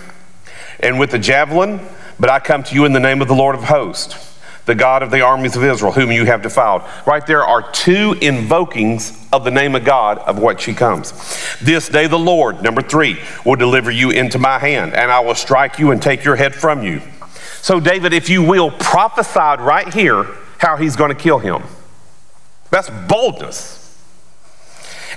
and 0.81 0.99
with 0.99 1.15
a 1.15 1.19
javelin, 1.19 1.81
but 2.21 2.31
I 2.31 2.39
come 2.39 2.63
to 2.65 2.75
you 2.75 2.85
in 2.85 2.93
the 2.93 3.01
name 3.01 3.21
of 3.21 3.29
the 3.29 3.35
Lord 3.35 3.55
of 3.55 3.65
hosts, 3.65 4.34
the 4.67 4.75
God 4.75 5.03
of 5.03 5.11
the 5.11 5.21
armies 5.21 5.57
of 5.57 5.65
Israel, 5.65 5.93
whom 5.93 6.11
you 6.11 6.25
have 6.25 6.43
defiled. 6.43 6.83
Right 7.07 7.27
there 7.27 7.45
are 7.45 7.71
two 7.73 8.15
invokings 8.21 9.29
of 9.33 9.45
the 9.45 9.51
name 9.51 9.75
of 9.75 9.85
God 9.85 10.19
of 10.19 10.39
what 10.39 10.61
she 10.61 10.73
comes. 10.73 11.13
This 11.61 11.89
day 11.89 12.07
the 12.07 12.19
Lord, 12.19 12.63
number 12.63 12.83
three, 12.83 13.19
will 13.45 13.57
deliver 13.57 13.91
you 13.91 14.11
into 14.11 14.39
my 14.39 14.59
hand, 14.59 14.95
and 14.95 15.11
I 15.11 15.21
will 15.21 15.35
strike 15.35 15.79
you 15.79 15.91
and 15.91 16.01
take 16.01 16.25
your 16.25 16.37
head 16.37 16.55
from 16.55 16.83
you. 16.83 17.03
So, 17.61 17.81
David, 17.81 18.13
if 18.13 18.29
you 18.29 18.43
will, 18.43 18.71
prophesied 18.71 19.61
right 19.61 19.93
here 19.93 20.27
how 20.59 20.77
he's 20.77 20.97
going 20.97 21.15
to 21.15 21.21
kill 21.21 21.39
him. 21.39 21.63
That's 22.71 22.91
boldness. 23.09 23.81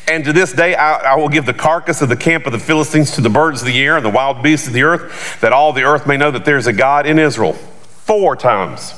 And 0.08 0.24
to 0.24 0.32
this 0.32 0.54
day, 0.54 0.74
I, 0.74 1.14
I, 1.14 1.16
will 1.18 1.28
give 1.28 1.46
the 1.46 1.54
carcass 1.54 2.02
of 2.02 2.08
the 2.08 2.16
camp 2.16 2.46
of 2.46 2.54
the 2.54 2.60
Philistines 2.60 3.12
to 3.16 3.22
the 3.22 3.30
birds 3.30 3.62
of 3.62 3.68
the 3.68 3.78
air 3.78 3.98
and 3.98 4.06
the 4.06 4.10
wild 4.10 4.42
beasts 4.42 4.68
of 4.68 4.74
the 4.74 4.84
earth, 4.84 5.42
that 5.42 5.52
all 5.52 5.74
the 5.74 5.84
earth 5.84 6.08
may 6.08 6.16
know 6.16 6.32
that 6.32 6.46
there 6.46 6.58
is 6.58 6.68
a 6.68 6.72
God 6.72 7.06
in 7.06 7.20
Israel. 7.20 7.54
Four 7.54 8.38
times. 8.38 8.94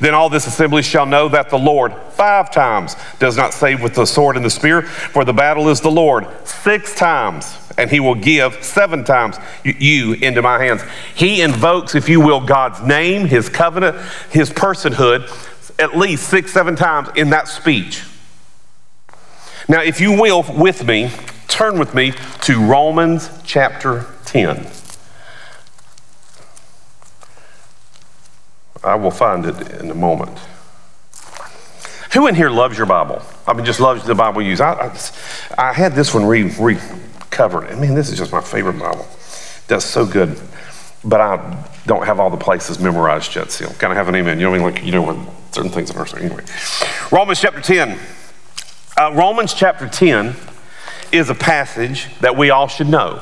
Then 0.00 0.14
all 0.14 0.28
this 0.28 0.46
assembly 0.46 0.82
shall 0.82 1.06
know 1.06 1.28
that 1.28 1.50
the 1.50 1.58
Lord, 1.58 1.92
five 2.12 2.50
times, 2.50 2.94
does 3.18 3.36
not 3.36 3.52
save 3.52 3.82
with 3.82 3.94
the 3.94 4.04
sword 4.04 4.36
and 4.36 4.44
the 4.44 4.50
spear, 4.50 4.82
for 4.82 5.24
the 5.24 5.32
battle 5.32 5.68
is 5.68 5.80
the 5.80 5.90
Lord. 5.90 6.26
Six 6.46 6.94
times, 6.94 7.56
and 7.76 7.90
he 7.90 8.00
will 8.00 8.14
give 8.14 8.62
seven 8.62 9.04
times 9.04 9.36
you 9.64 10.14
into 10.14 10.42
my 10.42 10.62
hands. 10.62 10.82
He 11.14 11.42
invokes, 11.42 11.94
if 11.94 12.08
you 12.08 12.20
will, 12.20 12.40
God's 12.40 12.80
name, 12.82 13.26
his 13.26 13.48
covenant, 13.48 13.96
his 14.30 14.50
personhood, 14.50 15.28
at 15.80 15.96
least 15.96 16.28
six, 16.28 16.52
seven 16.52 16.76
times 16.76 17.08
in 17.16 17.30
that 17.30 17.48
speech. 17.48 18.04
Now, 19.68 19.82
if 19.82 20.00
you 20.00 20.18
will, 20.18 20.44
with 20.56 20.84
me, 20.86 21.10
turn 21.46 21.78
with 21.78 21.94
me 21.94 22.12
to 22.42 22.64
Romans 22.64 23.30
chapter 23.44 24.06
10. 24.24 24.66
I 28.84 28.94
will 28.94 29.10
find 29.10 29.46
it 29.46 29.80
in 29.80 29.90
a 29.90 29.94
moment. 29.94 30.38
Who 32.12 32.26
in 32.26 32.34
here 32.34 32.48
loves 32.50 32.78
your 32.78 32.86
Bible? 32.86 33.22
I 33.46 33.52
mean, 33.52 33.66
just 33.66 33.80
loves 33.80 34.04
the 34.04 34.14
Bible 34.14 34.40
you 34.40 34.50
use. 34.50 34.60
I, 34.60 34.72
I, 34.72 35.68
I 35.70 35.72
had 35.72 35.92
this 35.92 36.14
one 36.14 36.24
re, 36.24 36.44
recovered. 36.58 37.66
I 37.70 37.74
mean, 37.74 37.94
this 37.94 38.08
is 38.08 38.18
just 38.18 38.32
my 38.32 38.40
favorite 38.40 38.78
Bible. 38.78 39.06
It 39.10 39.68
does 39.68 39.84
so 39.84 40.06
good. 40.06 40.40
But 41.04 41.20
I 41.20 41.64
don't 41.86 42.06
have 42.06 42.18
all 42.18 42.30
the 42.30 42.36
places 42.36 42.78
memorized 42.78 43.34
yet 43.36 43.50
still. 43.50 43.70
Kind 43.70 43.92
of 43.92 43.96
have 43.96 44.08
an 44.08 44.14
amen. 44.14 44.38
You 44.38 44.44
know 44.44 44.50
what 44.50 44.60
I 44.60 44.64
mean? 44.64 44.74
Like, 44.74 44.84
you 44.84 44.92
know, 44.92 45.02
when 45.02 45.26
certain 45.52 45.70
things 45.70 45.94
are. 45.94 46.18
Anyway, 46.18 46.44
Romans 47.12 47.40
chapter 47.40 47.60
10. 47.60 47.98
Uh, 48.96 49.12
Romans 49.14 49.54
chapter 49.54 49.86
10 49.86 50.34
is 51.12 51.30
a 51.30 51.34
passage 51.34 52.08
that 52.20 52.36
we 52.36 52.50
all 52.50 52.68
should 52.68 52.88
know. 52.88 53.20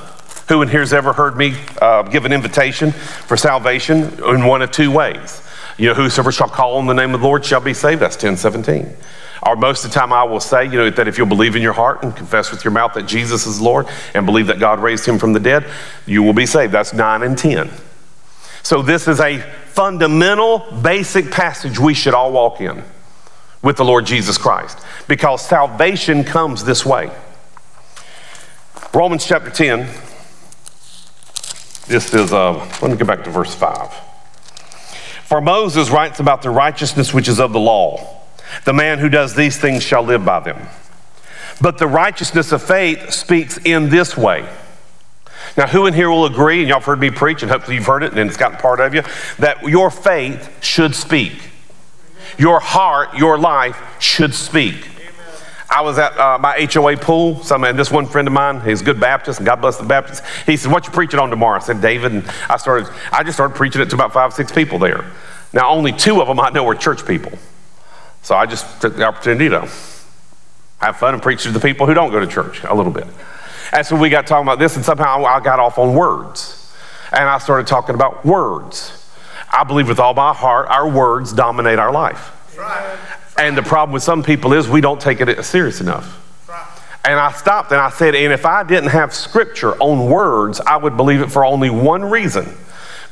Who 0.49 0.63
in 0.63 0.69
here 0.69 0.81
has 0.81 0.93
ever 0.93 1.13
heard 1.13 1.37
me 1.37 1.55
uh, 1.83 2.03
give 2.03 2.25
an 2.25 2.33
invitation 2.33 2.93
for 2.93 3.37
salvation 3.37 4.05
in 4.25 4.47
one 4.47 4.63
of 4.63 4.71
two 4.71 4.91
ways? 4.91 5.43
You 5.79 5.89
know, 5.89 5.95
whosoever 5.95 6.33
shall 6.33 6.49
call 6.49 6.77
on 6.77 6.87
the 6.87 6.95
name 6.95 7.15
of 7.15 7.21
the 7.21 7.27
Lord 7.27 7.45
shall 7.45 7.61
be 7.61 7.75
saved. 7.75 8.01
That's 8.01 8.17
1017. 8.17 8.97
Or 9.43 9.57
most 9.57 9.85
of 9.85 9.91
the 9.91 9.99
time 9.99 10.13
I 10.13 10.25
will 10.25 10.41
say, 10.41 10.65
you 10.65 10.73
know, 10.73 10.91
that 10.91 11.07
if 11.07 11.19
you'll 11.19 11.27
believe 11.27 11.55
in 11.55 11.63
your 11.63 11.75
heart 11.75 12.03
and 12.03 12.17
confess 12.17 12.51
with 12.51 12.65
your 12.65 12.73
mouth 12.73 12.95
that 12.95 13.07
Jesus 13.07 13.47
is 13.47 13.61
Lord 13.61 13.87
and 14.15 14.25
believe 14.25 14.47
that 14.47 14.59
God 14.59 14.81
raised 14.81 15.05
him 15.05 15.19
from 15.19 15.35
the 15.35 15.41
dead, 15.41 15.67
you 16.07 16.23
will 16.23 16.33
be 16.33 16.47
saved. 16.47 16.73
That's 16.73 16.95
9 16.95 17.23
and 17.23 17.37
10. 17.37 17.71
So 18.63 18.83
this 18.83 19.07
is 19.07 19.21
a 19.21 19.39
fundamental, 19.69 20.67
basic 20.83 21.31
passage 21.31 21.79
we 21.79 21.95
should 21.95 22.15
all 22.15 22.33
walk 22.33 22.61
in 22.61 22.83
with 23.63 23.77
the 23.77 23.85
Lord 23.85 24.07
Jesus 24.07 24.39
Christ 24.39 24.79
because 25.07 25.47
salvation 25.47 26.25
comes 26.25 26.65
this 26.65 26.85
way. 26.85 27.11
Romans 28.95 29.27
chapter 29.27 29.51
10. 29.51 29.87
This 31.87 32.15
is, 32.15 32.33
uh, 32.33 32.55
let 32.81 32.91
me 32.91 32.97
go 32.97 33.05
back 33.05 33.23
to 33.25 33.31
verse 33.31 33.55
5. 33.55 34.06
For 35.27 35.41
Moses 35.41 35.91
writes 35.91 36.21
about 36.21 36.43
the 36.43 36.51
righteousness 36.51 37.13
which 37.13 37.29
is 37.29 37.41
of 37.41 37.53
the 37.53 37.59
law. 37.59 38.23
The 38.65 38.73
man 38.73 39.01
who 39.01 39.09
does 39.09 39.35
these 39.35 39.59
things 39.59 39.83
shall 39.83 40.05
live 40.05 40.25
by 40.25 40.39
them. 40.39 40.69
But 41.61 41.79
the 41.79 41.89
righteousness 41.89 42.53
of 42.53 42.63
faith 42.63 43.11
speaks 43.11 43.59
in 43.65 43.89
this 43.89 44.17
way. 44.17 44.49
Now, 45.57 45.67
who 45.67 45.87
in 45.87 45.95
here 45.95 46.11
will 46.11 46.27
agree, 46.27 46.61
and 46.61 46.69
y'all 46.69 46.79
have 46.79 46.85
heard 46.85 47.01
me 47.01 47.11
preach, 47.11 47.43
and 47.43 47.51
hopefully 47.51 47.77
you've 47.77 47.87
heard 47.87 48.05
it 48.05 48.13
and 48.13 48.29
it's 48.29 48.37
gotten 48.37 48.59
part 48.59 48.79
of 48.79 48.95
you, 48.95 49.03
that 49.41 49.63
your 49.65 49.91
faith 49.91 50.63
should 50.63 50.95
speak? 50.95 51.51
Your 52.39 52.61
heart, 52.61 53.15
your 53.17 53.37
life 53.37 53.83
should 53.99 54.33
speak. 54.33 54.89
I 55.69 55.81
was 55.81 55.99
at 55.99 56.17
uh, 56.17 56.39
my 56.39 56.69
HOA 56.73 56.97
pool. 56.97 57.41
And 57.51 57.79
this 57.79 57.91
one 57.91 58.07
friend 58.07 58.29
of 58.29 58.35
mine, 58.35 58.61
he's 58.61 58.81
a 58.81 58.85
good 58.85 59.01
Baptist, 59.01 59.41
and 59.41 59.47
God 59.47 59.61
bless 59.61 59.77
the 59.77 59.85
Baptist. 59.85 60.23
He 60.47 60.57
said, 60.57 60.71
"What 60.71 60.87
you 60.87 60.93
preaching 60.93 61.21
on 61.21 61.31
tomorrow?" 61.31 61.57
I 61.57 61.63
said, 61.63 61.81
"David." 61.81 62.13
And 62.13 62.25
I 62.49 62.57
started. 62.57 62.89
I 63.13 63.23
just 63.23 63.37
started 63.37 63.57
preaching 63.57 63.83
it 63.83 63.91
to 63.91 63.97
about 63.97 64.13
five, 64.13 64.33
six 64.33 64.53
people 64.53 64.79
there. 64.79 65.05
Now, 65.53 65.71
only 65.71 65.93
two 65.93 66.21
of 66.21 66.29
them 66.29 66.41
I 66.41 66.51
know 66.51 66.67
are 66.69 66.75
church 66.75 67.07
people, 67.07 67.33
so 68.23 68.35
I 68.35 68.47
just 68.47 68.81
took 68.81 68.97
the 68.97 69.05
opportunity 69.05 69.49
to 69.49 69.61
have 70.81 70.97
fun 70.97 71.15
and 71.15 71.23
preach 71.23 71.43
to 71.45 71.51
the 71.51 71.61
people 71.61 71.87
who 71.87 71.95
don't 71.95 72.11
go 72.11 72.21
to 72.21 72.27
church 72.27 72.63
a 72.65 72.75
little 72.75 72.93
bit. 72.93 73.07
And 73.73 73.85
so 73.85 73.97
we 73.97 74.09
got 74.09 74.27
talking 74.27 74.47
about 74.47 74.59
this, 74.59 74.77
and 74.77 74.85
somehow 74.85 75.25
I 75.25 75.41
got 75.41 75.59
off 75.59 75.79
on 75.79 75.95
words, 75.95 76.73
and 77.11 77.29
I 77.29 77.39
started 77.39 77.67
talking 77.67 77.95
about 77.95 78.25
words. 78.25 79.03
I 79.51 79.65
believe 79.65 79.89
with 79.89 80.01
all 80.01 80.15
my 80.15 80.35
heart, 80.35 80.69
our 80.69 80.89
words 80.89 81.33
dominate 81.33 81.79
our 81.79 81.93
life. 81.93 82.33
And 83.39 83.57
the 83.57 83.63
problem 83.63 83.93
with 83.93 84.03
some 84.03 84.23
people 84.23 84.53
is 84.53 84.69
we 84.69 84.81
don't 84.81 85.01
take 85.01 85.21
it 85.21 85.45
serious 85.45 85.81
enough. 85.81 86.23
And 87.05 87.21
I 87.21 87.31
stopped 87.33 87.71
and 87.71 87.81
I 87.81 87.91
said, 87.91 88.17
and 88.17 88.33
if 88.33 88.45
I 88.45 88.65
didn't 88.65 88.91
have 88.91 89.15
scripture 89.15 89.75
on 89.75 90.11
words, 90.11 90.61
I 90.61 90.77
would 90.77 90.97
believe 90.97 91.21
it 91.21 91.31
for 91.31 91.45
only 91.45 91.71
one 91.71 92.05
reason. 92.05 92.53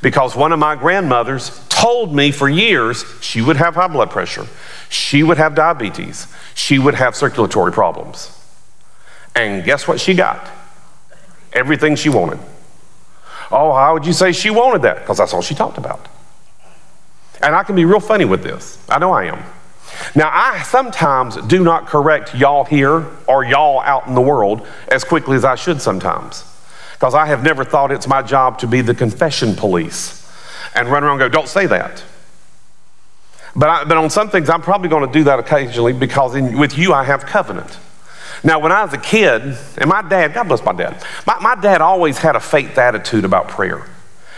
Because 0.02 0.34
one 0.34 0.52
of 0.52 0.58
my 0.58 0.74
grandmothers 0.74 1.64
told 1.68 2.14
me 2.14 2.30
for 2.30 2.48
years 2.48 3.04
she 3.20 3.40
would 3.40 3.56
have 3.56 3.74
high 3.74 3.86
blood 3.86 4.10
pressure, 4.10 4.46
she 4.88 5.22
would 5.22 5.38
have 5.38 5.54
diabetes, 5.54 6.26
she 6.54 6.78
would 6.78 6.94
have 6.94 7.14
circulatory 7.14 7.72
problems. 7.72 8.36
And 9.34 9.64
guess 9.64 9.86
what 9.86 10.00
she 10.00 10.14
got? 10.14 10.50
Everything 11.52 11.94
she 11.94 12.08
wanted. 12.08 12.40
Oh, 13.50 13.72
how 13.72 13.94
would 13.94 14.06
you 14.06 14.12
say 14.12 14.32
she 14.32 14.50
wanted 14.50 14.82
that? 14.82 15.00
Because 15.00 15.18
that's 15.18 15.32
all 15.32 15.42
she 15.42 15.54
talked 15.54 15.78
about. 15.78 16.08
And 17.40 17.54
I 17.54 17.62
can 17.62 17.76
be 17.76 17.84
real 17.84 18.00
funny 18.00 18.24
with 18.24 18.42
this. 18.42 18.78
I 18.88 18.98
know 18.98 19.12
I 19.12 19.24
am. 19.24 19.42
Now, 20.14 20.30
I 20.32 20.62
sometimes 20.62 21.36
do 21.36 21.62
not 21.62 21.86
correct 21.86 22.34
y'all 22.34 22.64
here 22.64 23.06
or 23.26 23.44
y'all 23.44 23.80
out 23.80 24.06
in 24.06 24.14
the 24.14 24.20
world 24.20 24.66
as 24.88 25.04
quickly 25.04 25.36
as 25.36 25.44
I 25.44 25.54
should 25.54 25.80
sometimes. 25.80 26.44
Because 26.94 27.14
I 27.14 27.26
have 27.26 27.42
never 27.42 27.64
thought 27.64 27.90
it's 27.90 28.06
my 28.06 28.22
job 28.22 28.58
to 28.60 28.66
be 28.66 28.80
the 28.80 28.94
confession 28.94 29.54
police 29.54 30.20
and 30.74 30.88
run 30.88 31.04
around 31.04 31.20
and 31.20 31.32
go, 31.32 31.36
don't 31.36 31.48
say 31.48 31.66
that. 31.66 32.02
But, 33.56 33.68
I, 33.68 33.84
but 33.84 33.96
on 33.96 34.10
some 34.10 34.30
things, 34.30 34.48
I'm 34.48 34.62
probably 34.62 34.88
going 34.88 35.06
to 35.06 35.12
do 35.12 35.24
that 35.24 35.38
occasionally 35.38 35.92
because 35.92 36.34
in, 36.34 36.58
with 36.58 36.76
you, 36.76 36.92
I 36.92 37.04
have 37.04 37.24
covenant. 37.26 37.78
Now, 38.42 38.58
when 38.58 38.72
I 38.72 38.84
was 38.84 38.92
a 38.92 38.98
kid, 38.98 39.56
and 39.78 39.88
my 39.88 40.02
dad, 40.02 40.34
God 40.34 40.48
bless 40.48 40.64
my 40.64 40.72
dad, 40.72 41.02
my, 41.26 41.38
my 41.40 41.54
dad 41.54 41.80
always 41.80 42.18
had 42.18 42.36
a 42.36 42.40
faith 42.40 42.76
attitude 42.76 43.24
about 43.24 43.48
prayer. 43.48 43.86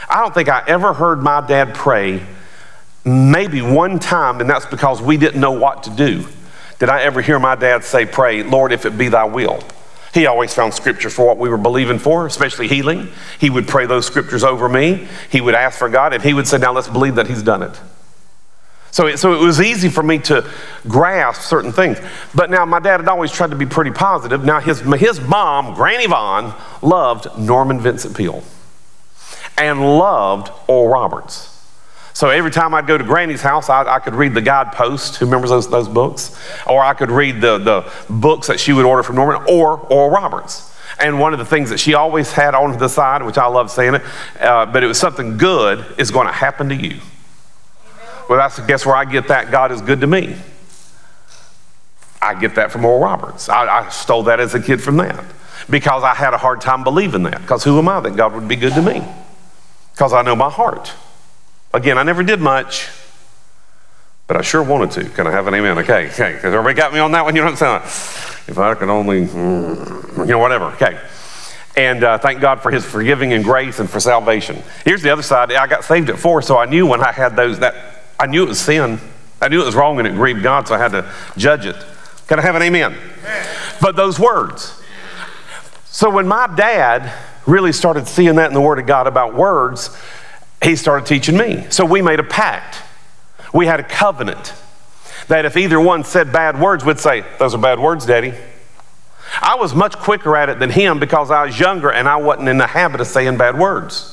I 0.09 0.21
don't 0.21 0.33
think 0.33 0.49
I 0.49 0.63
ever 0.67 0.93
heard 0.93 1.23
my 1.23 1.45
dad 1.47 1.75
pray 1.75 2.25
maybe 3.07 3.63
one 3.63 3.99
time, 3.99 4.41
and 4.41 4.51
that's 4.51 4.67
because 4.67 5.01
we 5.01 5.17
didn't 5.17 5.41
know 5.41 5.53
what 5.53 5.85
to 5.85 5.91
do. 5.91 6.27
Did 6.79 6.91
I 6.91 7.03
ever 7.03 7.23
hear 7.23 7.39
my 7.39 7.55
dad 7.55 7.85
say, 7.85 8.05
Pray, 8.05 8.43
Lord, 8.43 8.73
if 8.73 8.85
it 8.85 8.99
be 8.99 9.09
thy 9.09 9.25
will? 9.25 9.63
He 10.13 10.27
always 10.27 10.53
found 10.53 10.75
scripture 10.75 11.11
for 11.11 11.27
what 11.27 11.39
we 11.39 11.49
were 11.49 11.59
believing 11.59 11.99
for, 11.99 12.27
especially 12.27 12.69
healing. 12.69 13.09
He 13.39 13.51
would 13.51 13.69
pray 13.69 13.87
those 13.87 14.07
scriptures 14.07 14.45
over 14.45 14.69
me. 14.69 15.07
He 15.31 15.41
would 15.41 15.55
ask 15.55 15.79
for 15.79 15.89
God, 15.89 16.13
and 16.13 16.23
he 16.23 16.35
would 16.35 16.49
say, 16.49 16.59
Now 16.59 16.73
let's 16.73 16.89
believe 16.89 17.15
that 17.15 17.29
he's 17.29 17.43
done 17.43 17.63
it. 17.63 17.81
So 18.91 19.07
it, 19.07 19.19
so 19.19 19.35
it 19.35 19.45
was 19.45 19.61
easy 19.61 19.91
for 19.91 20.03
me 20.03 20.19
to 20.21 20.49
grasp 20.89 21.43
certain 21.43 21.71
things. 21.71 21.99
But 22.35 22.51
now 22.51 22.65
my 22.65 22.81
dad 22.81 23.01
had 23.01 23.09
always 23.09 23.31
tried 23.31 23.51
to 23.51 23.57
be 23.57 23.67
pretty 23.67 23.91
positive. 23.91 24.43
Now 24.43 24.59
his, 24.59 24.81
his 24.81 25.21
mom, 25.21 25.75
Granny 25.75 26.07
Vaughn, 26.07 26.55
loved 26.81 27.39
Norman 27.39 27.79
Vincent 27.79 28.17
Peale 28.17 28.43
and 29.59 29.81
loved 29.99 30.51
Oral 30.67 30.89
Roberts. 30.89 31.56
So 32.17 32.31
every 32.31 32.51
time 32.51 32.73
I'd 32.73 32.87
go 32.87 32.97
to 32.97 33.05
Granny's 33.05 33.43
house, 33.43 33.69
I, 33.69 33.83
I, 33.83 33.99
could 33.99 34.15
read 34.15 34.33
the 34.33 34.41
guidepost. 34.41 35.17
Who 35.17 35.27
remembers 35.27 35.51
those, 35.51 35.69
those 35.69 35.87
books? 35.87 36.35
Or 36.67 36.83
I 36.83 36.95
could 36.95 37.11
read 37.11 37.43
the, 37.43 37.59
the 37.59 37.93
books 38.09 38.47
that 38.47 38.59
she 38.59 38.73
would 38.73 38.87
order 38.87 39.03
from 39.03 39.17
Norman 39.17 39.45
or 39.47 39.79
Oral 39.81 40.09
Roberts. 40.09 40.75
And 40.99 41.21
one 41.21 41.35
of 41.35 41.39
the 41.39 41.45
things 41.45 41.69
that 41.69 41.79
she 41.79 41.93
always 41.93 42.33
had 42.33 42.55
on 42.55 42.79
the 42.79 42.89
side, 42.89 43.23
which 43.23 43.37
I 43.37 43.49
love 43.49 43.71
saying 43.71 43.97
it, 43.97 44.03
uh, 44.41 44.65
but 44.65 44.83
it 44.83 44.87
was 44.87 44.99
something 44.99 45.37
good 45.37 45.85
is 45.99 46.11
going 46.11 46.27
to 46.27 46.33
happen 46.33 46.71
to 46.71 46.75
you. 46.75 47.01
Well, 48.31 48.39
that's 48.39 48.59
guess 48.61 48.87
where 48.87 48.97
I 48.97 49.05
get 49.05 49.29
that. 49.29 49.51
God 49.51 49.71
is 49.71 49.83
good 49.83 50.01
to 50.01 50.07
me. 50.07 50.37
I 52.23 52.33
get 52.33 52.55
that 52.55 52.73
from 52.73 52.87
Oral 52.87 53.01
Roberts. 53.01 53.51
I, 53.51 53.67
I 53.67 53.91
stole 53.91 54.23
that 54.23 54.41
as 54.41 54.55
a 54.55 54.63
kid 54.63 54.83
from 54.83 54.97
that 54.97 55.23
because 55.69 56.03
I 56.03 56.15
had 56.15 56.33
a 56.33 56.39
hard 56.39 56.63
time 56.63 56.83
believing 56.83 57.25
that. 57.25 57.43
Because 57.43 57.63
who 57.63 57.79
am 57.79 57.91
I 57.91 58.01
that 58.01 58.17
God 58.17 58.33
would 58.33 58.49
be 58.49 58.57
good 58.57 58.73
to 58.73 58.81
me? 58.81 59.07
Because 59.93 60.15
I 60.15 60.23
know 60.23 60.35
my 60.35 60.49
heart. 60.49 60.95
Again, 61.77 61.99
I 61.99 62.05
never 62.05 62.23
did 62.23 62.41
much, 62.41 62.89
but 64.27 64.39
I 64.39 64.41
sure 64.41 64.63
wanted 64.63 64.93
to. 64.93 65.11
Can 65.11 65.27
I 65.27 65.31
have 65.31 65.47
an 65.47 65.53
amen? 65.53 65.77
Okay, 65.81 66.09
okay. 66.09 66.33
Because 66.33 66.55
everybody 66.55 66.75
got 66.75 66.95
me 66.95 67.01
on 67.01 67.13
that 67.13 67.23
one. 67.23 67.37
You 67.37 67.43
know 67.43 67.51
what 67.51 67.63
I'm 67.63 67.83
saying? 67.83 68.47
If 68.49 68.57
I 68.57 68.75
could 68.75 68.89
only, 68.89 69.27
mm, 69.27 70.19
you 70.21 70.25
know, 70.25 70.39
whatever. 70.39 70.65
Okay. 70.69 70.99
And 71.77 72.03
uh, 72.03 72.17
thank 72.17 72.41
God 72.41 72.63
for 72.63 72.71
His 72.71 72.83
forgiving 72.83 73.35
and 73.35 73.45
grace 73.45 73.79
and 73.79 73.91
for 73.91 74.01
salvation. 74.01 74.63
Here's 74.87 75.03
the 75.03 75.11
other 75.11 75.21
side. 75.21 75.53
I 75.53 75.67
got 75.67 75.85
saved 75.85 76.09
at 76.09 76.19
four, 76.19 76.41
so 76.41 76.57
I 76.57 76.65
knew 76.65 76.87
when 76.87 77.03
I 77.03 77.13
had 77.13 77.37
those 77.37 77.59
that 77.59 77.75
I 78.19 78.25
knew 78.25 78.45
it 78.45 78.49
was 78.49 78.59
sin. 78.59 78.99
I 79.43 79.49
knew 79.49 79.61
it 79.61 79.67
was 79.67 79.75
wrong 79.75 79.99
and 79.99 80.09
it 80.09 80.15
grieved 80.15 80.43
God, 80.43 80.67
so 80.67 80.75
I 80.75 80.79
had 80.79 80.93
to 80.93 81.13
judge 81.37 81.67
it. 81.67 81.77
Can 82.27 82.39
I 82.39 82.43
have 82.43 82.55
an 82.55 82.63
amen? 82.63 82.97
amen. 83.19 83.47
But 83.83 83.97
those 83.97 84.19
words. 84.19 84.83
So 85.85 86.09
when 86.09 86.27
my 86.27 86.47
dad 86.57 87.13
really 87.45 87.73
started 87.73 88.09
seeing 88.09 88.37
that 88.37 88.49
in 88.49 88.55
the 88.55 88.63
Word 88.63 88.79
of 88.79 88.87
God 88.87 89.07
about 89.07 89.35
words, 89.35 89.95
he 90.63 90.77
started 90.77 91.07
teaching 91.07 91.37
me. 91.37 91.67
So 91.71 91.85
we 91.85 92.03
made 92.03 92.21
a 92.21 92.25
pact. 92.25 92.83
We 93.53 93.67
had 93.67 93.81
a 93.81 93.85
covenant 93.85 94.55
that 95.29 95.45
if 95.45 95.57
either 95.57 95.81
one 95.81 96.05
said 96.05 96.33
bad 96.33 96.61
words, 96.61 96.85
we'd 96.85 96.99
say, 96.99 97.25
Those 97.39 97.55
are 97.55 97.59
bad 97.59 97.79
words, 97.79 98.07
Daddy. 98.07 98.35
I 99.43 99.57
was 99.57 99.75
much 99.75 99.97
quicker 99.97 100.37
at 100.37 100.49
it 100.49 100.59
than 100.59 100.71
him 100.71 100.99
because 100.99 101.31
I 101.31 101.45
was 101.45 101.59
younger 101.59 101.91
and 101.91 102.09
I 102.09 102.17
wasn't 102.17 102.49
in 102.49 102.59
the 102.59 102.67
habit 102.67 103.01
of 103.01 103.07
saying 103.07 103.37
bad 103.37 103.59
words. 103.59 104.13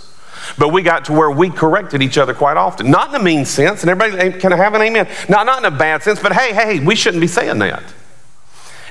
But 0.58 0.70
we 0.70 0.82
got 0.82 1.06
to 1.06 1.14
where 1.14 1.32
we 1.32 1.50
corrected 1.50 2.02
each 2.02 2.18
other 2.18 2.34
quite 2.34 2.58
often. 2.58 2.92
Not 2.92 3.10
in 3.10 3.16
a 3.16 3.24
mean 3.24 3.46
sense, 3.46 3.82
and 3.82 3.90
everybody 3.90 4.40
can 4.40 4.52
I 4.52 4.58
have 4.58 4.74
an 4.74 4.82
amen. 4.82 5.08
Not, 5.30 5.46
not 5.46 5.60
in 5.60 5.66
a 5.66 5.78
bad 5.78 6.04
sense, 6.04 6.20
but 6.20 6.34
hey, 6.34 6.54
hey, 6.54 6.80
we 6.80 6.96
shouldn't 6.96 7.22
be 7.22 7.28
saying 7.28 7.60
that. 7.60 7.84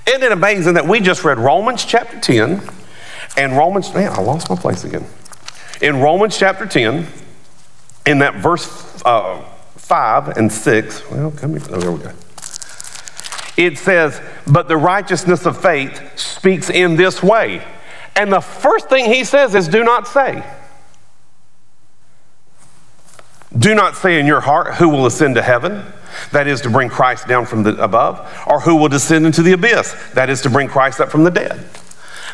Isn't 0.06 0.22
it 0.22 0.32
amazing 0.32 0.74
that 0.74 0.86
we 0.86 1.00
just 1.00 1.24
read 1.24 1.38
Romans 1.38 1.84
chapter 1.84 2.18
10 2.18 2.62
and 3.36 3.56
Romans, 3.56 3.92
man, 3.94 4.12
I 4.12 4.20
lost 4.20 4.50
my 4.50 4.56
place 4.56 4.84
again. 4.84 5.06
In 5.80 6.00
Romans 6.00 6.36
chapter 6.36 6.66
10, 6.66 7.06
in 8.06 8.18
that 8.18 8.36
verse 8.36 9.02
uh, 9.04 9.42
5 9.76 10.36
and 10.36 10.52
6, 10.52 11.10
well, 11.10 11.30
come 11.32 11.52
here, 11.52 11.62
oh, 11.70 11.80
there 11.80 11.92
we 11.92 12.02
go. 12.02 12.12
It 13.56 13.78
says, 13.78 14.20
But 14.46 14.68
the 14.68 14.76
righteousness 14.76 15.46
of 15.46 15.60
faith 15.60 16.18
speaks 16.18 16.70
in 16.70 16.96
this 16.96 17.22
way. 17.22 17.64
And 18.16 18.32
the 18.32 18.40
first 18.40 18.88
thing 18.88 19.06
he 19.06 19.24
says 19.24 19.54
is, 19.54 19.68
Do 19.68 19.84
not 19.84 20.06
say. 20.06 20.42
Do 23.56 23.74
not 23.74 23.96
say 23.96 24.18
in 24.18 24.26
your 24.26 24.40
heart, 24.40 24.74
Who 24.74 24.88
will 24.88 25.06
ascend 25.06 25.34
to 25.34 25.42
heaven? 25.42 25.84
That 26.32 26.46
is 26.46 26.60
to 26.62 26.70
bring 26.70 26.88
Christ 26.88 27.26
down 27.28 27.46
from 27.46 27.62
the 27.62 27.82
above, 27.82 28.20
or 28.46 28.60
who 28.60 28.76
will 28.76 28.88
descend 28.88 29.26
into 29.26 29.42
the 29.42 29.52
abyss? 29.52 29.94
That 30.14 30.28
is 30.28 30.42
to 30.42 30.50
bring 30.50 30.68
Christ 30.68 31.00
up 31.00 31.10
from 31.10 31.24
the 31.24 31.30
dead. 31.30 31.64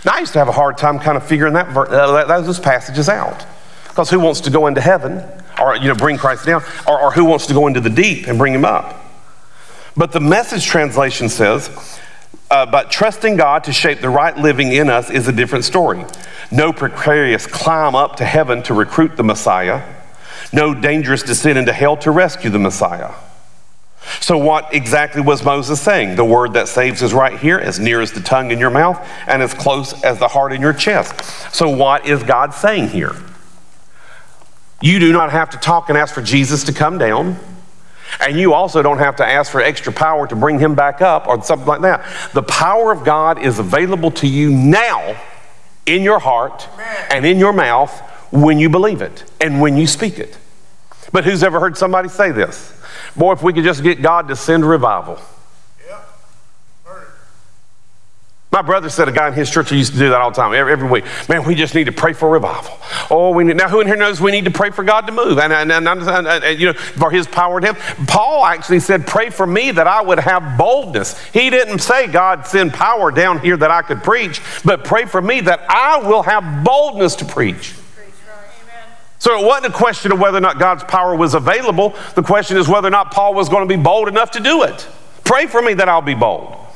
Now, 0.04 0.12
I 0.14 0.20
used 0.20 0.32
to 0.32 0.38
have 0.38 0.48
a 0.48 0.52
hard 0.52 0.78
time 0.78 0.98
kind 0.98 1.16
of 1.16 1.26
figuring 1.26 1.54
that, 1.54 1.76
uh, 1.76 2.40
those 2.40 2.60
passages 2.60 3.08
out. 3.08 3.44
Because 3.98 4.10
who 4.10 4.20
wants 4.20 4.40
to 4.42 4.50
go 4.50 4.68
into 4.68 4.80
heaven? 4.80 5.24
or 5.60 5.76
you 5.76 5.88
know, 5.88 5.94
bring 5.94 6.16
Christ 6.16 6.46
down, 6.46 6.62
or, 6.86 7.00
or 7.00 7.10
who 7.10 7.24
wants 7.24 7.46
to 7.46 7.54
go 7.54 7.66
into 7.66 7.80
the 7.80 7.90
deep 7.90 8.26
and 8.26 8.38
bring 8.38 8.54
him 8.54 8.64
up. 8.64 9.04
But 9.96 10.12
the 10.12 10.20
message 10.20 10.64
translation 10.64 11.28
says, 11.28 11.98
uh, 12.50 12.66
but 12.66 12.90
trusting 12.90 13.36
God 13.36 13.64
to 13.64 13.72
shape 13.72 14.00
the 14.00 14.08
right 14.08 14.36
living 14.36 14.72
in 14.72 14.88
us 14.88 15.10
is 15.10 15.28
a 15.28 15.32
different 15.32 15.64
story. 15.64 16.04
No 16.50 16.72
precarious 16.72 17.46
climb 17.46 17.94
up 17.94 18.16
to 18.16 18.24
heaven 18.24 18.62
to 18.64 18.74
recruit 18.74 19.16
the 19.16 19.24
Messiah, 19.24 19.82
no 20.52 20.74
dangerous 20.74 21.22
descent 21.22 21.58
into 21.58 21.72
hell 21.72 21.96
to 21.98 22.10
rescue 22.10 22.50
the 22.50 22.58
Messiah. 22.58 23.12
So, 24.20 24.38
what 24.38 24.72
exactly 24.72 25.20
was 25.20 25.44
Moses 25.44 25.80
saying? 25.80 26.16
The 26.16 26.24
word 26.24 26.54
that 26.54 26.68
saves 26.68 27.02
is 27.02 27.12
right 27.12 27.38
here, 27.38 27.58
as 27.58 27.78
near 27.78 28.00
as 28.00 28.12
the 28.12 28.20
tongue 28.20 28.52
in 28.52 28.58
your 28.58 28.70
mouth 28.70 29.04
and 29.26 29.42
as 29.42 29.52
close 29.52 30.02
as 30.02 30.18
the 30.18 30.28
heart 30.28 30.52
in 30.52 30.62
your 30.62 30.72
chest. 30.72 31.54
So, 31.54 31.68
what 31.68 32.06
is 32.06 32.22
God 32.22 32.54
saying 32.54 32.88
here? 32.88 33.16
You 34.80 34.98
do 34.98 35.12
not 35.12 35.30
have 35.32 35.50
to 35.50 35.56
talk 35.58 35.88
and 35.88 35.98
ask 35.98 36.14
for 36.14 36.22
Jesus 36.22 36.64
to 36.64 36.72
come 36.72 36.98
down. 36.98 37.36
And 38.20 38.38
you 38.38 38.54
also 38.54 38.82
don't 38.82 38.98
have 38.98 39.16
to 39.16 39.26
ask 39.26 39.52
for 39.52 39.60
extra 39.60 39.92
power 39.92 40.26
to 40.26 40.36
bring 40.36 40.58
him 40.58 40.74
back 40.74 41.02
up 41.02 41.28
or 41.28 41.42
something 41.42 41.66
like 41.66 41.82
that. 41.82 42.04
The 42.32 42.42
power 42.42 42.90
of 42.90 43.04
God 43.04 43.38
is 43.38 43.58
available 43.58 44.10
to 44.12 44.26
you 44.26 44.50
now 44.50 45.16
in 45.84 46.02
your 46.02 46.18
heart 46.18 46.68
and 47.10 47.26
in 47.26 47.38
your 47.38 47.52
mouth 47.52 47.90
when 48.30 48.58
you 48.58 48.68
believe 48.68 49.02
it 49.02 49.24
and 49.40 49.60
when 49.60 49.76
you 49.76 49.86
speak 49.86 50.18
it. 50.18 50.36
But 51.12 51.24
who's 51.24 51.42
ever 51.42 51.60
heard 51.60 51.76
somebody 51.76 52.08
say 52.08 52.32
this? 52.32 52.74
Boy, 53.16 53.32
if 53.32 53.42
we 53.42 53.52
could 53.52 53.64
just 53.64 53.82
get 53.82 54.02
God 54.02 54.28
to 54.28 54.36
send 54.36 54.64
revival. 54.64 55.18
My 58.50 58.62
brother 58.62 58.88
said 58.88 59.08
a 59.08 59.12
guy 59.12 59.28
in 59.28 59.34
his 59.34 59.50
church 59.50 59.70
used 59.72 59.92
to 59.92 59.98
do 59.98 60.08
that 60.08 60.22
all 60.22 60.30
the 60.30 60.36
time, 60.36 60.54
every, 60.54 60.72
every, 60.72 60.88
week. 60.88 61.04
Man, 61.28 61.44
we 61.44 61.54
just 61.54 61.74
need 61.74 61.84
to 61.84 61.92
pray 61.92 62.14
for 62.14 62.30
revival. 62.30 62.78
Oh, 63.10 63.30
we 63.30 63.44
need, 63.44 63.58
now 63.58 63.68
who 63.68 63.80
in 63.80 63.86
here 63.86 63.96
knows 63.96 64.22
we 64.22 64.30
need 64.30 64.46
to 64.46 64.50
pray 64.50 64.70
for 64.70 64.82
God 64.82 65.06
to 65.06 65.12
move 65.12 65.38
and, 65.38 65.52
and, 65.52 65.70
and, 65.70 65.86
and, 65.86 66.58
you 66.58 66.66
know 66.66 66.72
for 66.72 67.10
His 67.10 67.26
power 67.26 67.58
in 67.58 67.64
Him? 67.64 67.74
Paul 68.06 68.46
actually 68.46 68.80
said, 68.80 69.06
"Pray 69.06 69.28
for 69.28 69.46
me 69.46 69.70
that 69.72 69.86
I 69.86 70.00
would 70.00 70.18
have 70.18 70.56
boldness." 70.56 71.22
He 71.26 71.50
didn't 71.50 71.80
say, 71.80 72.06
"God 72.06 72.46
send 72.46 72.72
power 72.72 73.10
down 73.10 73.40
here 73.40 73.56
that 73.58 73.70
I 73.70 73.82
could 73.82 74.02
preach," 74.02 74.40
but 74.64 74.82
pray 74.82 75.04
for 75.04 75.20
me 75.20 75.42
that 75.42 75.66
I 75.68 75.98
will 75.98 76.22
have 76.22 76.64
boldness 76.64 77.16
to 77.16 77.26
preach. 77.26 77.74
So 79.18 79.38
it 79.38 79.44
wasn't 79.44 79.74
a 79.74 79.76
question 79.76 80.10
of 80.10 80.20
whether 80.20 80.38
or 80.38 80.40
not 80.40 80.58
God's 80.58 80.84
power 80.84 81.14
was 81.14 81.34
available. 81.34 81.94
The 82.14 82.22
question 82.22 82.56
is 82.56 82.66
whether 82.66 82.88
or 82.88 82.92
not 82.92 83.10
Paul 83.10 83.34
was 83.34 83.48
going 83.48 83.68
to 83.68 83.76
be 83.76 83.80
bold 83.80 84.08
enough 84.08 84.30
to 84.32 84.40
do 84.40 84.62
it. 84.62 84.88
Pray 85.24 85.46
for 85.46 85.60
me 85.60 85.74
that 85.74 85.88
I'll 85.88 86.00
be 86.00 86.14
bold. 86.14 86.67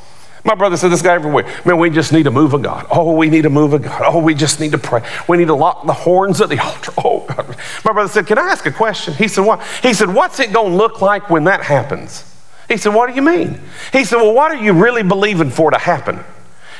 My 0.45 0.55
brother 0.55 0.75
said 0.75 0.89
this 0.89 1.01
guy 1.01 1.13
everywhere. 1.13 1.45
Man, 1.63 1.77
we 1.77 1.89
just 1.89 2.11
need 2.11 2.27
a 2.27 2.31
move 2.31 2.53
of 2.53 2.61
God. 2.61 2.85
Oh, 2.91 3.15
we 3.15 3.29
need 3.29 3.45
a 3.45 3.49
move 3.49 3.71
of 3.71 3.81
God. 3.81 4.01
Oh, 4.05 4.19
we 4.19 4.35
just 4.35 4.59
need 4.59 4.73
to 4.73 4.77
pray. 4.77 5.01
We 5.29 5.37
need 5.37 5.47
to 5.47 5.55
lock 5.55 5.85
the 5.85 5.93
horns 5.93 6.41
at 6.41 6.49
the 6.49 6.59
altar. 6.59 6.91
Oh, 7.03 7.25
God. 7.27 7.55
My 7.85 7.93
brother 7.93 8.09
said, 8.09 8.27
Can 8.27 8.37
I 8.37 8.43
ask 8.43 8.65
a 8.65 8.71
question? 8.71 9.13
He 9.13 9.29
said, 9.29 9.45
What? 9.45 9.63
He 9.81 9.93
said, 9.93 10.13
What's 10.13 10.39
it 10.39 10.51
going 10.51 10.71
to 10.71 10.77
look 10.77 11.01
like 11.01 11.29
when 11.29 11.45
that 11.45 11.63
happens? 11.63 12.29
He 12.67 12.75
said, 12.75 12.93
What 12.93 13.07
do 13.07 13.15
you 13.15 13.21
mean? 13.21 13.59
He 13.93 14.03
said, 14.03 14.17
Well, 14.17 14.33
what 14.33 14.51
are 14.51 14.61
you 14.61 14.73
really 14.73 15.03
believing 15.03 15.49
for 15.49 15.71
to 15.71 15.77
happen? 15.77 16.19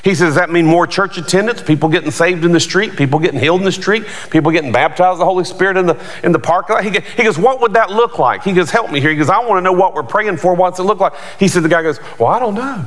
He 0.04 0.14
says, 0.14 0.30
Does 0.30 0.36
that 0.36 0.50
mean 0.50 0.66
more 0.66 0.86
church 0.86 1.18
attendance? 1.18 1.62
People 1.62 1.88
getting 1.88 2.12
saved 2.12 2.44
in 2.44 2.52
the 2.52 2.60
street? 2.60 2.98
People 2.98 3.20
getting 3.20 3.40
healed 3.40 3.62
in 3.62 3.66
the 3.66 3.72
street? 3.72 4.04
People 4.30 4.52
getting 4.52 4.74
baptized 4.74 5.22
the 5.22 5.26
Holy 5.26 5.46
Spirit 5.46 5.78
in 5.78 5.86
the, 5.86 6.02
in 6.22 6.34
the 6.34 6.40
lot? 6.40 6.84
He, 6.84 6.90
he 7.16 7.24
goes, 7.24 7.38
What 7.38 7.62
would 7.62 7.74
that 7.74 7.90
look 7.90 8.20
like? 8.20 8.44
He 8.44 8.52
goes, 8.52 8.72
Help 8.72 8.92
me 8.92 9.00
here. 9.00 9.12
He 9.12 9.16
goes, 9.16 9.30
I 9.30 9.40
want 9.40 9.58
to 9.58 9.62
know 9.62 9.72
what 9.72 9.94
we're 9.94 10.04
praying 10.04 10.38
for. 10.38 10.54
What's 10.54 10.80
it 10.80 10.84
look 10.84 11.00
like? 11.00 11.14
He 11.40 11.48
said, 11.48 11.64
The 11.64 11.70
guy 11.70 11.82
goes, 11.82 12.00
Well, 12.20 12.30
I 12.30 12.40
don't 12.40 12.56
know. 12.56 12.86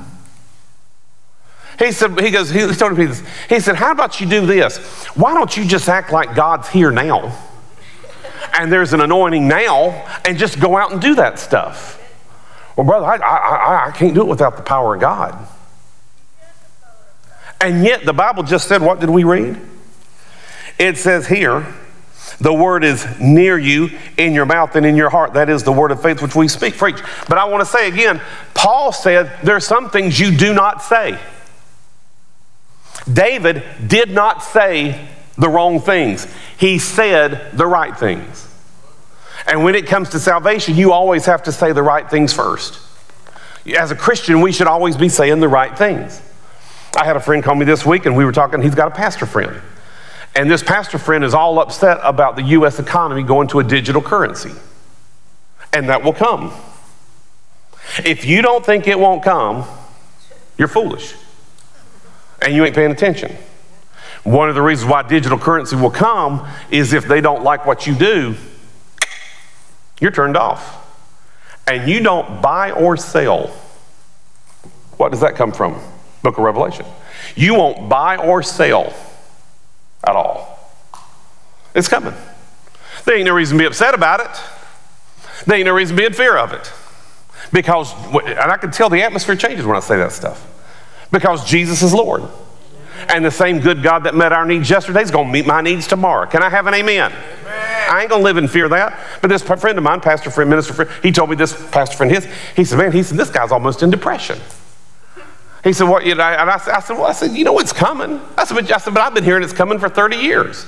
He 1.79 1.93
said, 1.93 2.19
he 2.21 2.31
goes, 2.31 2.51
he 2.51 2.67
told 2.75 2.97
me 2.97 3.07
this. 3.07 3.23
He 3.49 3.61
said, 3.61 3.77
How 3.77 3.93
about 3.93 4.21
you 4.21 4.27
do 4.27 4.47
this? 4.47 4.79
Why 5.09 5.35
don't 5.35 5.55
you 5.57 5.65
just 5.65 5.89
act 5.89 6.11
like 6.11 6.35
God's 6.35 6.69
here 6.69 6.91
now? 6.91 7.37
And 8.59 8.73
there's 8.73 8.95
an 8.95 9.01
anointing 9.01 9.47
now, 9.47 9.91
and 10.25 10.39
just 10.39 10.59
go 10.59 10.77
out 10.77 10.93
and 10.93 11.01
do 11.01 11.15
that 11.17 11.39
stuff. 11.39 12.03
Well, 12.77 12.87
brother, 12.87 13.07
I, 13.07 13.17
I, 13.17 13.89
I 13.89 13.91
can't 13.91 14.15
do 14.15 14.23
it 14.23 14.27
without 14.27 14.57
the 14.57 14.63
power 14.63 14.95
of 14.95 15.01
God. 15.01 15.47
And 17.61 17.85
yet, 17.85 18.05
the 18.05 18.13
Bible 18.13 18.43
just 18.43 18.69
said, 18.69 18.83
what 18.83 19.01
did 19.01 19.11
we 19.11 19.25
read? 19.25 19.61
It 20.79 20.99
says 20.99 21.27
here, 21.27 21.67
the 22.39 22.53
word 22.53 22.85
is 22.85 23.07
near 23.19 23.59
you, 23.59 23.91
in 24.19 24.35
your 24.35 24.45
mouth 24.45 24.77
and 24.77 24.85
in 24.85 24.95
your 24.95 25.09
heart. 25.09 25.33
That 25.35 25.49
is 25.49 25.63
the 25.63 25.73
word 25.73 25.91
of 25.91 26.03
faith 26.03 26.21
which 26.21 26.35
we 26.35 26.49
speak, 26.49 26.77
preach. 26.77 27.01
But 27.29 27.39
I 27.39 27.47
want 27.47 27.63
to 27.63 27.67
say 27.67 27.89
again, 27.89 28.21
Paul 28.53 28.93
said 28.93 29.33
there 29.43 29.57
are 29.57 29.61
some 29.61 29.89
things 29.89 30.21
you 30.21 30.37
do 30.37 30.53
not 30.53 30.83
say. 30.83 31.19
David 33.13 33.63
did 33.87 34.11
not 34.11 34.43
say 34.43 35.09
the 35.37 35.49
wrong 35.49 35.81
things, 35.81 36.27
he 36.59 36.79
said 36.79 37.51
the 37.53 37.67
right 37.67 37.97
things. 37.97 38.49
And 39.47 39.63
when 39.63 39.75
it 39.75 39.87
comes 39.87 40.11
to 40.11 40.19
salvation, 40.19 40.75
you 40.75 40.93
always 40.93 41.27
have 41.27 41.43
to 41.45 41.53
say 41.53 41.73
the 41.73 41.83
right 41.83 42.09
things 42.09 42.33
first. 42.33 42.81
As 43.77 43.91
a 43.91 43.97
Christian, 43.97 44.41
we 44.41 44.53
should 44.53 44.67
always 44.67 44.97
be 44.97 45.09
saying 45.09 45.41
the 45.41 45.49
right 45.49 45.77
things. 45.77 46.21
I 46.97 47.05
had 47.05 47.17
a 47.17 47.21
friend 47.21 47.45
call 47.45 47.55
me 47.55 47.65
this 47.65 47.85
week 47.85 48.07
and 48.07 48.17
we 48.17 48.25
were 48.25 48.33
talking, 48.33 48.63
he's 48.63 48.75
got 48.75 48.89
a 48.89 48.95
pastor 48.95 49.27
friend. 49.27 49.61
And 50.35 50.51
this 50.51 50.63
pastor 50.63 50.99
friend 50.99 51.25
is 51.25 51.35
all 51.35 51.59
upset 51.59 51.99
about 52.03 52.37
the 52.37 52.43
U.S. 52.43 52.79
economy 52.79 53.23
going 53.23 53.49
to 53.49 53.61
a 53.61 53.65
digital 53.65 54.03
currency. 54.03 54.53
And 55.73 55.89
that 55.89 56.03
will 56.03 56.13
come. 56.13 56.53
If 58.05 58.25
you 58.25 58.43
don't 58.43 58.65
think 58.65 58.87
it 58.89 58.99
won't 58.99 59.23
come, 59.23 59.65
you're 60.59 60.69
foolish. 60.69 61.15
And 62.47 62.55
you 62.55 62.65
ain't 62.65 62.77
paying 62.77 62.93
attention. 62.93 63.37
One 64.23 64.49
of 64.49 64.55
the 64.55 64.63
reasons 64.63 64.89
why 64.89 65.03
digital 65.03 65.37
currency 65.37 65.75
will 65.75 65.91
come 65.91 66.49
is 66.71 66.93
if 66.93 67.09
they 67.09 67.21
don't 67.21 67.43
like 67.43 67.67
what 67.67 67.89
you 67.89 67.95
do, 67.97 68.37
you're 70.01 70.13
turned 70.13 70.37
off. 70.37 70.85
And 71.67 71.91
you 71.91 71.99
don't 71.99 72.41
buy 72.41 72.71
or 72.71 72.97
sell. 72.97 73.49
What 74.97 75.11
does 75.11 75.23
that 75.23 75.35
come 75.35 75.51
from? 75.51 75.77
Book 76.23 76.39
of 76.39 76.45
Revelation. 76.45 76.87
You 77.35 77.57
won't 77.57 77.89
buy 77.89 78.17
or 78.17 78.45
sell 78.45 78.95
at 80.05 80.15
all. 80.15 80.73
It's 81.75 81.89
coming. 81.89 82.15
There 83.07 83.17
ain't 83.17 83.27
no 83.27 83.35
reason 83.35 83.59
to 83.59 83.63
be 83.65 83.67
upset 83.67 83.93
about 83.93 84.21
it. 84.21 84.41
There 85.47 85.57
ain't 85.57 85.67
no 85.67 85.75
reason 85.75 85.97
to 85.97 86.01
be 86.01 86.07
in 86.07 86.13
fear 86.13 86.37
of 86.37 86.53
it. 86.53 86.73
Because, 87.53 87.93
and 88.15 88.53
I 88.53 88.57
can 88.57 88.71
tell 88.71 88.89
the 88.89 89.03
atmosphere 89.03 89.35
changes 89.35 89.67
when 89.67 89.77
I 89.77 89.81
say 89.81 89.97
that 89.97 90.13
stuff. 90.13 90.53
Because 91.11 91.49
Jesus 91.49 91.83
is 91.83 91.95
Lord. 91.95 92.23
And 93.09 93.25
the 93.25 93.31
same 93.31 93.61
good 93.61 93.83
God 93.83 94.05
that 94.05 94.15
met 94.15 94.33
our 94.33 94.47
needs 94.47 94.69
yesterday 94.69 95.03
is 95.03 95.11
going 95.11 95.27
to 95.27 95.33
meet 95.33 95.47
my 95.47 95.61
needs 95.61 95.87
tomorrow. 95.87 96.27
Can 96.27 96.43
I 96.43 96.49
have 96.49 96.67
an 96.67 96.75
amen? 96.75 97.13
amen. 97.13 97.91
I 97.91 98.01
ain't 98.01 98.11
going 98.11 98.21
to 98.21 98.25
live 98.25 98.37
in 98.37 98.49
fear 98.49 98.65
of 98.65 98.71
that. 98.71 98.99
But 99.21 99.29
this 99.29 99.43
friend 99.43 99.79
of 99.79 99.85
mine, 99.85 100.01
pastor 100.01 100.31
friend, 100.31 100.51
minister 100.51 100.73
friend, 100.73 100.91
he 101.03 101.13
told 101.13 101.31
me 101.31 101.37
this 101.37 101.53
pastor 101.71 101.97
friend 101.97 102.13
his, 102.13 102.27
he 102.57 102.65
said, 102.65 102.79
man, 102.79 102.93
he 102.93 103.03
said, 103.03 103.19
this 103.19 103.31
guy's 103.31 103.53
almost 103.53 103.83
in 103.83 103.91
depression. 103.91 104.39
He 105.67 105.73
said, 105.73 105.89
What? 105.89 106.07
You 106.07 106.15
know, 106.15 106.23
and 106.23 106.49
I, 106.49 106.61
I, 106.77 106.79
said, 106.79 106.95
Well, 106.95 107.07
I 107.07 107.13
said, 107.13 107.33
You 107.33 107.43
know 107.43 107.53
what's 107.53 107.73
coming. 107.73 108.21
I 108.39 108.45
said, 108.45 108.55
but, 108.55 108.71
I 108.71 108.79
said, 108.79 108.95
But 108.95 109.03
I've 109.03 109.15
been 109.15 109.25
hearing 109.25 109.43
it's 109.43 109.53
coming 109.53 109.81
for 109.81 109.89
30 109.89 110.17
years. 110.17 110.65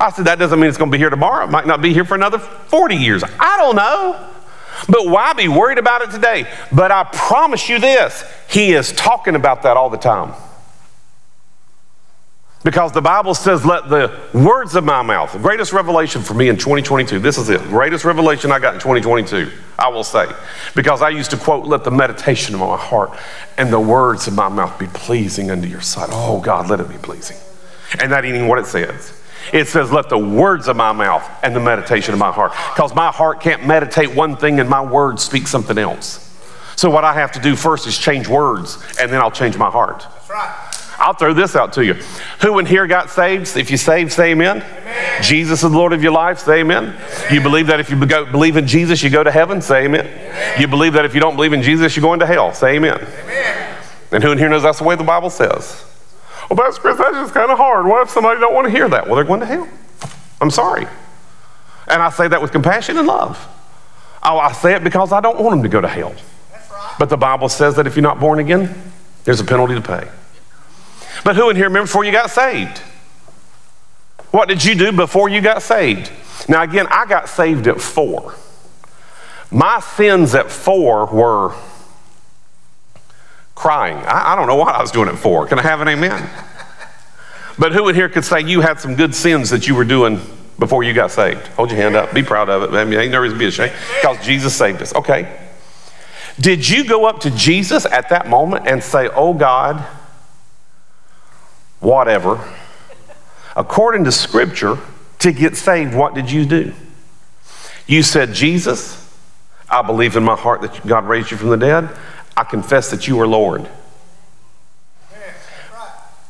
I 0.00 0.10
said, 0.10 0.24
That 0.24 0.38
doesn't 0.38 0.58
mean 0.58 0.70
it's 0.70 0.78
going 0.78 0.90
to 0.90 0.94
be 0.94 0.98
here 0.98 1.10
tomorrow. 1.10 1.44
It 1.44 1.50
might 1.50 1.66
not 1.66 1.82
be 1.82 1.92
here 1.92 2.06
for 2.06 2.14
another 2.14 2.38
40 2.38 2.96
years. 2.96 3.22
I 3.22 3.58
don't 3.58 3.76
know. 3.76 4.31
But 4.88 5.06
why 5.06 5.32
be 5.32 5.48
worried 5.48 5.78
about 5.78 6.02
it 6.02 6.10
today? 6.10 6.50
But 6.72 6.90
I 6.90 7.04
promise 7.04 7.68
you 7.68 7.78
this 7.78 8.24
He 8.48 8.72
is 8.72 8.92
talking 8.92 9.34
about 9.34 9.62
that 9.62 9.76
all 9.76 9.90
the 9.90 9.98
time. 9.98 10.34
Because 12.64 12.92
the 12.92 13.02
Bible 13.02 13.34
says, 13.34 13.66
let 13.66 13.88
the 13.88 14.16
words 14.32 14.76
of 14.76 14.84
my 14.84 15.02
mouth, 15.02 15.32
the 15.32 15.40
greatest 15.40 15.72
revelation 15.72 16.22
for 16.22 16.34
me 16.34 16.48
in 16.48 16.56
2022, 16.56 17.18
this 17.18 17.36
is 17.36 17.48
it, 17.48 17.60
greatest 17.62 18.04
revelation 18.04 18.52
I 18.52 18.60
got 18.60 18.74
in 18.74 18.80
2022, 18.80 19.50
I 19.76 19.88
will 19.88 20.04
say. 20.04 20.26
Because 20.76 21.02
I 21.02 21.08
used 21.08 21.32
to 21.32 21.36
quote, 21.36 21.66
let 21.66 21.82
the 21.82 21.90
meditation 21.90 22.54
of 22.54 22.60
my 22.60 22.76
heart 22.76 23.18
and 23.58 23.72
the 23.72 23.80
words 23.80 24.28
of 24.28 24.34
my 24.34 24.48
mouth 24.48 24.78
be 24.78 24.86
pleasing 24.86 25.50
unto 25.50 25.66
your 25.66 25.80
sight. 25.80 26.10
Oh 26.12 26.40
God, 26.40 26.70
let 26.70 26.78
it 26.78 26.88
be 26.88 26.98
pleasing. 26.98 27.36
And 28.00 28.12
that 28.12 28.24
ain't 28.24 28.36
even 28.36 28.46
what 28.46 28.60
it 28.60 28.66
says. 28.66 29.20
It 29.52 29.68
says, 29.68 29.90
let 29.92 30.08
the 30.08 30.18
words 30.18 30.68
of 30.68 30.76
my 30.76 30.92
mouth 30.92 31.28
and 31.42 31.54
the 31.54 31.60
meditation 31.60 32.12
of 32.12 32.20
my 32.20 32.32
heart. 32.32 32.52
Because 32.74 32.94
my 32.94 33.10
heart 33.10 33.40
can't 33.40 33.66
meditate 33.66 34.14
one 34.14 34.36
thing 34.36 34.60
and 34.60 34.68
my 34.68 34.84
words 34.84 35.22
speak 35.22 35.46
something 35.46 35.78
else. 35.78 36.28
So 36.76 36.90
what 36.90 37.04
I 37.04 37.14
have 37.14 37.32
to 37.32 37.40
do 37.40 37.56
first 37.56 37.86
is 37.86 37.98
change 37.98 38.28
words 38.28 38.76
and 39.00 39.12
then 39.12 39.20
I'll 39.20 39.30
change 39.30 39.56
my 39.56 39.70
heart. 39.70 40.00
That's 40.00 40.30
right. 40.30 40.72
I'll 40.98 41.14
throw 41.14 41.34
this 41.34 41.56
out 41.56 41.72
to 41.74 41.84
you. 41.84 41.94
Who 42.42 42.58
in 42.60 42.66
here 42.66 42.86
got 42.86 43.10
saved? 43.10 43.56
If 43.56 43.70
you 43.70 43.76
saved, 43.76 44.12
say 44.12 44.32
amen. 44.32 44.58
amen. 44.58 45.22
Jesus 45.22 45.62
is 45.64 45.70
the 45.70 45.76
Lord 45.76 45.92
of 45.92 46.02
your 46.02 46.12
life, 46.12 46.38
say 46.38 46.60
amen. 46.60 46.84
amen. 46.84 47.34
You 47.34 47.40
believe 47.40 47.66
that 47.66 47.80
if 47.80 47.90
you 47.90 47.96
believe 47.96 48.56
in 48.56 48.68
Jesus, 48.68 49.02
you 49.02 49.10
go 49.10 49.24
to 49.24 49.30
heaven, 49.30 49.60
say 49.60 49.86
amen. 49.86 50.06
amen. 50.06 50.60
You 50.60 50.68
believe 50.68 50.92
that 50.92 51.04
if 51.04 51.12
you 51.12 51.20
don't 51.20 51.34
believe 51.34 51.52
in 51.52 51.62
Jesus, 51.62 51.96
you're 51.96 52.02
going 52.02 52.20
to 52.20 52.26
hell, 52.26 52.54
say 52.54 52.76
amen. 52.76 53.04
And 54.12 54.22
who 54.22 54.30
in 54.30 54.38
here 54.38 54.48
knows 54.48 54.62
that's 54.62 54.78
the 54.78 54.84
way 54.84 54.94
the 54.94 55.02
Bible 55.02 55.30
says? 55.30 55.84
Well, 56.48 56.58
Pastor 56.58 56.80
Chris, 56.80 56.98
that's 56.98 57.14
just 57.14 57.34
kind 57.34 57.50
of 57.50 57.58
hard. 57.58 57.86
What 57.86 58.02
if 58.02 58.10
somebody 58.10 58.40
don't 58.40 58.54
want 58.54 58.66
to 58.66 58.70
hear 58.70 58.88
that? 58.88 59.06
Well, 59.06 59.16
they're 59.16 59.24
going 59.24 59.40
to 59.40 59.46
hell. 59.46 59.68
I'm 60.40 60.50
sorry. 60.50 60.86
And 61.88 62.02
I 62.02 62.10
say 62.10 62.28
that 62.28 62.40
with 62.40 62.52
compassion 62.52 62.96
and 62.96 63.06
love. 63.06 63.38
Oh, 64.22 64.38
I 64.38 64.52
say 64.52 64.74
it 64.74 64.84
because 64.84 65.12
I 65.12 65.20
don't 65.20 65.38
want 65.38 65.50
them 65.50 65.62
to 65.62 65.68
go 65.68 65.80
to 65.80 65.88
hell. 65.88 66.14
Right. 66.52 66.94
But 66.98 67.08
the 67.08 67.16
Bible 67.16 67.48
says 67.48 67.76
that 67.76 67.86
if 67.86 67.96
you're 67.96 68.02
not 68.02 68.20
born 68.20 68.38
again, 68.38 68.74
there's 69.24 69.40
a 69.40 69.44
penalty 69.44 69.74
to 69.74 69.80
pay. 69.80 70.08
But 71.24 71.36
who 71.36 71.50
in 71.50 71.56
here 71.56 71.66
remember 71.66 71.86
before 71.86 72.04
you 72.04 72.12
got 72.12 72.30
saved? 72.30 72.78
What 74.30 74.48
did 74.48 74.64
you 74.64 74.74
do 74.74 74.92
before 74.92 75.28
you 75.28 75.40
got 75.40 75.62
saved? 75.62 76.10
Now, 76.48 76.62
again, 76.62 76.86
I 76.90 77.06
got 77.06 77.28
saved 77.28 77.66
at 77.66 77.80
four. 77.80 78.34
My 79.50 79.80
sins 79.80 80.34
at 80.34 80.50
four 80.50 81.06
were 81.06 81.54
crying. 83.54 83.96
I, 83.96 84.32
I 84.32 84.36
don't 84.36 84.46
know 84.46 84.56
what 84.56 84.74
I 84.74 84.80
was 84.80 84.90
doing 84.90 85.08
it 85.08 85.16
for. 85.16 85.46
Can 85.46 85.58
I 85.58 85.62
have 85.62 85.80
an 85.80 85.88
amen? 85.88 86.28
But 87.58 87.72
who 87.72 87.88
in 87.88 87.94
here 87.94 88.08
could 88.08 88.24
say 88.24 88.40
you 88.40 88.60
had 88.60 88.80
some 88.80 88.94
good 88.94 89.14
sins 89.14 89.50
that 89.50 89.68
you 89.68 89.74
were 89.74 89.84
doing 89.84 90.20
before 90.58 90.82
you 90.82 90.94
got 90.94 91.10
saved? 91.10 91.46
Hold 91.48 91.70
your 91.70 91.80
hand 91.80 91.96
up. 91.96 92.14
Be 92.14 92.22
proud 92.22 92.48
of 92.48 92.62
it. 92.62 92.76
I 92.76 92.84
mean, 92.84 92.98
ain't 92.98 93.12
no 93.12 93.20
reason 93.20 93.38
to 93.38 93.38
be 93.38 93.48
ashamed 93.48 93.72
because 94.00 94.24
Jesus 94.24 94.54
saved 94.54 94.80
us. 94.80 94.94
Okay. 94.94 95.38
Did 96.40 96.68
you 96.68 96.84
go 96.84 97.04
up 97.04 97.20
to 97.20 97.30
Jesus 97.30 97.84
at 97.84 98.08
that 98.08 98.26
moment 98.26 98.66
and 98.66 98.82
say, 98.82 99.08
Oh 99.08 99.34
God, 99.34 99.84
whatever, 101.80 102.52
according 103.54 104.04
to 104.04 104.12
Scripture, 104.12 104.78
to 105.18 105.32
get 105.32 105.56
saved, 105.56 105.94
what 105.94 106.14
did 106.14 106.30
you 106.30 106.46
do? 106.46 106.74
You 107.86 108.02
said, 108.02 108.32
Jesus, 108.32 108.98
I 109.68 109.82
believe 109.82 110.16
in 110.16 110.24
my 110.24 110.36
heart 110.36 110.62
that 110.62 110.84
God 110.86 111.06
raised 111.06 111.30
you 111.30 111.36
from 111.36 111.50
the 111.50 111.56
dead. 111.56 111.90
I 112.36 112.44
confess 112.44 112.90
that 112.90 113.06
you 113.06 113.20
are 113.20 113.26
Lord. 113.26 113.68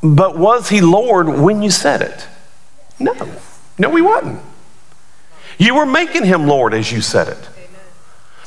But 0.03 0.37
was 0.37 0.69
he 0.69 0.81
Lord 0.81 1.29
when 1.29 1.63
you 1.63 1.71
said 1.71 2.03
it? 2.03 2.27
No. 2.99 3.15
No, 3.79 3.95
he 3.95 4.03
wasn't. 4.03 4.41
You 5.59 5.77
were 5.77 5.87
making 5.87 6.25
him 6.25 6.47
Lord 6.47 6.75
as 6.75 6.91
you 6.91 7.01
said 7.01 7.29
it. 7.29 7.49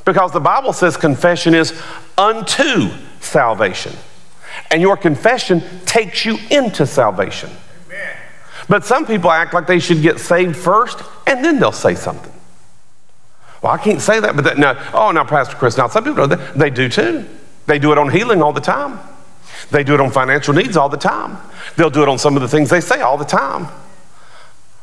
Because 0.04 0.32
the 0.32 0.40
Bible 0.40 0.74
says 0.74 0.98
confession 0.98 1.56
is 1.56 1.80
unto 2.18 2.90
salvation 3.22 3.94
and 4.70 4.82
your 4.82 4.98
confession 4.98 5.64
takes 5.86 6.26
you 6.26 6.38
into 6.52 6.86
salvation. 6.86 7.50
But 8.68 8.84
some 8.84 9.06
people 9.06 9.32
act 9.32 9.54
like 9.54 9.68
they 9.68 9.80
should 9.80 10.02
get 10.02 10.20
saved 10.20 10.56
first 10.56 11.02
and 11.28 11.44
then 11.44 11.60
they'll 11.60 11.72
say 11.72 11.96
something. 11.96 12.32
Well, 13.62 13.72
I 13.72 13.78
can't 13.78 14.02
say 14.02 14.20
that, 14.20 14.36
but 14.36 14.44
that, 14.44 14.58
no. 14.58 14.80
Oh, 14.94 15.12
now, 15.12 15.24
Pastor 15.24 15.56
Chris, 15.56 15.78
now 15.78 15.88
some 15.88 16.04
people. 16.04 16.28
They 16.28 16.70
do 16.70 16.90
too. 16.90 17.26
They 17.66 17.80
do 17.80 17.92
it 17.92 17.98
on 17.98 18.10
healing 18.10 18.42
all 18.42 18.54
the 18.54 18.62
time. 18.62 19.00
They 19.72 19.84
do 19.84 19.94
it 19.94 20.00
on 20.00 20.12
financial 20.12 20.54
needs 20.54 20.78
all 20.78 20.90
the 20.90 20.98
time. 20.98 21.38
They'll 21.76 21.90
do 21.90 22.04
it 22.04 22.10
on 22.10 22.20
some 22.20 22.36
of 22.36 22.42
the 22.42 22.48
things 22.48 22.70
they 22.70 22.82
say 22.82 23.02
all 23.02 23.18
the 23.18 23.26
time. 23.26 23.68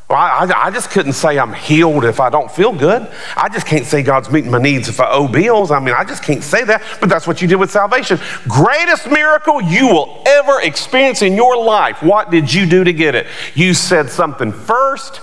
Well, 0.09 0.19
I, 0.19 0.51
I, 0.65 0.69
just 0.69 0.91
couldn't 0.91 1.13
say 1.13 1.39
I'm 1.39 1.53
healed 1.53 2.03
if 2.03 2.19
I 2.19 2.29
don't 2.29 2.51
feel 2.51 2.73
good. 2.73 3.09
I 3.37 3.47
just 3.49 3.65
can't 3.65 3.85
say 3.85 4.03
God's 4.03 4.29
meeting 4.29 4.51
my 4.51 4.61
needs 4.61 4.89
if 4.89 4.99
I 4.99 5.09
owe 5.09 5.27
bills. 5.27 5.71
I 5.71 5.79
mean, 5.79 5.95
I 5.97 6.03
just 6.03 6.21
can't 6.21 6.43
say 6.43 6.63
that, 6.65 6.83
but 6.99 7.09
that's 7.09 7.25
what 7.25 7.41
you 7.41 7.47
did 7.47 7.55
with 7.55 7.71
salvation. 7.71 8.19
Greatest 8.47 9.09
miracle 9.09 9.61
you 9.61 9.87
will 9.87 10.21
ever 10.27 10.61
experience 10.61 11.21
in 11.21 11.33
your 11.33 11.57
life. 11.57 12.03
What 12.03 12.29
did 12.29 12.53
you 12.53 12.65
do 12.65 12.83
to 12.83 12.93
get 12.93 13.15
it? 13.15 13.27
You 13.55 13.73
said 13.73 14.09
something 14.09 14.51
first, 14.51 15.21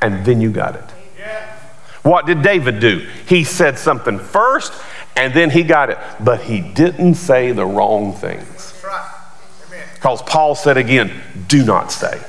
and 0.00 0.24
then 0.24 0.40
you 0.40 0.50
got 0.50 0.76
it. 0.76 0.84
What 2.04 2.26
did 2.26 2.42
David 2.42 2.80
do? 2.80 3.06
He 3.26 3.44
said 3.44 3.78
something 3.78 4.18
first, 4.18 4.74
and 5.16 5.32
then 5.32 5.50
he 5.50 5.62
got 5.62 5.90
it, 5.90 5.98
but 6.20 6.42
he 6.42 6.60
didn't 6.60 7.14
say 7.14 7.52
the 7.52 7.64
wrong 7.64 8.12
things. 8.12 8.74
Because 9.94 10.20
Paul 10.22 10.54
said 10.54 10.76
again, 10.76 11.12
do 11.48 11.64
not 11.64 11.90
say. 11.90 12.20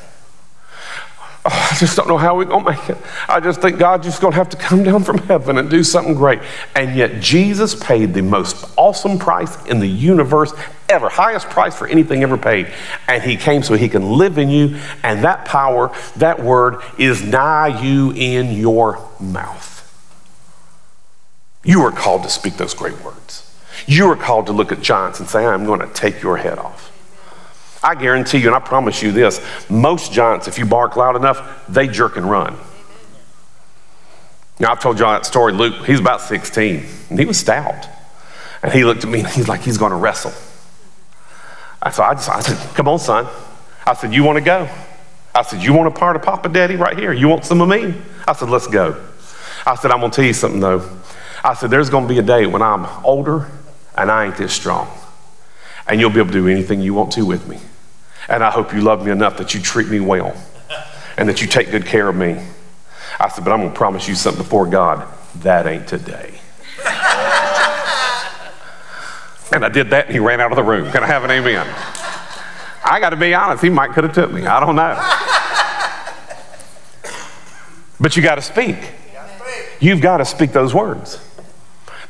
Oh, 1.47 1.69
I 1.71 1.77
just 1.77 1.95
don't 1.95 2.07
know 2.07 2.17
how 2.17 2.35
we're 2.35 2.45
going 2.45 2.65
to 2.65 2.71
make 2.71 2.89
it. 2.89 2.97
I 3.27 3.39
just 3.39 3.61
think 3.61 3.77
God's 3.77 4.05
just 4.07 4.19
going 4.19 4.31
to 4.31 4.37
have 4.37 4.49
to 4.49 4.57
come 4.57 4.81
down 4.81 5.03
from 5.03 5.19
heaven 5.19 5.59
and 5.59 5.69
do 5.69 5.83
something 5.83 6.15
great. 6.15 6.39
And 6.75 6.95
yet, 6.95 7.21
Jesus 7.21 7.75
paid 7.75 8.15
the 8.15 8.23
most 8.23 8.73
awesome 8.77 9.19
price 9.19 9.63
in 9.65 9.79
the 9.79 9.87
universe 9.87 10.53
ever, 10.89 11.07
highest 11.07 11.49
price 11.49 11.75
for 11.75 11.85
anything 11.87 12.23
ever 12.23 12.37
paid. 12.37 12.71
And 13.07 13.21
He 13.21 13.35
came 13.35 13.61
so 13.61 13.75
He 13.75 13.89
can 13.89 14.13
live 14.13 14.39
in 14.39 14.49
you. 14.49 14.79
And 15.03 15.23
that 15.23 15.45
power, 15.45 15.95
that 16.15 16.41
word, 16.41 16.81
is 16.97 17.21
nigh 17.21 17.79
you 17.79 18.11
in 18.13 18.53
your 18.53 19.07
mouth. 19.19 19.74
You 21.65 21.81
are 21.81 21.91
called 21.91 22.23
to 22.23 22.29
speak 22.29 22.55
those 22.55 22.73
great 22.73 23.01
words. 23.01 23.41
You 23.87 24.09
are 24.11 24.15
called 24.15 24.45
to 24.45 24.53
look 24.53 24.71
at 24.71 24.81
giants 24.81 25.19
and 25.19 25.27
say, 25.27 25.45
I'm 25.45 25.65
going 25.65 25.81
to 25.81 25.93
take 25.93 26.21
your 26.21 26.37
head 26.37 26.57
off. 26.57 26.91
I 27.83 27.95
guarantee 27.95 28.37
you, 28.37 28.47
and 28.47 28.55
I 28.55 28.59
promise 28.59 29.03
you 29.03 29.11
this 29.11 29.45
most 29.69 30.13
giants, 30.13 30.47
if 30.47 30.57
you 30.57 30.65
bark 30.65 30.95
loud 30.95 31.15
enough, 31.15 31.65
they 31.67 31.87
jerk 31.87 32.17
and 32.17 32.29
run. 32.29 32.55
Now, 34.59 34.71
I've 34.71 34.79
told 34.79 34.99
y'all 34.99 35.11
that 35.11 35.25
story. 35.25 35.51
Luke, 35.51 35.85
he's 35.85 35.99
about 35.99 36.21
16, 36.21 36.85
and 37.09 37.19
he 37.19 37.25
was 37.25 37.37
stout. 37.37 37.89
And 38.63 38.71
he 38.71 38.85
looked 38.85 39.03
at 39.03 39.09
me 39.09 39.19
and 39.19 39.27
he's 39.27 39.47
like, 39.47 39.61
he's 39.61 39.77
going 39.77 39.91
to 39.91 39.97
wrestle. 39.97 40.31
So 41.91 42.01
I, 42.01 42.15
just, 42.15 42.29
I 42.29 42.39
said, 42.39 42.75
come 42.75 42.87
on, 42.87 42.97
son. 42.97 43.27
I 43.85 43.93
said, 43.93 44.13
you 44.13 44.23
want 44.23 44.37
to 44.37 44.43
go? 44.43 44.67
I 45.35 45.43
said, 45.43 45.61
you 45.61 45.73
want 45.73 45.87
a 45.87 45.91
part 45.91 46.15
of 46.15 46.23
Papa 46.23 46.49
Daddy 46.49 46.75
right 46.75 46.97
here? 46.97 47.13
You 47.13 47.27
want 47.27 47.45
some 47.45 47.61
of 47.61 47.69
me? 47.69 47.93
I 48.27 48.33
said, 48.33 48.49
let's 48.49 48.65
go. 48.65 48.99
I 49.67 49.75
said, 49.75 49.91
I'm 49.91 49.99
going 49.99 50.09
to 50.09 50.15
tell 50.15 50.25
you 50.25 50.33
something, 50.33 50.59
though. 50.59 50.94
I 51.45 51.53
said, 51.53 51.69
there's 51.69 51.91
going 51.91 52.07
to 52.07 52.11
be 52.11 52.17
a 52.17 52.23
day 52.23 52.47
when 52.47 52.63
I'm 52.63 52.87
older 53.05 53.51
and 53.95 54.09
I 54.09 54.25
ain't 54.25 54.35
this 54.35 54.51
strong. 54.51 54.89
And 55.87 56.01
you'll 56.01 56.09
be 56.09 56.17
able 56.17 56.31
to 56.31 56.33
do 56.33 56.47
anything 56.47 56.81
you 56.81 56.95
want 56.95 57.11
to 57.13 57.23
with 57.23 57.47
me. 57.47 57.59
And 58.27 58.43
I 58.43 58.49
hope 58.49 58.73
you 58.73 58.81
love 58.81 59.05
me 59.05 59.11
enough 59.11 59.37
that 59.37 59.53
you 59.53 59.61
treat 59.61 59.87
me 59.87 59.99
well 59.99 60.35
and 61.17 61.29
that 61.29 61.43
you 61.43 61.47
take 61.47 61.69
good 61.69 61.85
care 61.85 62.07
of 62.09 62.15
me. 62.15 62.43
I 63.19 63.29
said, 63.29 63.43
but 63.43 63.53
I'm 63.53 63.59
going 63.59 63.71
to 63.71 63.77
promise 63.77 64.07
you 64.07 64.15
something 64.15 64.41
before 64.41 64.65
God. 64.65 65.07
That 65.41 65.67
ain't 65.67 65.87
today. 65.87 66.33
and 69.53 69.63
I 69.63 69.69
did 69.71 69.91
that 69.91 70.05
and 70.07 70.15
he 70.15 70.19
ran 70.19 70.41
out 70.41 70.51
of 70.51 70.55
the 70.55 70.63
room. 70.63 70.91
Can 70.91 71.03
I 71.03 71.07
have 71.07 71.23
an 71.23 71.29
amen? 71.29 71.67
I 72.83 72.99
got 72.99 73.11
to 73.11 73.17
be 73.17 73.35
honest, 73.35 73.61
he 73.61 73.69
might 73.69 73.91
could 73.91 74.03
have 74.03 74.13
took 74.13 74.31
me. 74.31 74.47
I 74.47 74.59
don't 74.59 74.75
know. 74.75 74.99
But 77.97 78.17
you 78.17 78.21
got 78.21 78.35
to 78.35 78.41
speak. 78.41 78.75
You've 79.79 80.01
got 80.01 80.17
to 80.17 80.25
speak 80.25 80.51
those 80.51 80.73
words. 80.73 81.17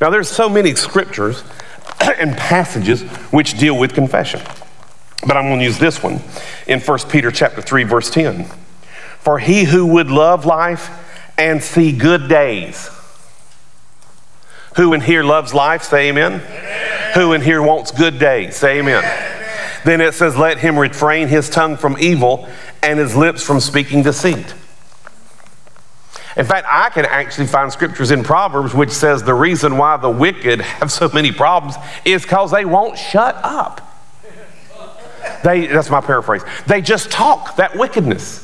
Now, 0.00 0.10
there's 0.10 0.28
so 0.28 0.48
many 0.48 0.74
scriptures 0.74 1.42
and 2.00 2.36
passages 2.36 3.02
which 3.32 3.58
deal 3.58 3.78
with 3.78 3.94
confession. 3.94 4.40
But 5.26 5.36
I'm 5.36 5.44
going 5.44 5.58
to 5.58 5.64
use 5.64 5.78
this 5.78 6.02
one 6.02 6.20
in 6.66 6.80
1 6.80 6.98
Peter 7.10 7.30
chapter 7.30 7.62
3 7.62 7.84
verse 7.84 8.10
10. 8.10 8.44
For 9.18 9.38
he 9.38 9.64
who 9.64 9.86
would 9.86 10.10
love 10.10 10.46
life 10.46 10.90
and 11.38 11.62
see 11.62 11.92
good 11.92 12.28
days. 12.28 12.90
Who 14.76 14.92
in 14.92 15.00
here 15.00 15.24
loves 15.24 15.54
life? 15.54 15.82
Say 15.84 16.10
amen. 16.10 16.34
amen. 16.34 17.12
Who 17.14 17.32
in 17.32 17.40
here 17.40 17.62
wants 17.62 17.90
good 17.90 18.18
days? 18.18 18.56
Say 18.56 18.78
amen. 18.78 19.02
amen. 19.02 19.82
Then 19.84 20.00
it 20.00 20.14
says, 20.14 20.36
Let 20.36 20.58
him 20.58 20.78
refrain 20.78 21.28
his 21.28 21.48
tongue 21.48 21.76
from 21.76 21.96
evil 21.98 22.46
and 22.82 22.98
his 22.98 23.16
lips 23.16 23.42
from 23.42 23.60
speaking 23.60 24.02
deceit. 24.02 24.54
In 26.36 26.44
fact, 26.44 26.66
I 26.70 26.90
can 26.90 27.06
actually 27.06 27.46
find 27.46 27.72
scriptures 27.72 28.10
in 28.10 28.22
Proverbs 28.22 28.74
which 28.74 28.90
says 28.90 29.22
the 29.22 29.34
reason 29.34 29.78
why 29.78 29.96
the 29.96 30.10
wicked 30.10 30.60
have 30.60 30.92
so 30.92 31.08
many 31.12 31.32
problems 31.32 31.76
is 32.04 32.22
because 32.22 32.50
they 32.50 32.64
won't 32.64 32.98
shut 32.98 33.36
up. 33.42 33.82
They, 35.42 35.66
that's 35.66 35.90
my 35.90 36.00
paraphrase. 36.00 36.42
They 36.66 36.82
just 36.82 37.10
talk 37.10 37.56
that 37.56 37.76
wickedness. 37.76 38.42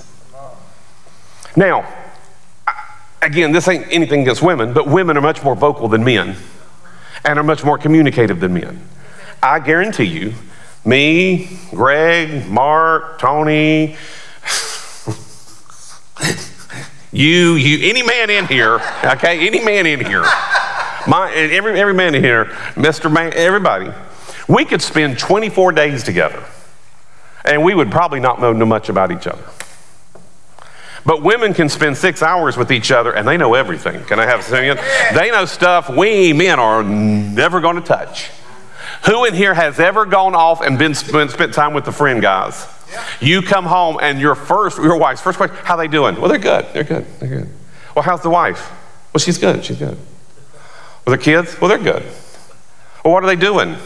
Now, 1.55 1.87
again, 3.21 3.53
this 3.53 3.69
ain't 3.69 3.87
anything 3.91 4.23
against 4.23 4.43
women, 4.43 4.73
but 4.73 4.89
women 4.89 5.17
are 5.17 5.23
much 5.23 5.43
more 5.45 5.55
vocal 5.55 5.89
than 5.89 6.03
men 6.03 6.37
and 7.25 7.39
are 7.39 7.45
much 7.45 7.63
more 7.63 7.77
communicative 7.77 8.41
than 8.41 8.55
men. 8.55 8.89
I 9.43 9.59
guarantee 9.59 10.05
you, 10.05 10.35
me, 10.85 11.59
Greg, 11.71 12.49
Mark, 12.49 13.19
Tony, 13.19 13.97
you, 17.13 17.55
you, 17.55 17.91
any 17.91 18.03
man 18.03 18.31
in 18.31 18.47
here, 18.47 18.81
okay, 19.05 19.47
any 19.47 19.63
man 19.63 19.87
in 19.87 20.05
here, 20.05 20.25
my, 21.07 21.31
every, 21.35 21.79
every 21.79 21.95
man 21.95 22.15
in 22.15 22.23
here, 22.23 22.47
Mr. 22.75 23.13
Man, 23.13 23.33
everybody, 23.35 23.93
we 24.49 24.65
could 24.65 24.81
spend 24.81 25.19
24 25.19 25.73
days 25.73 26.03
together 26.03 26.43
and 27.45 27.63
we 27.63 27.75
would 27.75 27.91
probably 27.91 28.21
not 28.21 28.41
know 28.41 28.55
much 28.55 28.89
about 28.89 29.13
each 29.13 29.27
other. 29.27 29.45
But 31.05 31.23
women 31.23 31.53
can 31.53 31.69
spend 31.69 31.97
six 31.97 32.23
hours 32.23 32.57
with 32.57 32.71
each 32.71 32.93
other 32.93 33.13
and 33.13 33.27
they 33.27 33.37
know 33.37 33.55
everything. 33.55 34.05
Can 34.05 34.21
I 34.21 34.27
have 34.27 34.41
a 34.41 34.43
second? 34.43 34.79
They 35.15 35.31
know 35.31 35.45
stuff 35.45 35.91
we 35.91 36.33
men 36.33 36.61
are 36.61 36.83
never 36.83 37.61
going 37.61 37.77
to 37.77 37.83
touch. 37.83 38.31
Who 39.07 39.25
in 39.25 39.35
here 39.35 39.53
has 39.53 39.81
ever 39.81 40.07
gone 40.07 40.37
off 40.37 40.61
and 40.61 40.79
been 40.79 40.95
spent, 40.95 41.33
spent 41.33 41.55
time 41.55 41.75
with 41.75 41.89
a 41.89 41.93
friend, 41.93 42.23
guys? 42.23 42.67
You 43.21 43.43
come 43.43 43.65
home 43.65 43.99
and 44.01 44.21
your 44.21 44.35
first, 44.35 44.79
your 44.79 44.97
wife's 44.97 45.21
first 45.21 45.39
question, 45.39 45.57
how 45.65 45.77
they 45.77 45.89
doing? 45.89 46.21
Well, 46.21 46.29
they're 46.29 46.39
good. 46.39 46.67
They're 46.73 46.85
good. 46.85 47.07
They're 47.19 47.29
good. 47.29 47.49
Well, 47.95 48.03
how's 48.03 48.23
the 48.23 48.31
wife? 48.31 48.71
Well, 49.13 49.21
she's 49.21 49.39
good. 49.39 49.65
She's 49.65 49.79
good. 49.79 49.99
Well, 51.07 51.17
the 51.17 51.23
kids? 51.23 51.61
Well, 51.61 51.69
they're 51.69 51.79
good. 51.79 52.03
Well, 53.05 53.13
what 53.13 53.25
are 53.25 53.27
they 53.27 53.37
doing? 53.37 53.77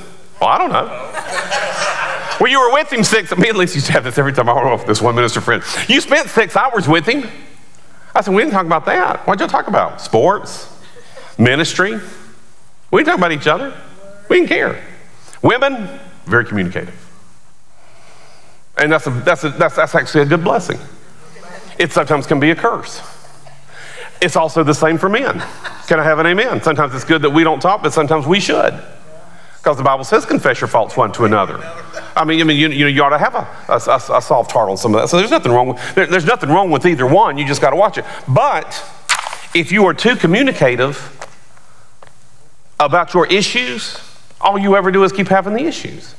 Well, 0.40 0.50
I 0.50 0.58
don't 0.58 0.70
know. 0.70 0.86
well, 2.40 2.50
you 2.50 2.60
were 2.60 2.72
with 2.72 2.92
him 2.92 3.02
six. 3.02 3.36
Me 3.36 3.48
at 3.48 3.56
least 3.56 3.74
used 3.74 3.86
to 3.86 3.92
have 3.92 4.04
this 4.04 4.18
every 4.18 4.32
time 4.32 4.48
I 4.48 4.52
went 4.52 4.66
off 4.66 4.86
this 4.86 5.00
one 5.00 5.14
minister 5.14 5.40
friend. 5.40 5.62
You 5.88 6.00
spent 6.00 6.28
six 6.28 6.56
hours 6.56 6.86
with 6.86 7.06
him. 7.06 7.28
I 8.14 8.20
said, 8.20 8.34
we 8.34 8.42
didn't 8.42 8.54
talk 8.54 8.66
about 8.66 8.86
that. 8.86 9.26
What'd 9.26 9.40
y'all 9.40 9.48
talk 9.48 9.68
about? 9.68 10.00
Sports, 10.00 10.72
ministry. 11.38 12.00
We 12.90 13.00
didn't 13.00 13.06
talk 13.06 13.18
about 13.18 13.32
each 13.32 13.46
other. 13.46 13.74
We 14.28 14.36
didn't 14.36 14.48
care. 14.48 14.82
Women, 15.42 16.00
very 16.24 16.44
communicative. 16.44 16.94
And 18.76 18.92
that's, 18.92 19.06
a, 19.06 19.10
that's, 19.10 19.44
a, 19.44 19.50
that's, 19.50 19.76
that's 19.76 19.94
actually 19.94 20.22
a 20.22 20.26
good 20.26 20.44
blessing. 20.44 20.78
It 21.78 21.92
sometimes 21.92 22.26
can 22.26 22.40
be 22.40 22.50
a 22.50 22.54
curse. 22.54 23.02
It's 24.20 24.36
also 24.36 24.62
the 24.62 24.74
same 24.74 24.98
for 24.98 25.08
men. 25.08 25.42
Can 25.86 26.00
I 26.00 26.04
have 26.04 26.18
an 26.18 26.26
amen? 26.26 26.62
Sometimes 26.62 26.94
it's 26.94 27.04
good 27.04 27.22
that 27.22 27.30
we 27.30 27.44
don't 27.44 27.60
talk, 27.60 27.82
but 27.82 27.92
sometimes 27.92 28.26
we 28.26 28.40
should. 28.40 28.74
Because 29.58 29.76
the 29.76 29.82
Bible 29.82 30.04
says 30.04 30.24
confess 30.24 30.60
your 30.60 30.68
faults 30.68 30.96
one 30.96 31.12
to 31.12 31.24
another. 31.24 31.58
I 32.14 32.24
mean, 32.24 32.40
I 32.40 32.44
mean 32.44 32.56
you, 32.56 32.68
you, 32.68 32.84
know, 32.84 32.90
you 32.90 33.02
ought 33.02 33.10
to 33.10 33.18
have 33.18 33.34
a, 33.34 33.48
a, 33.68 34.16
a 34.16 34.22
soft 34.22 34.52
heart 34.52 34.70
on 34.70 34.76
some 34.76 34.94
of 34.94 35.00
that. 35.00 35.08
So 35.08 35.18
there's 35.18 35.30
nothing 35.30 35.52
wrong 35.52 35.68
with, 35.68 35.94
there, 35.94 36.06
there's 36.06 36.24
nothing 36.24 36.50
wrong 36.50 36.70
with 36.70 36.86
either 36.86 37.06
one. 37.06 37.36
You 37.36 37.46
just 37.46 37.60
got 37.60 37.70
to 37.70 37.76
watch 37.76 37.98
it. 37.98 38.04
But 38.28 38.82
if 39.54 39.72
you 39.72 39.84
are 39.86 39.94
too 39.94 40.16
communicative 40.16 41.12
about 42.78 43.12
your 43.12 43.26
issues, 43.26 43.98
all 44.40 44.58
you 44.58 44.76
ever 44.76 44.90
do 44.90 45.02
is 45.04 45.12
keep 45.12 45.28
having 45.28 45.54
the 45.54 45.64
issues. 45.64 46.14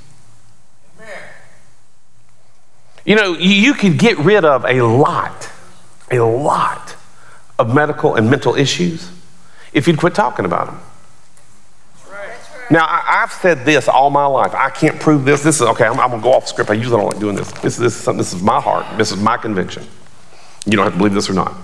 You 3.07 3.15
know, 3.15 3.37
you 3.37 3.73
could 3.73 3.97
get 3.97 4.17
rid 4.17 4.43
of 4.43 4.65
a 4.65 4.81
lot, 4.81 5.49
a 6.11 6.19
lot 6.19 6.97
of 7.57 7.73
medical 7.73 8.15
and 8.15 8.29
mental 8.29 8.53
issues 8.55 9.09
if 9.71 9.87
you'd 9.87 9.97
quit 9.97 10.13
talking 10.13 10.43
about 10.43 10.67
them. 10.67 10.79
Now, 12.69 12.85
I, 12.85 13.21
have 13.21 13.31
said 13.31 13.63
this 13.63 13.87
all 13.87 14.09
my 14.09 14.25
life. 14.25 14.53
I 14.53 14.69
can't 14.69 14.99
prove 14.99 15.23
this. 15.23 15.41
This 15.41 15.55
is 15.55 15.61
okay. 15.61 15.85
I'm, 15.85 15.97
I'm 16.01 16.09
going 16.09 16.21
to 16.21 16.23
go 16.23 16.33
off 16.33 16.49
script. 16.49 16.69
I 16.69 16.73
usually 16.73 16.97
don't 16.97 17.09
like 17.09 17.19
doing 17.19 17.37
this. 17.37 17.49
This, 17.53 17.77
this 17.77 17.95
is 17.95 18.03
something. 18.03 18.17
This 18.17 18.33
is 18.33 18.43
my 18.43 18.59
heart. 18.59 18.85
This 18.97 19.09
is 19.13 19.17
my 19.17 19.37
conviction. 19.37 19.87
You 20.65 20.73
don't 20.73 20.83
have 20.83 20.91
to 20.91 20.97
believe 20.97 21.13
this 21.13 21.29
or 21.29 21.33
not. 21.33 21.55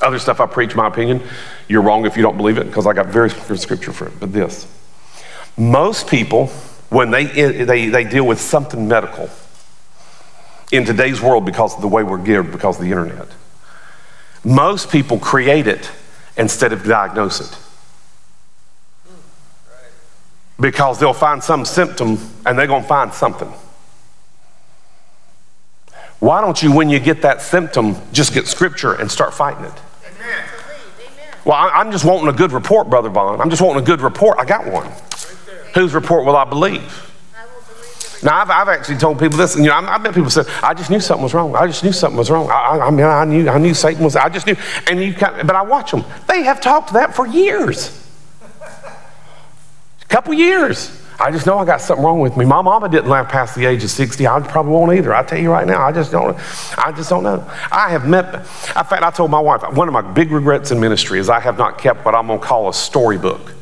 Other 0.00 0.20
stuff 0.20 0.38
I 0.38 0.46
preach, 0.46 0.76
my 0.76 0.86
opinion, 0.86 1.20
you're 1.66 1.82
wrong 1.82 2.06
if 2.06 2.16
you 2.16 2.22
don't 2.22 2.36
believe 2.36 2.58
it 2.58 2.68
because 2.68 2.86
I 2.86 2.92
got 2.92 3.06
very 3.06 3.30
good 3.48 3.58
scripture 3.58 3.92
for 3.92 4.06
it. 4.06 4.12
But 4.20 4.32
this, 4.32 4.68
most 5.58 6.06
people, 6.06 6.46
when 6.90 7.10
they 7.10 7.24
they 7.24 7.88
they 7.88 8.04
deal 8.04 8.24
with 8.24 8.40
something 8.40 8.86
medical, 8.86 9.28
in 10.72 10.86
today's 10.86 11.20
world 11.20 11.44
because 11.44 11.74
of 11.74 11.82
the 11.82 11.88
way 11.88 12.02
we're 12.02 12.18
geared, 12.18 12.50
because 12.50 12.76
of 12.76 12.84
the 12.84 12.90
internet. 12.90 13.28
Most 14.42 14.90
people 14.90 15.18
create 15.18 15.68
it 15.68 15.88
instead 16.36 16.72
of 16.72 16.82
diagnose 16.82 17.40
it. 17.40 17.58
Because 20.58 20.98
they'll 20.98 21.12
find 21.12 21.44
some 21.44 21.64
symptom 21.64 22.18
and 22.46 22.58
they're 22.58 22.66
going 22.66 22.82
to 22.82 22.88
find 22.88 23.12
something. 23.12 23.52
Why 26.18 26.40
don't 26.40 26.60
you, 26.62 26.72
when 26.72 26.88
you 26.88 27.00
get 27.00 27.22
that 27.22 27.42
symptom, 27.42 27.96
just 28.12 28.32
get 28.32 28.46
scripture 28.46 28.94
and 28.94 29.10
start 29.10 29.34
fighting 29.34 29.64
it? 29.64 29.72
Amen. 30.06 30.44
Well, 31.44 31.56
I'm 31.56 31.90
just 31.90 32.04
wanting 32.04 32.28
a 32.28 32.32
good 32.32 32.52
report, 32.52 32.88
Brother 32.88 33.08
Vaughn. 33.08 33.40
I'm 33.40 33.50
just 33.50 33.60
wanting 33.60 33.82
a 33.82 33.86
good 33.86 34.00
report. 34.00 34.38
I 34.38 34.44
got 34.44 34.70
one. 34.70 34.90
Whose 35.74 35.94
report 35.94 36.24
will 36.24 36.36
I 36.36 36.44
believe? 36.44 37.11
Now, 38.22 38.40
I've, 38.40 38.50
I've 38.50 38.68
actually 38.68 38.98
told 38.98 39.18
people 39.18 39.36
this, 39.36 39.56
and 39.56 39.64
you 39.64 39.70
know, 39.70 39.76
I, 39.76 39.96
I 39.96 39.98
bet 39.98 40.14
people 40.14 40.30
say, 40.30 40.42
I 40.62 40.74
just 40.74 40.90
knew 40.90 41.00
something 41.00 41.24
was 41.24 41.34
wrong. 41.34 41.56
I 41.56 41.66
just 41.66 41.82
knew 41.82 41.92
something 41.92 42.16
was 42.16 42.30
wrong. 42.30 42.48
I, 42.50 42.54
I, 42.54 42.86
I 42.86 42.90
mean, 42.90 43.04
I 43.04 43.24
knew, 43.24 43.48
I 43.48 43.58
knew 43.58 43.74
Satan 43.74 44.04
was, 44.04 44.14
I 44.14 44.28
just 44.28 44.46
knew. 44.46 44.56
And 44.88 45.02
you 45.02 45.14
but 45.18 45.56
I 45.56 45.62
watch 45.62 45.90
them. 45.90 46.04
They 46.28 46.44
have 46.44 46.60
talked 46.60 46.92
that 46.92 47.16
for 47.16 47.26
years. 47.26 47.98
A 48.60 50.04
couple 50.08 50.34
years. 50.34 51.00
I 51.18 51.30
just 51.30 51.46
know 51.46 51.58
I 51.58 51.64
got 51.64 51.80
something 51.80 52.04
wrong 52.04 52.20
with 52.20 52.36
me. 52.36 52.44
My 52.44 52.62
mama 52.62 52.88
didn't 52.88 53.08
laugh 53.08 53.28
past 53.28 53.54
the 53.54 53.66
age 53.66 53.84
of 53.84 53.90
60. 53.90 54.26
I 54.26 54.40
probably 54.40 54.72
won't 54.72 54.92
either. 54.92 55.14
I 55.14 55.22
tell 55.22 55.38
you 55.38 55.50
right 55.50 55.66
now, 55.66 55.82
I 55.84 55.92
just 55.92 56.10
don't, 56.10 56.36
I 56.78 56.92
just 56.92 57.10
don't 57.10 57.22
know. 57.22 57.48
I 57.70 57.90
have 57.90 58.08
met, 58.08 58.34
in 58.34 58.40
fact, 58.42 59.02
I 59.02 59.10
told 59.10 59.30
my 59.30 59.38
wife, 59.38 59.62
one 59.76 59.88
of 59.88 59.94
my 59.94 60.00
big 60.00 60.30
regrets 60.30 60.70
in 60.70 60.80
ministry 60.80 61.18
is 61.18 61.28
I 61.28 61.38
have 61.38 61.58
not 61.58 61.78
kept 61.78 62.04
what 62.04 62.14
I'm 62.14 62.28
to 62.28 62.38
call 62.38 62.68
a 62.68 62.74
storybook 62.74 63.52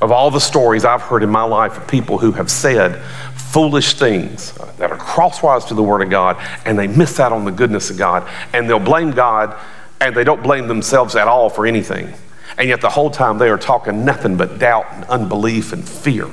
of 0.00 0.12
all 0.12 0.30
the 0.30 0.40
stories 0.40 0.84
I've 0.84 1.02
heard 1.02 1.22
in 1.22 1.30
my 1.30 1.44
life 1.44 1.76
of 1.76 1.88
people 1.88 2.18
who 2.18 2.32
have 2.32 2.50
said 2.50 3.02
foolish 3.34 3.94
things 3.94 4.52
that 4.78 4.90
are 4.90 4.98
crosswise 4.98 5.64
to 5.66 5.74
the 5.74 5.82
Word 5.82 6.02
of 6.02 6.10
God 6.10 6.36
and 6.64 6.78
they 6.78 6.86
miss 6.86 7.18
out 7.18 7.32
on 7.32 7.44
the 7.44 7.50
goodness 7.50 7.90
of 7.90 7.96
God 7.96 8.28
and 8.52 8.68
they'll 8.68 8.78
blame 8.78 9.12
God 9.12 9.58
and 10.00 10.14
they 10.14 10.24
don't 10.24 10.42
blame 10.42 10.68
themselves 10.68 11.16
at 11.16 11.26
all 11.26 11.48
for 11.48 11.66
anything. 11.66 12.12
And 12.58 12.68
yet 12.68 12.80
the 12.80 12.90
whole 12.90 13.10
time 13.10 13.38
they 13.38 13.48
are 13.48 13.58
talking 13.58 14.04
nothing 14.04 14.36
but 14.36 14.58
doubt 14.58 14.86
and 14.92 15.04
unbelief 15.04 15.72
and 15.72 15.86
fear. 15.86 16.28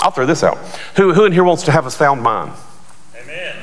I'll 0.00 0.10
throw 0.10 0.26
this 0.26 0.42
out. 0.42 0.58
Who, 0.96 1.12
who 1.12 1.24
in 1.24 1.32
here 1.32 1.44
wants 1.44 1.62
to 1.64 1.72
have 1.72 1.86
a 1.86 1.90
sound 1.90 2.22
mind? 2.22 2.52
Amen. 3.22 3.56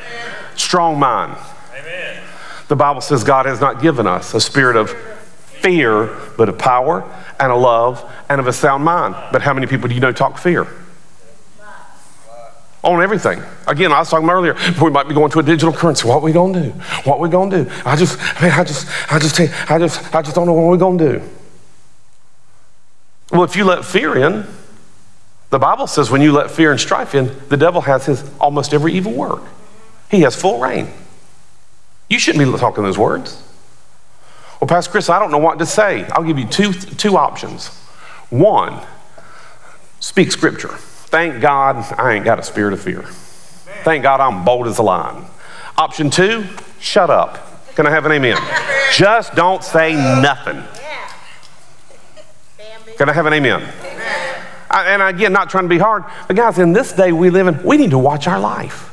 Strong 0.55 0.99
mind. 0.99 1.37
Amen. 1.79 2.23
The 2.67 2.75
Bible 2.75 3.01
says 3.01 3.23
God 3.23 3.45
has 3.45 3.61
not 3.61 3.81
given 3.81 4.07
us 4.07 4.33
a 4.33 4.41
spirit 4.41 4.75
of 4.75 4.95
fear, 5.61 6.09
but 6.37 6.49
of 6.49 6.57
power 6.57 7.03
and 7.39 7.51
a 7.51 7.55
love 7.55 8.03
and 8.29 8.39
of 8.39 8.47
a 8.47 8.53
sound 8.53 8.83
mind. 8.83 9.15
But 9.31 9.41
how 9.41 9.53
many 9.53 9.67
people 9.67 9.87
do 9.87 9.95
you 9.95 10.01
know 10.01 10.11
talk 10.11 10.37
fear? 10.37 10.67
On 12.83 12.99
everything. 13.01 13.43
Again, 13.67 13.91
I 13.91 13.99
was 13.99 14.09
talking 14.09 14.25
about 14.25 14.37
earlier, 14.37 14.55
we 14.81 14.89
might 14.89 15.07
be 15.07 15.13
going 15.13 15.29
to 15.31 15.39
a 15.39 15.43
digital 15.43 15.71
currency. 15.71 16.07
What 16.07 16.23
we 16.23 16.31
gonna 16.31 16.63
do? 16.63 16.69
What 17.03 17.19
we 17.19 17.29
gonna 17.29 17.63
do? 17.63 17.71
I 17.85 17.95
just, 17.95 18.17
I 18.19 18.43
mean, 18.43 18.51
I 18.51 18.63
just, 18.63 18.87
I 19.11 19.19
just, 19.19 19.39
I 19.69 19.77
just, 19.77 20.15
I 20.15 20.21
just 20.23 20.35
don't 20.35 20.47
know 20.47 20.53
what 20.53 20.65
we're 20.65 20.77
gonna 20.77 20.97
do. 20.97 21.21
Well, 23.31 23.43
if 23.43 23.55
you 23.55 23.65
let 23.65 23.85
fear 23.85 24.17
in, 24.17 24.47
the 25.51 25.59
Bible 25.59 25.85
says 25.85 26.09
when 26.09 26.21
you 26.21 26.31
let 26.31 26.49
fear 26.49 26.71
and 26.71 26.79
strife 26.79 27.13
in, 27.13 27.31
the 27.49 27.57
devil 27.57 27.81
has 27.81 28.07
his 28.07 28.29
almost 28.39 28.73
every 28.73 28.93
evil 28.93 29.13
work. 29.13 29.43
He 30.09 30.21
has 30.21 30.35
full 30.35 30.59
reign. 30.59 30.87
You 32.09 32.19
shouldn't 32.19 32.43
be 32.43 32.57
talking 32.57 32.83
those 32.83 32.97
words. 32.97 33.43
Well, 34.61 34.67
Pastor 34.67 34.91
Chris, 34.91 35.09
I 35.09 35.17
don't 35.17 35.31
know 35.31 35.39
what 35.39 35.57
to 35.57 35.65
say. 35.65 36.05
I'll 36.11 36.23
give 36.23 36.37
you 36.37 36.45
two, 36.45 36.71
two 36.71 37.17
options. 37.17 37.69
One, 38.29 38.79
speak 39.99 40.31
scripture. 40.31 40.69
Thank 40.69 41.41
God 41.41 41.77
I 41.97 42.13
ain't 42.13 42.23
got 42.23 42.37
a 42.37 42.43
spirit 42.43 42.73
of 42.73 42.79
fear. 42.79 43.01
Thank 43.83 44.03
God 44.03 44.19
I'm 44.19 44.45
bold 44.45 44.67
as 44.67 44.77
a 44.77 44.83
lion. 44.83 45.25
Option 45.77 46.11
two, 46.11 46.45
shut 46.79 47.09
up. 47.09 47.73
Can 47.73 47.87
I 47.87 47.89
have 47.89 48.05
an 48.05 48.11
amen? 48.11 48.37
Just 48.93 49.33
don't 49.33 49.63
say 49.63 49.95
nothing. 49.95 50.61
Can 52.97 53.09
I 53.09 53.13
have 53.13 53.25
an 53.25 53.33
amen? 53.33 53.61
I, 54.69 54.93
and 54.93 55.01
again, 55.01 55.33
not 55.33 55.49
trying 55.49 55.63
to 55.63 55.69
be 55.69 55.79
hard, 55.79 56.05
but 56.27 56.35
guys, 56.35 56.59
in 56.59 56.71
this 56.71 56.93
day 56.93 57.11
we 57.11 57.31
live 57.31 57.47
in, 57.47 57.63
we 57.63 57.77
need 57.77 57.89
to 57.91 57.97
watch 57.97 58.27
our 58.27 58.39
life. 58.39 58.90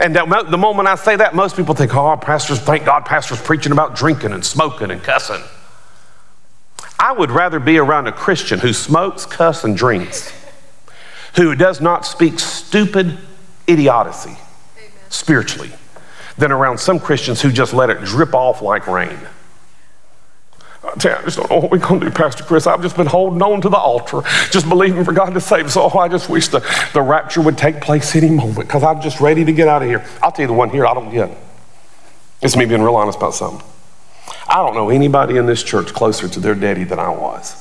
And 0.00 0.16
the 0.16 0.58
moment 0.58 0.88
I 0.88 0.94
say 0.94 1.16
that, 1.16 1.34
most 1.34 1.56
people 1.56 1.74
think, 1.74 1.94
oh, 1.94 2.16
pastors, 2.16 2.58
thank 2.58 2.84
God, 2.84 3.04
pastors 3.04 3.40
preaching 3.40 3.72
about 3.72 3.94
drinking 3.94 4.32
and 4.32 4.44
smoking 4.44 4.90
and 4.90 5.02
cussing. 5.02 5.42
I 6.98 7.12
would 7.12 7.30
rather 7.30 7.58
be 7.58 7.78
around 7.78 8.06
a 8.06 8.12
Christian 8.12 8.60
who 8.60 8.72
smokes, 8.72 9.26
cusses, 9.26 9.64
and 9.64 9.76
drinks, 9.76 10.32
who 11.34 11.54
does 11.54 11.80
not 11.80 12.06
speak 12.06 12.38
stupid 12.38 13.18
idiocy 13.66 14.30
Amen. 14.30 14.90
spiritually, 15.08 15.72
than 16.38 16.52
around 16.52 16.78
some 16.78 16.98
Christians 16.98 17.42
who 17.42 17.50
just 17.52 17.74
let 17.74 17.90
it 17.90 18.02
drip 18.02 18.34
off 18.34 18.62
like 18.62 18.86
rain. 18.86 19.18
I 20.94 21.22
just 21.24 21.38
don't 21.38 21.50
know 21.50 21.58
what 21.58 21.70
we're 21.70 21.78
going 21.78 22.00
to 22.00 22.06
do, 22.06 22.12
Pastor 22.12 22.44
Chris. 22.44 22.66
I've 22.66 22.82
just 22.82 22.96
been 22.96 23.06
holding 23.06 23.40
on 23.40 23.62
to 23.62 23.68
the 23.68 23.78
altar, 23.78 24.22
just 24.50 24.68
believing 24.68 25.04
for 25.04 25.12
God 25.12 25.32
to 25.32 25.40
save 25.40 25.66
us. 25.66 25.76
Oh, 25.76 25.88
I 25.98 26.08
just 26.08 26.28
wish 26.28 26.48
the, 26.48 26.60
the 26.92 27.00
rapture 27.00 27.40
would 27.40 27.56
take 27.56 27.80
place 27.80 28.14
any 28.14 28.28
moment 28.28 28.68
because 28.68 28.82
I'm 28.82 29.00
just 29.00 29.20
ready 29.20 29.44
to 29.44 29.52
get 29.52 29.68
out 29.68 29.82
of 29.82 29.88
here. 29.88 30.04
I'll 30.22 30.32
tell 30.32 30.42
you 30.42 30.48
the 30.48 30.52
one 30.52 30.68
here 30.70 30.84
I 30.86 30.92
don't 30.92 31.10
get. 31.10 31.30
It's 32.42 32.56
me 32.56 32.66
being 32.66 32.82
real 32.82 32.96
honest 32.96 33.18
about 33.18 33.34
something. 33.34 33.66
I 34.48 34.56
don't 34.56 34.74
know 34.74 34.90
anybody 34.90 35.38
in 35.38 35.46
this 35.46 35.62
church 35.62 35.94
closer 35.94 36.28
to 36.28 36.40
their 36.40 36.54
daddy 36.54 36.84
than 36.84 36.98
I 36.98 37.08
was. 37.08 37.56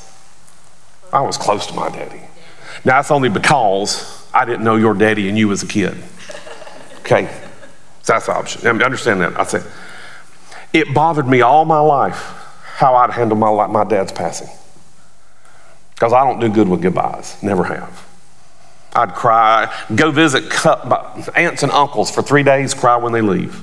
I 1.13 1.21
was 1.21 1.37
close 1.37 1.67
to 1.67 1.73
my 1.73 1.89
daddy. 1.89 2.21
Now, 2.83 2.97
that's 2.97 3.11
only 3.11 3.29
because 3.29 4.27
I 4.33 4.43
didn't 4.43 4.63
know 4.63 4.75
your 4.75 4.93
daddy 4.93 5.29
and 5.29 5.37
you 5.37 5.51
as 5.51 5.63
a 5.63 5.67
kid. 5.67 5.95
Okay? 6.99 7.27
So 8.01 8.13
that's 8.13 8.25
the 8.25 8.33
option. 8.33 8.65
I 8.65 8.83
understand 8.83 9.21
that. 9.21 9.39
I 9.39 9.43
said, 9.43 9.63
it 10.73 10.93
bothered 10.93 11.27
me 11.27 11.41
all 11.41 11.63
my 11.63 11.79
life 11.79 12.40
how 12.81 12.95
I'd 12.95 13.11
handle 13.11 13.37
my, 13.37 13.67
my 13.67 13.83
dad's 13.83 14.11
passing. 14.11 14.49
Because 15.93 16.13
I 16.13 16.23
don't 16.23 16.39
do 16.39 16.49
good 16.49 16.67
with 16.67 16.81
goodbyes, 16.81 17.41
never 17.43 17.63
have. 17.63 18.07
I'd 18.93 19.13
cry, 19.13 19.71
go 19.93 20.09
visit 20.09 20.45
aunts 21.35 21.61
and 21.61 21.71
uncles 21.71 22.09
for 22.09 22.23
three 22.23 22.41
days, 22.41 22.73
cry 22.73 22.97
when 22.97 23.13
they 23.13 23.21
leave. 23.21 23.61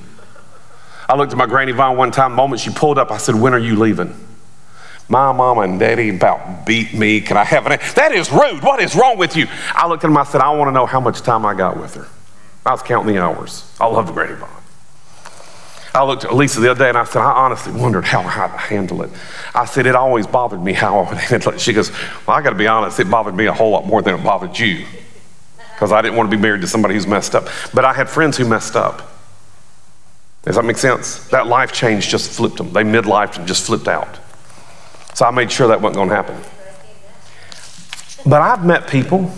I 1.09 1.17
looked 1.17 1.33
at 1.33 1.37
my 1.37 1.47
granny 1.47 1.73
Vine 1.73 1.97
one 1.97 2.11
time, 2.11 2.31
the 2.31 2.37
moment 2.37 2.61
she 2.61 2.69
pulled 2.69 2.97
up, 2.97 3.11
I 3.11 3.17
said, 3.17 3.35
When 3.35 3.53
are 3.53 3.59
you 3.59 3.75
leaving? 3.75 4.15
My 5.09 5.33
mama 5.33 5.61
and 5.61 5.77
daddy 5.77 6.09
about 6.09 6.65
beat 6.65 6.93
me. 6.93 7.19
Can 7.19 7.35
I 7.35 7.43
have 7.43 7.65
an? 7.65 7.77
That 7.95 8.13
is 8.13 8.31
rude. 8.31 8.63
What 8.63 8.79
is 8.79 8.95
wrong 8.95 9.17
with 9.17 9.35
you? 9.35 9.47
I 9.73 9.87
looked 9.87 10.05
at 10.05 10.09
him, 10.09 10.15
I 10.15 10.23
said, 10.23 10.39
I 10.39 10.49
want 10.51 10.69
to 10.69 10.71
know 10.71 10.85
how 10.85 11.01
much 11.01 11.21
time 11.21 11.45
I 11.45 11.55
got 11.55 11.77
with 11.77 11.95
her. 11.95 12.07
I 12.65 12.71
was 12.71 12.83
counting 12.83 13.13
the 13.13 13.21
hours. 13.21 13.69
I 13.81 13.87
love 13.87 14.13
Granny 14.13 14.35
Vine. 14.35 14.58
I 15.93 16.03
looked 16.03 16.23
at 16.23 16.35
Lisa 16.35 16.59
the 16.59 16.69
other 16.71 16.85
day 16.85 16.89
and 16.89 16.97
I 16.97 17.03
said, 17.03 17.21
I 17.21 17.31
honestly 17.31 17.73
wondered 17.73 18.05
how 18.05 18.21
I'd 18.21 18.57
handle 18.59 19.01
it. 19.01 19.09
I 19.55 19.65
said, 19.65 19.85
it 19.85 19.95
always 19.95 20.27
bothered 20.27 20.61
me 20.61 20.73
how 20.73 20.99
I 20.99 21.09
would 21.09 21.17
handle 21.17 21.53
it. 21.53 21.59
She 21.59 21.73
goes, 21.73 21.91
Well, 22.27 22.37
I 22.37 22.41
got 22.41 22.51
to 22.51 22.55
be 22.55 22.67
honest, 22.67 22.99
it 22.99 23.09
bothered 23.09 23.35
me 23.35 23.47
a 23.47 23.53
whole 23.53 23.71
lot 23.71 23.87
more 23.87 24.01
than 24.01 24.15
it 24.15 24.23
bothered 24.23 24.57
you 24.57 24.85
because 25.79 25.93
I 25.93 26.01
didn't 26.01 26.17
want 26.17 26.29
to 26.29 26.35
be 26.35 26.41
married 26.41 26.61
to 26.61 26.67
somebody 26.67 26.93
who's 26.93 27.07
messed 27.07 27.35
up. 27.35 27.47
But 27.73 27.85
I 27.85 27.93
had 27.93 28.09
friends 28.09 28.35
who 28.35 28.45
messed 28.45 28.75
up. 28.75 29.13
Does 30.43 30.55
that 30.55 30.65
make 30.65 30.77
sense? 30.77 31.27
That 31.29 31.47
life 31.47 31.71
change 31.71 32.09
just 32.09 32.31
flipped 32.31 32.57
them. 32.57 32.73
They 32.73 32.83
midlifed 32.83 33.37
and 33.37 33.47
just 33.47 33.65
flipped 33.65 33.87
out. 33.87 34.19
So 35.13 35.25
I 35.25 35.31
made 35.31 35.51
sure 35.51 35.67
that 35.69 35.81
wasn't 35.81 35.95
going 35.95 36.09
to 36.09 36.15
happen. 36.15 36.37
But 38.25 38.41
I've 38.41 38.65
met 38.65 38.87
people, 38.87 39.31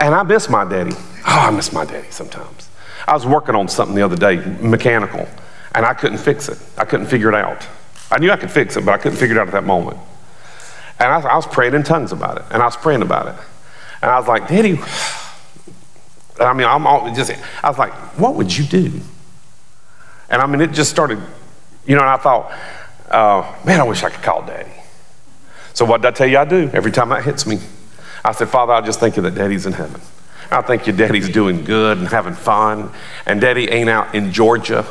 and 0.00 0.14
I 0.14 0.22
miss 0.22 0.48
my 0.48 0.64
daddy. 0.64 0.92
Oh, 0.94 1.22
I 1.26 1.50
miss 1.50 1.72
my 1.72 1.84
daddy 1.84 2.10
sometimes. 2.10 2.69
I 3.06 3.14
was 3.14 3.26
working 3.26 3.54
on 3.54 3.68
something 3.68 3.94
the 3.94 4.02
other 4.02 4.16
day, 4.16 4.36
mechanical, 4.60 5.28
and 5.74 5.86
I 5.86 5.94
couldn't 5.94 6.18
fix 6.18 6.48
it. 6.48 6.58
I 6.76 6.84
couldn't 6.84 7.06
figure 7.06 7.28
it 7.28 7.34
out. 7.34 7.66
I 8.10 8.18
knew 8.18 8.30
I 8.30 8.36
could 8.36 8.50
fix 8.50 8.76
it, 8.76 8.84
but 8.84 8.92
I 8.92 8.98
couldn't 8.98 9.18
figure 9.18 9.36
it 9.36 9.40
out 9.40 9.46
at 9.48 9.52
that 9.52 9.64
moment. 9.64 9.98
And 10.98 11.08
I, 11.08 11.20
I 11.20 11.36
was 11.36 11.46
praying 11.46 11.74
in 11.74 11.82
tongues 11.82 12.12
about 12.12 12.38
it, 12.38 12.44
and 12.50 12.62
I 12.62 12.66
was 12.66 12.76
praying 12.76 13.02
about 13.02 13.28
it. 13.28 13.34
And 14.02 14.10
I 14.10 14.18
was 14.18 14.28
like, 14.28 14.48
Daddy, 14.48 14.78
I 16.40 16.52
mean, 16.52 16.66
I'm 16.66 16.86
all, 16.86 17.12
just, 17.14 17.32
I 17.62 17.68
was 17.68 17.78
like, 17.78 17.92
what 18.18 18.34
would 18.34 18.56
you 18.56 18.64
do? 18.64 19.00
And 20.28 20.40
I 20.40 20.46
mean, 20.46 20.60
it 20.60 20.72
just 20.72 20.90
started, 20.90 21.18
you 21.86 21.96
know, 21.96 22.02
and 22.02 22.10
I 22.10 22.16
thought, 22.16 22.52
uh, 23.10 23.56
man, 23.64 23.80
I 23.80 23.84
wish 23.84 24.02
I 24.02 24.10
could 24.10 24.22
call 24.22 24.44
Daddy. 24.46 24.70
So 25.74 25.84
what 25.84 26.02
did 26.02 26.08
I 26.08 26.10
tell 26.12 26.26
you 26.26 26.38
I 26.38 26.44
do 26.44 26.70
every 26.72 26.92
time 26.92 27.08
that 27.10 27.24
hits 27.24 27.46
me? 27.46 27.58
I 28.24 28.32
said, 28.32 28.48
Father, 28.48 28.72
I 28.72 28.80
just 28.80 29.00
think 29.00 29.14
that 29.16 29.34
Daddy's 29.34 29.66
in 29.66 29.72
heaven. 29.72 30.00
I 30.50 30.62
think 30.62 30.86
your 30.86 30.96
daddy's 30.96 31.28
doing 31.28 31.64
good 31.64 31.98
and 31.98 32.08
having 32.08 32.34
fun. 32.34 32.90
And 33.26 33.40
daddy 33.40 33.68
ain't 33.70 33.88
out 33.88 34.14
in 34.14 34.32
Georgia 34.32 34.84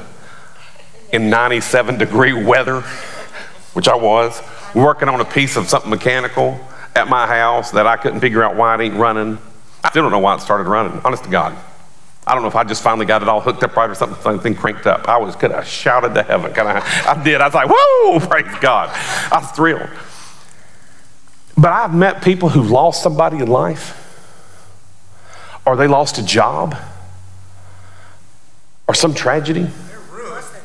in 1.12 1.30
97 1.30 1.98
degree 1.98 2.34
weather, 2.34 2.82
which 3.74 3.88
I 3.88 3.96
was, 3.96 4.42
working 4.74 5.10
on 5.10 5.20
a 5.20 5.26
piece 5.26 5.58
of 5.58 5.68
something 5.68 5.90
mechanical 5.90 6.60
at 6.96 7.08
my 7.08 7.28
house 7.28 7.72
that 7.72 7.88
I 7.88 7.98
couldn't 7.98 8.20
figure 8.20 8.44
out 8.44 8.56
why 8.56 8.76
it 8.76 8.82
ain't 8.82 8.96
running. 8.96 9.38
I 9.84 9.90
still 9.90 10.04
don't 10.04 10.12
know 10.12 10.20
why 10.20 10.36
it 10.36 10.42
started 10.42 10.68
running, 10.68 11.00
honest 11.04 11.24
to 11.26 11.30
God. 11.30 11.58
I 12.26 12.34
don't 12.34 12.44
know 12.44 12.48
if 12.48 12.56
I 12.56 12.64
just 12.64 12.84
finally 12.84 13.06
got 13.06 13.22
it 13.24 13.28
all 13.28 13.42
hooked 13.42 13.64
up 13.64 13.76
right 13.76 13.90
or 13.90 13.96
something, 13.96 14.22
something 14.22 14.56
cranked 14.56 14.86
up. 14.86 15.08
I 15.08 15.18
was 15.18 15.36
could 15.36 15.52
have 15.52 15.66
shouted 15.66 16.14
to 16.14 16.24
heaven. 16.24 16.54
Kind 16.54 16.78
of, 16.78 16.84
I 16.84 17.22
did. 17.24 17.42
I 17.42 17.48
was 17.48 17.56
like, 17.56 17.70
whoa, 17.72 18.20
praise 18.28 18.60
God. 18.62 18.90
I 19.32 19.40
was 19.40 19.52
thrilled. 19.52 19.90
But 21.58 21.72
I've 21.72 21.94
met 21.94 22.22
people 22.22 22.50
who've 22.50 22.70
lost 22.70 23.02
somebody 23.02 23.38
in 23.38 23.48
life 23.48 24.09
or 25.66 25.76
they 25.76 25.88
lost 25.88 26.18
a 26.18 26.24
job 26.24 26.76
or 28.88 28.94
some 28.94 29.14
tragedy. 29.14 29.68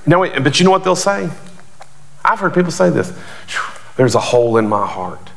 No, 0.07 0.29
but 0.41 0.59
you 0.59 0.65
know 0.65 0.71
what 0.71 0.85
they'll 0.85 0.97
say? 0.97 1.31
I've 2.25 2.41
heard 2.41 2.55
people 2.55 2.71
say 2.71 2.91
this 2.91 3.13
there's 3.97 4.15
a 4.15 4.21
hole 4.21 4.57
in 4.57 4.69
my 4.69 4.87
heart. 4.87 5.31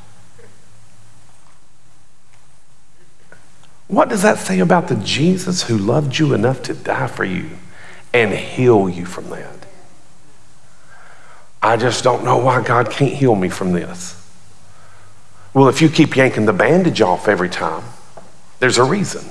What 3.88 4.10
does 4.10 4.22
that 4.24 4.38
say 4.38 4.60
about 4.60 4.90
the 4.90 4.96
Jesus 4.96 5.64
who 5.64 5.78
loved 5.78 6.18
you 6.18 6.34
enough 6.34 6.62
to 6.64 6.74
die 6.74 7.08
for 7.08 7.24
you 7.24 7.50
and 8.14 8.34
heal 8.34 8.90
you 8.90 9.06
from 9.06 9.30
that? 9.30 9.66
I 11.62 11.78
just 11.78 12.04
don't 12.04 12.24
know 12.24 12.38
why 12.38 12.64
God 12.64 12.92
can't 12.92 13.14
heal 13.14 13.36
me 13.36 13.50
from 13.50 13.72
this. 13.72 14.14
Well, 15.54 15.70
if 15.70 15.82
you 15.82 15.90
keep 15.90 16.16
yanking 16.16 16.46
the 16.46 16.54
bandage 16.54 17.02
off 17.02 17.28
every 17.28 17.50
time, 17.50 17.84
there's 18.60 18.78
a 18.78 18.84
reason. 18.84 19.26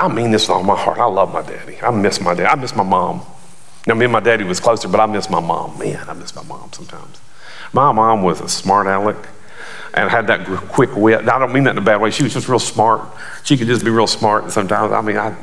I 0.00 0.08
mean 0.08 0.30
this 0.30 0.48
with 0.48 0.56
all 0.56 0.62
my 0.62 0.76
heart. 0.76 0.98
I 0.98 1.04
love 1.04 1.32
my 1.32 1.42
daddy. 1.42 1.78
I 1.82 1.90
miss 1.90 2.20
my 2.20 2.32
dad. 2.34 2.46
I 2.46 2.54
miss 2.54 2.74
my 2.74 2.82
mom. 2.82 3.20
Now, 3.86 3.94
me 3.94 4.04
and 4.06 4.12
my 4.12 4.20
daddy 4.20 4.44
was 4.44 4.58
closer, 4.58 4.88
but 4.88 4.98
I 4.98 5.06
miss 5.06 5.28
my 5.28 5.40
mom. 5.40 5.78
Man, 5.78 6.08
I 6.08 6.14
miss 6.14 6.34
my 6.34 6.42
mom 6.42 6.72
sometimes. 6.72 7.20
My 7.72 7.92
mom 7.92 8.22
was 8.22 8.40
a 8.40 8.48
smart 8.48 8.86
aleck. 8.86 9.28
and 9.94 10.08
had 10.08 10.26
that 10.28 10.46
quick 10.68 10.94
wit. 10.94 11.28
I 11.28 11.38
don't 11.38 11.52
mean 11.52 11.64
that 11.64 11.72
in 11.72 11.78
a 11.78 11.82
bad 11.82 12.00
way. 12.00 12.10
She 12.10 12.22
was 12.22 12.32
just 12.32 12.48
real 12.48 12.58
smart. 12.58 13.02
She 13.44 13.56
could 13.56 13.66
just 13.66 13.84
be 13.84 13.90
real 13.90 14.06
smart. 14.06 14.44
And 14.44 14.52
sometimes, 14.52 14.92
I 14.92 15.00
mean, 15.00 15.18
I, 15.18 15.34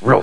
real, 0.00 0.22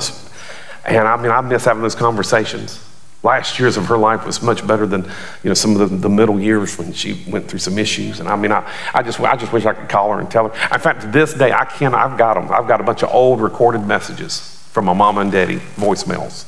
and 0.86 1.08
I 1.08 1.22
mean, 1.22 1.32
I 1.32 1.42
miss 1.42 1.66
having 1.66 1.84
those 1.84 1.96
conversations. 1.96 2.84
Last 3.22 3.60
years 3.60 3.76
of 3.76 3.88
her 3.88 3.98
life 3.98 4.26
was 4.26 4.42
much 4.42 4.66
better 4.66 4.88
than, 4.88 5.04
you 5.44 5.50
know, 5.50 5.54
some 5.54 5.76
of 5.76 5.90
the, 5.90 5.98
the 5.98 6.10
middle 6.10 6.40
years 6.40 6.78
when 6.78 6.94
she 6.94 7.26
went 7.28 7.50
through 7.50 7.60
some 7.60 7.78
issues. 7.78 8.22
And 8.22 8.30
I 8.30 8.38
mean, 8.38 8.52
I, 8.52 8.70
I 8.94 9.04
just, 9.04 9.20
I 9.20 9.36
just 9.36 9.52
wish 9.52 9.66
I 9.66 9.74
could 9.74 9.90
call 9.90 10.14
her 10.14 10.20
and 10.22 10.32
tell 10.32 10.48
her. 10.48 10.74
In 10.74 10.80
fact, 10.80 11.02
to 11.02 11.08
this 11.08 11.34
day, 11.34 11.52
I 11.52 11.66
can. 11.66 11.94
I've 11.94 12.18
got 12.18 12.36
them. 12.36 12.50
I've 12.50 12.68
got 12.68 12.80
a 12.80 12.84
bunch 12.84 13.04
of 13.04 13.10
old 13.10 13.42
recorded 13.42 13.86
messages 13.86 14.40
from 14.72 14.86
my 14.86 14.94
mama 14.94 15.22
and 15.22 15.32
daddy 15.32 15.58
voicemails. 15.76 16.46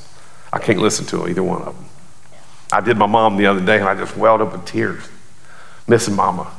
I 0.53 0.60
can't 0.60 0.80
listen 0.80 1.06
to 1.07 1.27
either 1.27 1.43
one 1.43 1.61
of 1.61 1.76
them. 1.76 1.85
I 2.72 2.80
did 2.80 2.98
my 2.98 3.06
mom 3.06 3.35
the 3.35 3.48
other 3.48 3.64
day, 3.64 3.80
and 3.80 3.89
I 3.89 3.95
just 3.95 4.15
welled 4.15 4.41
up 4.41 4.53
with 4.53 4.65
tears, 4.65 5.03
missing 5.88 6.15
mama. 6.15 6.53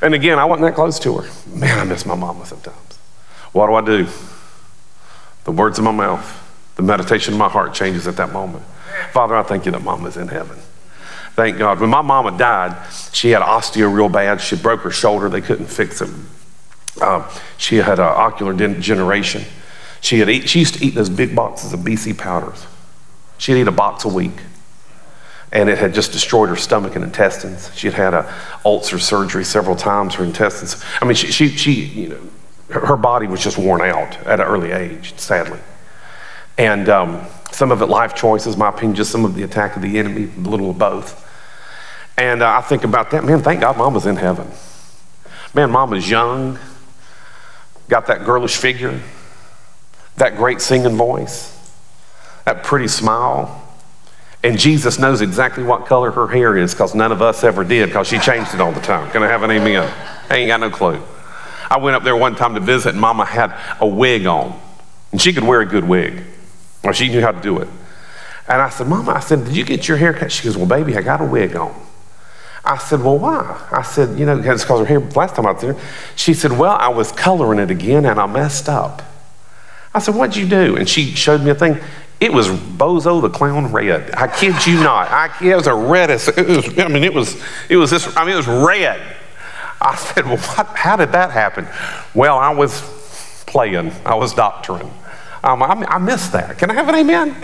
And 0.00 0.14
again, 0.14 0.38
I 0.38 0.46
wasn't 0.46 0.68
that 0.68 0.74
close 0.74 0.98
to 1.00 1.18
her. 1.18 1.30
Man, 1.54 1.78
I 1.78 1.84
miss 1.84 2.06
my 2.06 2.14
mama 2.14 2.46
sometimes. 2.46 2.76
What 3.52 3.66
do 3.66 3.74
I 3.74 3.84
do? 3.84 4.08
The 5.44 5.52
words 5.52 5.78
of 5.78 5.84
my 5.84 5.90
mouth, 5.90 6.72
the 6.76 6.82
meditation 6.82 7.34
of 7.34 7.38
my 7.38 7.48
heart 7.48 7.74
changes 7.74 8.06
at 8.06 8.16
that 8.16 8.32
moment. 8.32 8.64
Father, 9.12 9.34
I 9.36 9.42
thank 9.42 9.66
you 9.66 9.72
that 9.72 9.82
mama's 9.82 10.16
in 10.16 10.28
heaven. 10.28 10.58
Thank 11.38 11.58
God. 11.58 11.80
When 11.80 11.90
my 11.90 12.02
mama 12.02 12.36
died, 12.36 12.76
she 13.12 13.30
had 13.30 13.42
osteo 13.42 13.92
real 13.92 14.08
bad. 14.08 14.40
She 14.40 14.56
broke 14.56 14.80
her 14.80 14.90
shoulder. 14.90 15.28
They 15.28 15.40
couldn't 15.40 15.66
fix 15.66 16.00
it. 16.00 16.10
Um, 17.00 17.24
she 17.58 17.76
had 17.76 18.00
uh, 18.00 18.08
ocular 18.08 18.52
degeneration. 18.52 19.44
She, 20.00 20.18
had 20.18 20.28
eat, 20.28 20.48
she 20.48 20.60
used 20.60 20.74
to 20.74 20.84
eat 20.84 20.94
those 20.94 21.08
big 21.08 21.36
boxes 21.36 21.72
of 21.72 21.80
BC 21.80 22.18
powders. 22.18 22.66
She'd 23.38 23.60
eat 23.60 23.68
a 23.68 23.72
box 23.72 24.04
a 24.04 24.08
week. 24.08 24.32
And 25.50 25.70
it 25.70 25.78
had 25.78 25.94
just 25.94 26.12
destroyed 26.12 26.48
her 26.48 26.56
stomach 26.56 26.94
and 26.94 27.04
intestines. 27.04 27.70
She 27.74 27.86
had 27.86 27.94
had 27.94 28.14
a 28.14 28.34
ulcer 28.64 28.98
surgery 28.98 29.44
several 29.44 29.76
times. 29.76 30.16
Her 30.16 30.24
intestines. 30.24 30.84
I 31.00 31.04
mean, 31.04 31.14
she, 31.14 31.28
she, 31.28 31.48
she 31.48 31.72
you 31.72 32.08
know, 32.08 32.20
her, 32.70 32.84
her 32.84 32.96
body 32.96 33.26
was 33.26 33.42
just 33.42 33.56
worn 33.56 33.80
out 33.80 34.16
at 34.26 34.40
an 34.40 34.46
early 34.46 34.72
age, 34.72 35.16
sadly. 35.18 35.60
And 36.58 36.88
um, 36.88 37.24
some 37.52 37.70
of 37.70 37.80
it 37.80 37.86
life 37.86 38.14
choices, 38.14 38.56
my 38.56 38.68
opinion, 38.68 38.96
just 38.96 39.12
some 39.12 39.24
of 39.24 39.34
the 39.34 39.44
attack 39.44 39.76
of 39.76 39.82
the 39.82 39.98
enemy, 39.98 40.24
a 40.36 40.40
little 40.40 40.70
of 40.70 40.78
both. 40.78 41.24
And 42.18 42.42
uh, 42.42 42.58
I 42.58 42.62
think 42.62 42.82
about 42.82 43.12
that, 43.12 43.24
man, 43.24 43.42
thank 43.42 43.60
God 43.60 43.78
mama's 43.78 44.04
in 44.04 44.16
heaven. 44.16 44.50
Man, 45.54 45.70
mama's 45.70 46.10
young, 46.10 46.58
got 47.88 48.08
that 48.08 48.24
girlish 48.24 48.56
figure, 48.56 49.00
that 50.16 50.36
great 50.36 50.60
singing 50.60 50.96
voice, 50.96 51.54
that 52.44 52.64
pretty 52.64 52.88
smile. 52.88 53.64
And 54.42 54.58
Jesus 54.58 54.98
knows 54.98 55.20
exactly 55.20 55.62
what 55.62 55.86
color 55.86 56.10
her 56.10 56.26
hair 56.26 56.56
is 56.56 56.74
because 56.74 56.94
none 56.94 57.12
of 57.12 57.22
us 57.22 57.44
ever 57.44 57.62
did 57.62 57.86
because 57.86 58.08
she 58.08 58.18
changed 58.18 58.52
it 58.52 58.60
all 58.60 58.72
the 58.72 58.80
time. 58.80 59.10
Can 59.10 59.22
I 59.22 59.28
have 59.28 59.44
an 59.44 59.50
amen? 59.50 59.92
I 60.28 60.36
ain't 60.36 60.48
got 60.48 60.60
no 60.60 60.70
clue. 60.70 61.00
I 61.70 61.78
went 61.78 61.96
up 61.96 62.02
there 62.02 62.16
one 62.16 62.34
time 62.34 62.54
to 62.54 62.60
visit 62.60 62.90
and 62.90 63.00
mama 63.00 63.24
had 63.24 63.54
a 63.80 63.86
wig 63.86 64.26
on. 64.26 64.58
And 65.12 65.20
she 65.20 65.32
could 65.32 65.44
wear 65.44 65.60
a 65.60 65.66
good 65.66 65.84
wig. 65.84 66.24
Or 66.84 66.92
she 66.92 67.08
knew 67.08 67.20
how 67.20 67.32
to 67.32 67.40
do 67.40 67.58
it. 67.58 67.68
And 68.48 68.62
I 68.62 68.70
said, 68.70 68.88
Mama, 68.88 69.12
I 69.12 69.20
said, 69.20 69.44
did 69.44 69.56
you 69.56 69.64
get 69.64 69.88
your 69.88 69.98
hair 69.98 70.14
cut? 70.14 70.32
She 70.32 70.44
goes, 70.44 70.56
Well, 70.56 70.66
baby, 70.66 70.96
I 70.96 71.02
got 71.02 71.20
a 71.20 71.24
wig 71.24 71.54
on. 71.54 71.74
I 72.64 72.78
said, 72.78 73.02
Well, 73.02 73.18
why? 73.18 73.68
I 73.70 73.82
said, 73.82 74.18
You 74.18 74.26
know, 74.26 74.36
because 74.36 74.64
her 74.64 74.84
hair, 74.84 75.00
last 75.00 75.36
time 75.36 75.46
I 75.46 75.52
was 75.52 75.62
there, 75.62 75.76
she 76.16 76.34
said, 76.34 76.52
Well, 76.52 76.76
I 76.78 76.88
was 76.88 77.12
coloring 77.12 77.58
it 77.58 77.70
again 77.70 78.04
and 78.06 78.18
I 78.18 78.26
messed 78.26 78.68
up. 78.68 79.02
I 79.94 79.98
said, 79.98 80.14
What'd 80.14 80.36
you 80.36 80.48
do? 80.48 80.76
And 80.76 80.88
she 80.88 81.14
showed 81.14 81.42
me 81.42 81.50
a 81.50 81.54
thing. 81.54 81.78
It 82.20 82.32
was 82.32 82.48
Bozo 82.48 83.22
the 83.22 83.30
Clown 83.30 83.70
red. 83.70 84.12
I 84.14 84.26
kid 84.26 84.66
you 84.66 84.74
not. 84.74 85.08
I, 85.08 85.30
it 85.42 85.54
was 85.54 85.66
a 85.66 85.74
reddest. 85.74 86.28
It 86.36 86.46
was, 86.46 86.78
I 86.78 86.88
mean, 86.88 87.04
it 87.04 87.14
was, 87.14 87.40
it 87.68 87.76
was 87.76 87.90
this, 87.90 88.16
I 88.16 88.24
mean, 88.24 88.34
it 88.34 88.38
was 88.38 88.48
red. 88.48 89.00
I 89.80 89.94
said, 89.94 90.24
Well, 90.24 90.38
what, 90.38 90.66
how 90.68 90.96
did 90.96 91.12
that 91.12 91.30
happen? 91.30 91.66
Well, 92.14 92.38
I 92.38 92.50
was 92.50 92.80
playing, 93.46 93.92
I 94.04 94.14
was 94.14 94.34
doctoring. 94.34 94.90
Um, 95.48 95.62
I, 95.62 95.68
I 95.88 95.98
that. 95.98 96.58
Can 96.58 96.70
I 96.70 96.74
have 96.74 96.90
an 96.90 96.94
amen? 96.94 97.34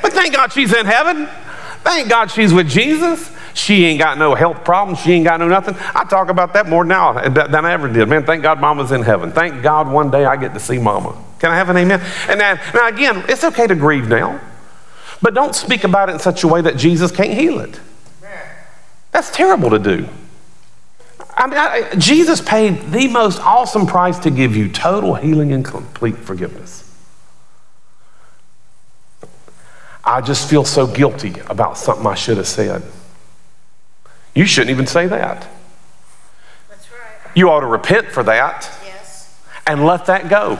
But 0.00 0.14
thank 0.14 0.34
God 0.34 0.52
she's 0.52 0.72
in 0.72 0.86
heaven. 0.86 1.26
Thank 1.82 2.08
God 2.08 2.30
she's 2.30 2.50
with 2.50 2.66
Jesus. 2.66 3.30
She 3.52 3.84
ain't 3.84 3.98
got 3.98 4.16
no 4.16 4.34
health 4.34 4.64
problems. 4.64 5.00
She 5.00 5.12
ain't 5.12 5.24
got 5.24 5.38
no 5.38 5.46
nothing. 5.46 5.74
I 5.94 6.04
talk 6.04 6.30
about 6.30 6.54
that 6.54 6.66
more 6.66 6.82
now 6.82 7.12
than 7.28 7.64
I 7.66 7.72
ever 7.72 7.92
did. 7.92 8.08
Man, 8.08 8.24
thank 8.24 8.42
God 8.42 8.58
mama's 8.58 8.90
in 8.90 9.02
heaven. 9.02 9.32
Thank 9.32 9.62
God 9.62 9.90
one 9.90 10.10
day 10.10 10.24
I 10.24 10.36
get 10.36 10.54
to 10.54 10.60
see 10.60 10.78
mama. 10.78 11.14
Can 11.38 11.50
I 11.50 11.56
have 11.56 11.68
an 11.68 11.76
amen? 11.76 12.00
And 12.28 12.38
now, 12.38 12.58
now 12.74 12.88
again, 12.88 13.22
it's 13.28 13.44
okay 13.44 13.66
to 13.66 13.74
grieve 13.74 14.08
now, 14.08 14.40
but 15.20 15.34
don't 15.34 15.54
speak 15.54 15.84
about 15.84 16.08
it 16.08 16.12
in 16.12 16.18
such 16.18 16.42
a 16.42 16.48
way 16.48 16.62
that 16.62 16.78
Jesus 16.78 17.10
can't 17.12 17.34
heal 17.34 17.60
it. 17.60 17.78
That's 19.12 19.30
terrible 19.30 19.68
to 19.70 19.78
do. 19.78 20.08
I 21.36 21.46
mean, 21.46 21.58
I, 21.58 21.94
Jesus 21.96 22.40
paid 22.40 22.92
the 22.92 23.08
most 23.08 23.40
awesome 23.40 23.86
price 23.86 24.18
to 24.20 24.30
give 24.30 24.56
you 24.56 24.70
total 24.70 25.14
healing 25.16 25.52
and 25.52 25.62
complete 25.62 26.16
forgiveness. 26.16 26.84
I 30.06 30.20
just 30.20 30.48
feel 30.48 30.64
so 30.64 30.86
guilty 30.86 31.34
about 31.48 31.76
something 31.76 32.06
I 32.06 32.14
should 32.14 32.36
have 32.36 32.46
said. 32.46 32.82
You 34.34 34.46
shouldn't 34.46 34.70
even 34.70 34.86
say 34.86 35.06
that. 35.08 35.48
That's 36.68 36.90
right. 36.92 37.30
You 37.34 37.50
ought 37.50 37.60
to 37.60 37.66
repent 37.66 38.08
for 38.08 38.22
that 38.22 38.70
Yes. 38.84 39.36
and 39.66 39.84
let 39.84 40.06
that 40.06 40.28
go. 40.28 40.58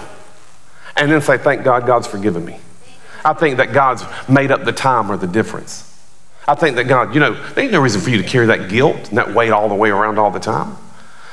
And 0.96 1.12
then 1.12 1.20
say, 1.20 1.38
Thank 1.38 1.62
God, 1.62 1.86
God's 1.86 2.06
forgiven 2.06 2.44
me. 2.44 2.58
I 3.24 3.34
think 3.34 3.58
that 3.58 3.72
God's 3.72 4.04
made 4.28 4.50
up 4.50 4.64
the 4.64 4.72
time 4.72 5.10
or 5.10 5.16
the 5.16 5.26
difference. 5.26 5.82
I 6.48 6.54
think 6.54 6.76
that 6.76 6.84
God, 6.84 7.12
you 7.14 7.20
know, 7.20 7.32
there 7.54 7.64
ain't 7.64 7.72
no 7.72 7.80
reason 7.80 8.00
for 8.00 8.10
you 8.10 8.18
to 8.22 8.28
carry 8.28 8.46
that 8.46 8.68
guilt 8.68 9.08
and 9.08 9.18
that 9.18 9.32
weight 9.34 9.50
all 9.50 9.68
the 9.68 9.74
way 9.74 9.90
around 9.90 10.18
all 10.18 10.30
the 10.30 10.38
time. 10.40 10.76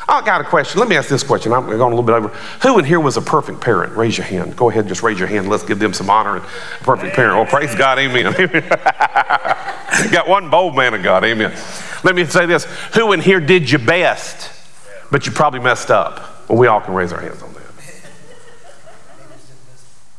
I 0.08 0.22
got 0.26 0.42
a 0.42 0.44
question. 0.44 0.80
Let 0.80 0.90
me 0.90 0.98
ask 0.98 1.08
this 1.08 1.24
question. 1.24 1.54
I'm 1.54 1.66
going 1.66 1.80
a 1.80 1.88
little 1.88 2.04
bit 2.04 2.14
over. 2.14 2.28
Who 2.62 2.80
in 2.80 2.86
here 2.86 3.00
was 3.00 3.16
a 3.16 3.22
perfect 3.22 3.62
parent? 3.62 3.96
Raise 3.96 4.18
your 4.18 4.28
hand. 4.28 4.56
Go 4.56 4.70
ahead, 4.70 4.88
just 4.88 5.02
raise 5.02 5.18
your 5.18 5.28
hand. 5.28 5.50
Let's 5.50 5.64
give 5.64 5.80
them 5.80 5.94
some 5.94 6.10
honor. 6.10 6.38
and 6.38 6.46
perfect 6.82 7.16
parent. 7.16 7.38
Oh, 7.38 7.50
praise 7.50 7.74
God. 7.76 8.00
Amen. 8.00 8.34
got 10.12 10.28
one 10.28 10.50
bold 10.50 10.76
man 10.76 10.94
of 10.94 11.04
God. 11.04 11.24
Amen. 11.24 11.58
Let 12.04 12.16
me 12.16 12.26
say 12.26 12.46
this. 12.46 12.66
Who 12.96 13.14
in 13.14 13.22
here 13.22 13.40
did 13.40 13.72
your 13.72 13.80
best, 13.80 14.52
but 15.10 15.26
you 15.26 15.32
probably 15.32 15.62
messed 15.62 15.90
up? 15.90 16.50
Well, 16.50 16.58
we 16.58 16.68
all 16.68 16.82
can 16.82 16.94
raise 16.94 17.14
our 17.14 17.22
hands 17.22 17.42
on 17.42 17.54
that. 17.54 17.64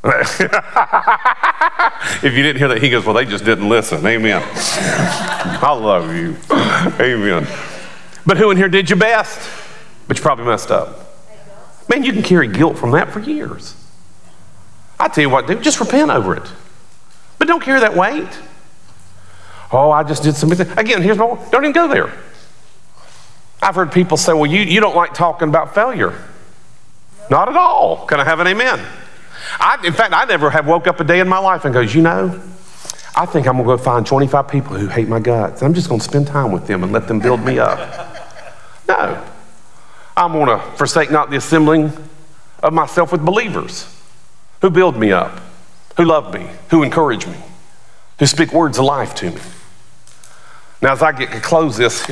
if 2.23 2.35
you 2.35 2.43
didn't 2.43 2.59
hear 2.59 2.69
that, 2.69 2.83
he 2.83 2.91
goes, 2.91 3.07
Well, 3.07 3.15
they 3.15 3.25
just 3.25 3.45
didn't 3.45 3.69
listen. 3.69 4.07
Amen. 4.07 4.43
I 4.47 5.73
love 5.73 6.15
you. 6.15 6.37
Amen. 7.01 7.47
But 8.27 8.39
who 8.39 8.51
in 8.51 8.57
here 8.57 8.69
did 8.69 8.91
your 8.91 8.99
best? 8.99 9.64
But 10.07 10.19
you 10.19 10.23
probably 10.23 10.45
messed 10.45 10.71
up. 10.71 11.15
Man, 11.89 12.03
you 12.03 12.13
can 12.13 12.23
carry 12.23 12.49
guilt 12.49 12.79
from 12.79 12.93
that 12.93 13.13
for 13.13 13.21
years. 13.21 13.77
I 14.99 15.09
tell 15.09 15.23
you 15.23 15.31
what, 15.31 15.47
dude, 15.47 15.63
just 15.63 15.81
repent 15.81 16.11
over 16.11 16.37
it. 16.37 16.51
But 17.39 17.49
don't 17.49 17.63
carry 17.63 17.81
that 17.81 17.95
weight. 17.95 18.29
Oh, 19.73 19.91
I 19.91 20.03
just 20.03 20.23
did 20.23 20.37
something. 20.37 20.61
Again, 20.79 21.03
here's 21.03 21.19
my 21.19 21.27
don't 21.51 21.65
even 21.65 21.73
go 21.73 21.89
there. 21.89 22.13
I've 23.61 23.75
heard 23.75 23.93
people 23.93 24.17
say, 24.17 24.33
well, 24.33 24.47
you, 24.47 24.61
you 24.61 24.81
don't 24.81 24.95
like 24.95 25.15
talking 25.15 25.49
about 25.49 25.75
failure. 25.75 26.15
Not 27.31 27.49
at 27.49 27.57
all. 27.57 28.07
Can 28.07 28.21
I 28.21 28.25
have 28.25 28.41
an 28.41 28.47
amen? 28.47 28.79
I, 29.59 29.79
in 29.85 29.93
fact, 29.93 30.13
I 30.13 30.25
never 30.27 30.51
have 30.51 30.67
woke 30.67 30.87
up 30.87 31.01
a 31.01 31.05
day 31.05 31.21
in 31.21 31.29
my 31.29 31.39
life 31.39 31.65
and 31.65 31.73
goes, 31.73 31.95
you 31.95 32.03
know, 32.03 32.41
I 33.17 33.27
think 33.27 33.47
I'm 33.47 33.57
going 33.57 33.69
to 33.69 33.77
go 33.77 33.83
find 33.83 34.07
25 34.07 34.49
people 34.49 34.77
who 34.77 34.89
hate 34.89 35.09
my 35.09 35.21
guts. 35.21 35.63
I'm 35.63 35.73
just 35.73 35.89
going 35.89 36.01
to 36.01 36.05
spend 36.05 36.27
time 36.27 36.53
with 36.53 36.67
them 36.67 36.83
and 36.83 36.93
let 36.93 37.09
them 37.09 37.21
build 37.21 37.41
me 37.41 37.59
up. 37.59 37.79
No. 38.87 39.25
I'm 40.17 40.33
going 40.33 40.47
to 40.47 40.59
forsake 40.77 41.11
not 41.11 41.31
the 41.31 41.37
assembling 41.37 41.93
of 42.63 42.73
myself 42.73 43.13
with 43.13 43.25
believers 43.25 43.89
who 44.61 44.71
build 44.71 44.97
me 44.97 45.13
up, 45.13 45.41
who 45.97 46.05
love 46.05 46.33
me, 46.33 46.49
who 46.71 46.83
encourage 46.83 47.27
me, 47.27 47.37
who 48.19 48.27
speak 48.27 48.53
words 48.53 48.79
of 48.79 48.85
life 48.85 49.15
to 49.17 49.31
me. 49.31 49.41
Now, 50.81 50.93
as 50.93 51.03
I 51.03 51.13
get 51.13 51.33
to 51.33 51.41
close 51.41 51.77
this, 51.77 52.09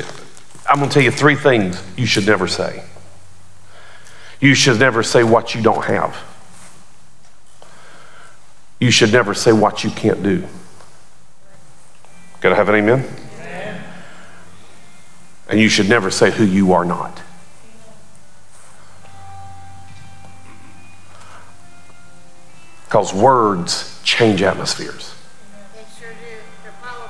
I'm 0.67 0.77
going 0.77 0.89
to 0.89 0.93
tell 0.93 1.03
you 1.03 1.11
three 1.11 1.35
things 1.35 1.81
you 1.97 2.05
should 2.05 2.25
never 2.25 2.47
say. 2.47 2.83
You 4.39 4.55
should 4.55 4.79
never 4.79 5.03
say 5.03 5.23
what 5.23 5.55
you 5.55 5.61
don't 5.61 5.85
have. 5.85 6.17
You 8.79 8.91
should 8.91 9.13
never 9.13 9.33
say 9.33 9.53
what 9.53 9.85
you 9.85 9.89
can't 9.89 10.21
do. 10.21 10.43
Gotta 12.41 12.55
have 12.55 12.67
an 12.67 12.75
amen? 12.75 13.07
amen? 13.39 13.83
And 15.47 15.59
you 15.61 15.69
should 15.69 15.87
never 15.87 16.11
say 16.11 16.29
who 16.31 16.43
you 16.43 16.73
are 16.73 16.83
not. 16.83 17.21
Because 22.93 23.11
words 23.11 23.99
change 24.03 24.43
atmospheres. 24.43 25.15
Sure. 25.99 26.09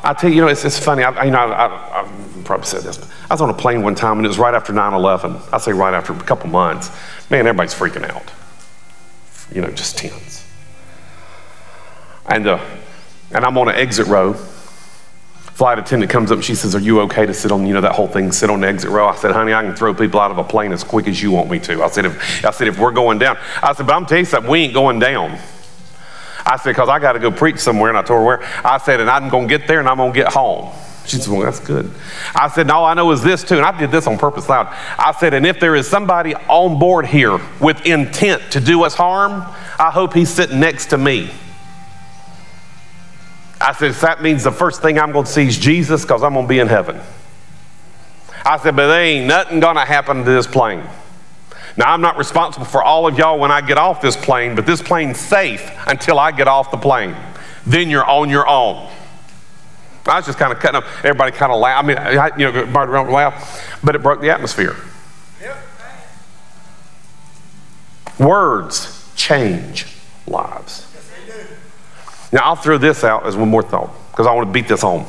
I 0.02 0.14
tell 0.14 0.30
you, 0.30 0.38
you 0.38 0.42
know, 0.42 0.48
it's, 0.48 0.64
it's 0.64 0.80
funny. 0.80 1.04
I, 1.04 1.26
you 1.26 1.32
know, 1.32 1.40
I, 1.40 2.00
I've 2.00 2.46
probably 2.46 2.68
said 2.68 2.84
this, 2.84 2.98
but 2.98 3.10
I 3.30 3.34
was 3.34 3.42
on 3.42 3.50
a 3.50 3.54
plane 3.54 3.82
one 3.82 3.94
time 3.94 4.16
and 4.16 4.26
it 4.26 4.30
was 4.30 4.40
right 4.40 4.54
after 4.54 4.72
9 4.72 4.94
11. 4.94 5.36
I 5.52 5.58
say 5.58 5.74
right 5.74 5.94
after 5.94 6.14
a 6.14 6.20
couple 6.22 6.50
months. 6.50 6.90
Man, 7.30 7.48
everybody's 7.48 7.74
freaking 7.74 8.10
out. 8.10 8.32
You 9.54 9.60
know, 9.60 9.72
just 9.72 9.98
tense. 9.98 10.48
And, 12.28 12.48
uh, 12.48 12.66
and 13.32 13.44
I'm 13.44 13.58
on 13.58 13.68
an 13.68 13.76
exit 13.76 14.08
row. 14.08 14.36
Flight 14.36 15.80
attendant 15.80 16.10
comes 16.10 16.32
up 16.32 16.38
and 16.38 16.46
she 16.46 16.56
says, 16.56 16.76
Are 16.76 16.80
you 16.80 17.02
okay 17.02 17.26
to 17.26 17.34
sit 17.34 17.52
on, 17.52 17.68
you 17.68 17.74
know, 17.74 17.82
that 17.82 17.96
whole 17.96 18.08
thing, 18.08 18.32
sit 18.32 18.50
on 18.50 18.62
the 18.62 18.68
exit 18.70 18.90
row? 18.90 19.10
I 19.10 19.18
said, 19.18 19.32
Honey, 19.32 19.54
I 19.54 19.64
can 19.64 19.76
throw 19.76 19.94
people 19.94 20.22
out 20.22 20.32
of 20.32 20.38
a 20.38 20.46
plane 20.46 20.72
as 20.72 20.82
quick 20.82 21.10
as 21.10 21.22
you 21.22 21.32
want 21.32 21.52
me 21.52 21.60
to. 21.60 21.84
I 21.84 21.90
said, 21.90 22.06
If, 22.06 22.46
I 22.46 22.52
said, 22.52 22.70
if 22.70 22.80
we're 22.80 22.94
going 22.94 23.20
down, 23.20 23.38
I 23.62 23.74
said, 23.74 23.86
But 23.86 23.96
I'm 23.96 24.06
telling 24.06 24.22
you 24.22 24.30
something, 24.30 24.50
we 24.50 24.62
ain't 24.62 24.74
going 24.74 25.00
down. 25.00 25.38
I 26.46 26.58
said, 26.58 26.72
Because 26.72 26.90
I 26.90 27.00
got 27.00 27.14
to 27.14 27.20
go 27.20 27.32
preach 27.32 27.60
somewhere. 27.60 27.90
And 27.90 27.98
I 27.98 28.02
told 28.02 28.20
her 28.20 28.26
where. 28.26 28.44
I 28.66 28.78
said, 28.78 29.00
And 29.00 29.10
I'm 29.10 29.30
going 29.30 29.48
to 29.48 29.58
get 29.58 29.68
there 29.68 29.80
and 29.80 29.88
I'm 29.88 29.98
going 29.98 30.14
to 30.14 30.20
get 30.20 30.32
home. 30.32 30.74
She 31.06 31.18
said, 31.18 31.32
Well, 31.32 31.42
that's 31.42 31.60
good. 31.60 31.92
I 32.34 32.48
said, 32.48 32.70
all 32.70 32.86
I 32.86 32.94
know 32.94 33.12
is 33.12 33.22
this 33.22 33.44
too. 33.44 33.58
And 33.58 33.66
I 33.66 33.78
did 33.78 33.92
this 33.92 34.08
on 34.08 34.18
purpose 34.18 34.48
loud. 34.48 34.68
I 34.98 35.14
said, 35.20 35.34
And 35.34 35.46
if 35.46 35.60
there 35.60 35.76
is 35.76 35.88
somebody 35.88 36.36
on 36.36 36.80
board 36.80 37.06
here 37.06 37.40
with 37.60 37.86
intent 37.86 38.52
to 38.52 38.60
do 38.60 38.84
us 38.84 38.94
harm, 38.94 39.44
I 39.80 39.92
hope 39.92 40.14
he's 40.14 40.30
sitting 40.30 40.60
next 40.60 40.88
to 40.88 40.98
me. 40.98 41.30
I 43.60 43.72
said, 43.72 43.94
that 43.94 44.22
means 44.22 44.44
the 44.44 44.52
first 44.52 44.82
thing 44.82 45.00
I'm 45.00 45.14
going 45.14 45.24
to 45.24 45.32
see 45.32 45.48
is 45.48 45.58
Jesus 45.58 46.02
because 46.02 46.22
I'm 46.22 46.34
going 46.34 46.46
to 46.46 46.50
be 46.50 46.60
in 46.60 46.68
heaven. 46.68 47.00
I 48.46 48.58
said, 48.58 48.76
but 48.76 48.88
there 48.88 49.02
ain't 49.02 49.26
nothing 49.26 49.62
going 49.62 49.78
to 49.78 49.86
happen 49.86 50.18
to 50.18 50.30
this 50.30 50.46
plane. 50.46 50.84
Now, 51.76 51.92
I'm 51.92 52.02
not 52.02 52.18
responsible 52.18 52.66
for 52.66 52.84
all 52.84 53.08
of 53.08 53.18
y'all 53.18 53.40
when 53.40 53.52
I 53.52 53.62
get 53.62 53.78
off 53.78 54.02
this 54.02 54.16
plane, 54.16 54.56
but 54.56 54.66
this 54.66 54.82
plane's 54.82 55.20
safe 55.20 55.72
until 55.88 56.20
I 56.20 56.32
get 56.32 56.48
off 56.48 56.70
the 56.72 56.78
plane. 56.78 57.16
Then 57.66 57.90
you're 57.90 58.06
on 58.06 58.30
your 58.30 58.48
own. 58.48 58.90
I 60.06 60.18
was 60.18 60.26
just 60.26 60.38
kind 60.38 60.52
of 60.52 60.60
cutting 60.60 60.76
up. 60.76 60.84
Everybody 61.00 61.32
kind 61.32 61.52
of 61.52 61.60
laughed. 61.60 61.84
I 61.84 61.88
mean, 61.88 61.98
I, 61.98 62.38
you 62.38 62.52
know, 62.52 62.60
everybody 62.60 62.92
around 62.92 63.12
laugh, 63.12 63.80
but 63.84 63.96
it 63.96 64.04
broke 64.04 64.22
the 64.22 64.30
atmosphere. 64.30 64.76
Words 68.20 69.12
change 69.16 69.88
lives. 70.28 70.88
Now, 72.32 72.42
I'll 72.44 72.56
throw 72.56 72.78
this 72.78 73.04
out 73.04 73.26
as 73.26 73.36
one 73.36 73.50
more 73.50 73.64
thought 73.64 73.92
because 74.12 74.28
I 74.28 74.34
want 74.34 74.48
to 74.48 74.52
beat 74.52 74.68
this 74.68 74.82
home. 74.82 75.06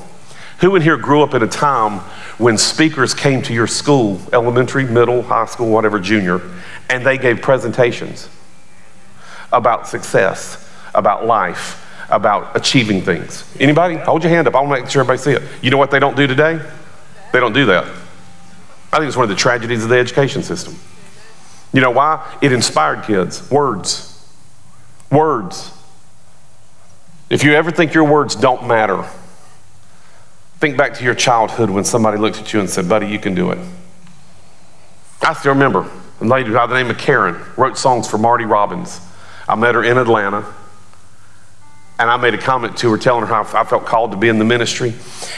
Who 0.64 0.76
in 0.76 0.80
here 0.80 0.96
grew 0.96 1.22
up 1.22 1.34
in 1.34 1.42
a 1.42 1.46
time 1.46 1.98
when 2.38 2.56
speakers 2.56 3.12
came 3.12 3.42
to 3.42 3.52
your 3.52 3.66
school, 3.66 4.18
elementary, 4.32 4.86
middle, 4.86 5.20
high 5.20 5.44
school, 5.44 5.68
whatever, 5.68 6.00
junior, 6.00 6.40
and 6.88 7.04
they 7.04 7.18
gave 7.18 7.42
presentations 7.42 8.30
about 9.52 9.86
success, 9.86 10.66
about 10.94 11.26
life, 11.26 11.86
about 12.08 12.56
achieving 12.56 13.02
things? 13.02 13.44
Anybody? 13.60 13.96
Hold 13.96 14.22
your 14.22 14.30
hand 14.30 14.48
up. 14.48 14.54
I 14.54 14.62
want 14.62 14.74
to 14.74 14.82
make 14.84 14.90
sure 14.90 15.02
everybody 15.02 15.18
see 15.18 15.32
it. 15.32 15.42
You 15.60 15.70
know 15.70 15.76
what 15.76 15.90
they 15.90 15.98
don't 15.98 16.16
do 16.16 16.26
today? 16.26 16.58
They 17.34 17.40
don't 17.40 17.52
do 17.52 17.66
that. 17.66 17.84
I 18.90 18.96
think 18.96 19.08
it's 19.08 19.18
one 19.18 19.24
of 19.24 19.28
the 19.28 19.36
tragedies 19.36 19.84
of 19.84 19.90
the 19.90 19.98
education 19.98 20.42
system. 20.42 20.76
You 21.74 21.82
know 21.82 21.90
why? 21.90 22.38
It 22.40 22.52
inspired 22.52 23.04
kids. 23.04 23.50
Words. 23.50 24.26
Words. 25.12 25.72
If 27.28 27.44
you 27.44 27.52
ever 27.52 27.70
think 27.70 27.92
your 27.92 28.04
words 28.04 28.34
don't 28.34 28.66
matter, 28.66 29.06
think 30.64 30.78
back 30.78 30.94
to 30.94 31.04
your 31.04 31.14
childhood 31.14 31.68
when 31.68 31.84
somebody 31.84 32.16
looked 32.16 32.38
at 32.38 32.54
you 32.54 32.58
and 32.58 32.70
said, 32.70 32.88
Buddy, 32.88 33.06
you 33.06 33.18
can 33.18 33.34
do 33.34 33.50
it. 33.50 33.58
I 35.20 35.34
still 35.34 35.52
remember 35.52 35.90
a 36.22 36.24
lady 36.24 36.50
by 36.50 36.66
the 36.66 36.72
name 36.72 36.88
of 36.88 36.96
Karen 36.96 37.38
wrote 37.58 37.76
songs 37.76 38.08
for 38.08 38.16
Marty 38.16 38.46
Robbins. 38.46 38.98
I 39.46 39.56
met 39.56 39.74
her 39.74 39.84
in 39.84 39.98
Atlanta, 39.98 40.50
and 41.98 42.08
I 42.08 42.16
made 42.16 42.32
a 42.32 42.38
comment 42.38 42.78
to 42.78 42.90
her 42.92 42.96
telling 42.96 43.26
her 43.26 43.26
how 43.26 43.42
I 43.42 43.64
felt 43.64 43.84
called 43.84 44.12
to 44.12 44.16
be 44.16 44.28
in 44.28 44.38
the 44.38 44.46
ministry. 44.46 44.94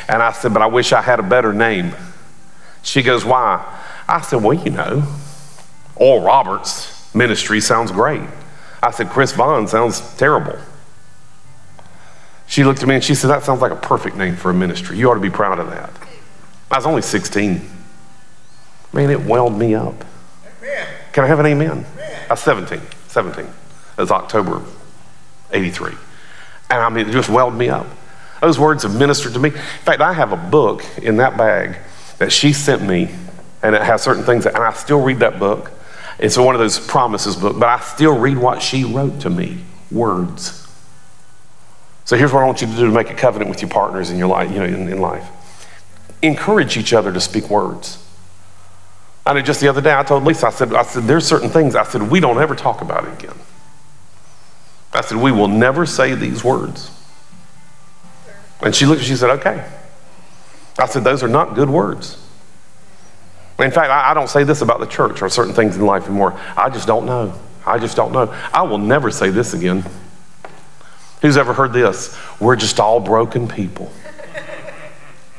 And 0.09 0.23
I 0.23 0.31
said, 0.31 0.53
But 0.53 0.63
I 0.63 0.67
wish 0.67 0.93
I 0.93 1.03
had 1.03 1.19
a 1.19 1.25
better 1.25 1.53
name. 1.53 1.93
She 2.85 3.03
goes, 3.03 3.25
Why? 3.25 3.65
I 4.07 4.21
said, 4.21 4.45
Well, 4.45 4.55
you 4.57 4.71
know, 4.71 5.13
Oral 5.97 6.25
Roberts 6.25 7.13
ministry 7.17 7.61
sounds 7.61 7.91
great. 7.91 8.23
I 8.81 8.93
said, 8.93 9.09
Chris 9.09 9.33
Vaughn 9.33 9.67
sounds 9.67 10.01
terrible. 10.19 10.57
She 12.47 12.65
looked 12.65 12.83
at 12.83 12.89
me 12.89 12.95
and 12.95 13.05
she 13.05 13.15
said, 13.15 13.29
That 13.29 13.43
sounds 13.43 13.61
like 13.61 13.73
a 13.73 13.77
perfect 13.77 14.17
name 14.17 14.37
for 14.37 14.51
a 14.51 14.55
ministry. 14.55 14.99
You 14.99 15.11
ought 15.11 15.15
to 15.15 15.21
be 15.21 15.31
proud 15.31 15.59
of 15.59 15.69
that. 15.71 15.91
I 16.71 16.77
was 16.77 16.87
only 16.87 17.03
16. 17.03 17.69
Man, 18.93 19.11
it 19.11 19.21
welled 19.21 19.59
me 19.59 19.75
up. 19.75 20.05
Can 21.13 21.25
I 21.25 21.27
have 21.27 21.39
an 21.39 21.47
amen? 21.47 21.87
I 22.29 22.33
was 22.33 22.41
17. 22.41 22.81
17. 23.09 23.45
It 23.45 23.51
was 23.97 24.11
October 24.11 24.63
83. 25.51 25.93
And 26.71 26.81
I 26.81 26.89
mean, 26.89 27.09
it 27.09 27.13
just 27.13 27.29
welled 27.29 27.55
me 27.55 27.69
up. 27.69 27.87
Those 28.41 28.59
words 28.59 28.83
have 28.83 28.95
ministered 28.95 29.33
to 29.35 29.39
me. 29.39 29.51
In 29.51 29.57
fact, 29.57 30.01
I 30.01 30.13
have 30.13 30.33
a 30.33 30.37
book 30.37 30.85
in 30.99 31.17
that 31.17 31.37
bag 31.37 31.79
that 32.19 32.33
she 32.33 32.53
sent 32.53 32.83
me, 32.83 33.09
and 33.63 33.75
it 33.75 33.83
has 33.83 34.03
certain 34.03 34.25
things, 34.25 34.45
that, 34.45 34.55
and 34.55 34.63
I 34.63 34.73
still 34.73 35.03
read 35.03 35.21
that 35.21 35.39
book. 35.39 35.73
It's 36.19 36.37
one 36.37 36.55
of 36.55 36.59
those 36.59 36.79
promises 36.79 37.37
book, 37.37 37.59
but 37.59 37.69
I 37.69 37.81
still 37.81 38.19
read 38.19 38.39
what 38.39 38.63
she 38.63 38.85
wrote 38.85 39.21
to 39.21 39.31
me 39.31 39.65
words. 39.91 40.66
So 42.07 42.17
here's 42.17 42.33
what 42.33 42.43
I 42.43 42.47
want 42.47 42.61
you 42.61 42.69
to 42.69 42.73
do 42.73 42.87
to 42.87 42.93
make 42.93 43.11
a 43.11 43.15
covenant 43.15 43.51
with 43.51 43.61
your 43.61 43.69
partners 43.69 44.11
in 44.11 44.17
your 44.17 44.29
life, 44.29 44.51
you 44.51 44.61
know, 44.61 44.65
in, 44.65 44.89
in 44.89 45.01
life. 45.01 45.29
Encourage 46.23 46.77
each 46.77 46.93
other 46.93 47.13
to 47.13 47.21
speak 47.21 47.51
words. 47.51 48.03
I 49.27 49.33
know 49.33 49.43
just 49.43 49.61
the 49.61 49.67
other 49.67 49.81
day 49.81 49.93
I 49.93 50.05
told 50.05 50.23
Lisa, 50.23 50.47
I 50.47 50.51
said, 50.51 50.73
I 50.73 50.85
said, 50.85 51.03
there's 51.03 51.27
certain 51.27 51.51
things 51.51 51.75
I 51.75 51.83
said, 51.83 52.03
we 52.03 52.21
don't 52.21 52.41
ever 52.41 52.55
talk 52.55 52.81
about 52.81 53.07
it 53.07 53.13
again. 53.25 53.37
I 54.93 55.01
said, 55.01 55.19
we 55.19 55.33
will 55.33 55.49
never 55.49 55.85
say 55.85 56.15
these 56.15 56.45
words. 56.45 56.93
And 58.63 58.75
she 58.75 58.87
looked 58.87 59.03
she 59.03 59.17
said, 59.17 59.31
okay. 59.41 59.69
I 60.79 60.87
said, 60.87 61.03
those 61.03 61.25
are 61.25 61.29
not 61.29 61.57
good 61.57 61.69
words. 61.69 62.23
In 63.59 63.73
fact, 63.73 63.91
I, 63.91 64.13
I 64.13 64.15
don't 64.15 64.29
say 64.29 64.45
this 64.45 64.63
about 64.63 64.79
the 64.79 64.87
church 64.87 65.23
or 65.23 65.29
certain 65.29 65.55
things 65.55 65.77
in 65.77 65.85
life 65.85 66.05
anymore. 66.05 66.39
I 66.57 66.71
just 66.71 66.87
don't 66.87 67.05
know. 67.05 67.35
I 67.67 67.79
just 67.79 67.97
don't 67.97 68.13
know. 68.13 68.33
I 68.55 68.63
will 68.63 68.79
never 68.79 69.11
say 69.11 69.31
this 69.31 69.55
again. 69.55 69.85
Who's 71.27 71.37
ever 71.37 71.53
heard 71.53 71.73
this? 71.73 72.17
We're 72.39 72.55
just 72.55 72.79
all 72.79 73.01
broken 73.01 73.49
people. 73.49 73.91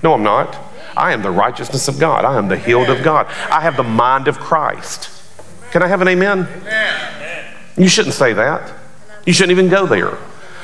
No, 0.04 0.14
I'm 0.14 0.22
not. 0.22 0.54
I 0.98 1.14
am 1.14 1.22
the 1.22 1.32
righteousness 1.32 1.88
of 1.88 1.98
God. 1.98 2.26
I 2.26 2.38
am 2.38 2.50
the 2.50 2.58
healed 2.58 2.90
of 2.90 3.04
God. 3.06 3.28
I 3.50 3.62
have 3.62 3.78
the 3.78 3.84
mind 3.84 4.28
of 4.28 4.38
Christ. 4.38 5.10
Can 5.72 5.82
I 5.82 5.88
have 5.88 6.02
an 6.02 6.10
amen? 6.10 6.40
amen. 6.40 7.56
You 7.78 7.88
shouldn't 7.88 8.16
say 8.16 8.34
that. 8.34 8.70
You 9.26 9.32
shouldn't 9.32 9.58
even 9.58 9.70
go 9.70 9.86
there. 9.86 10.18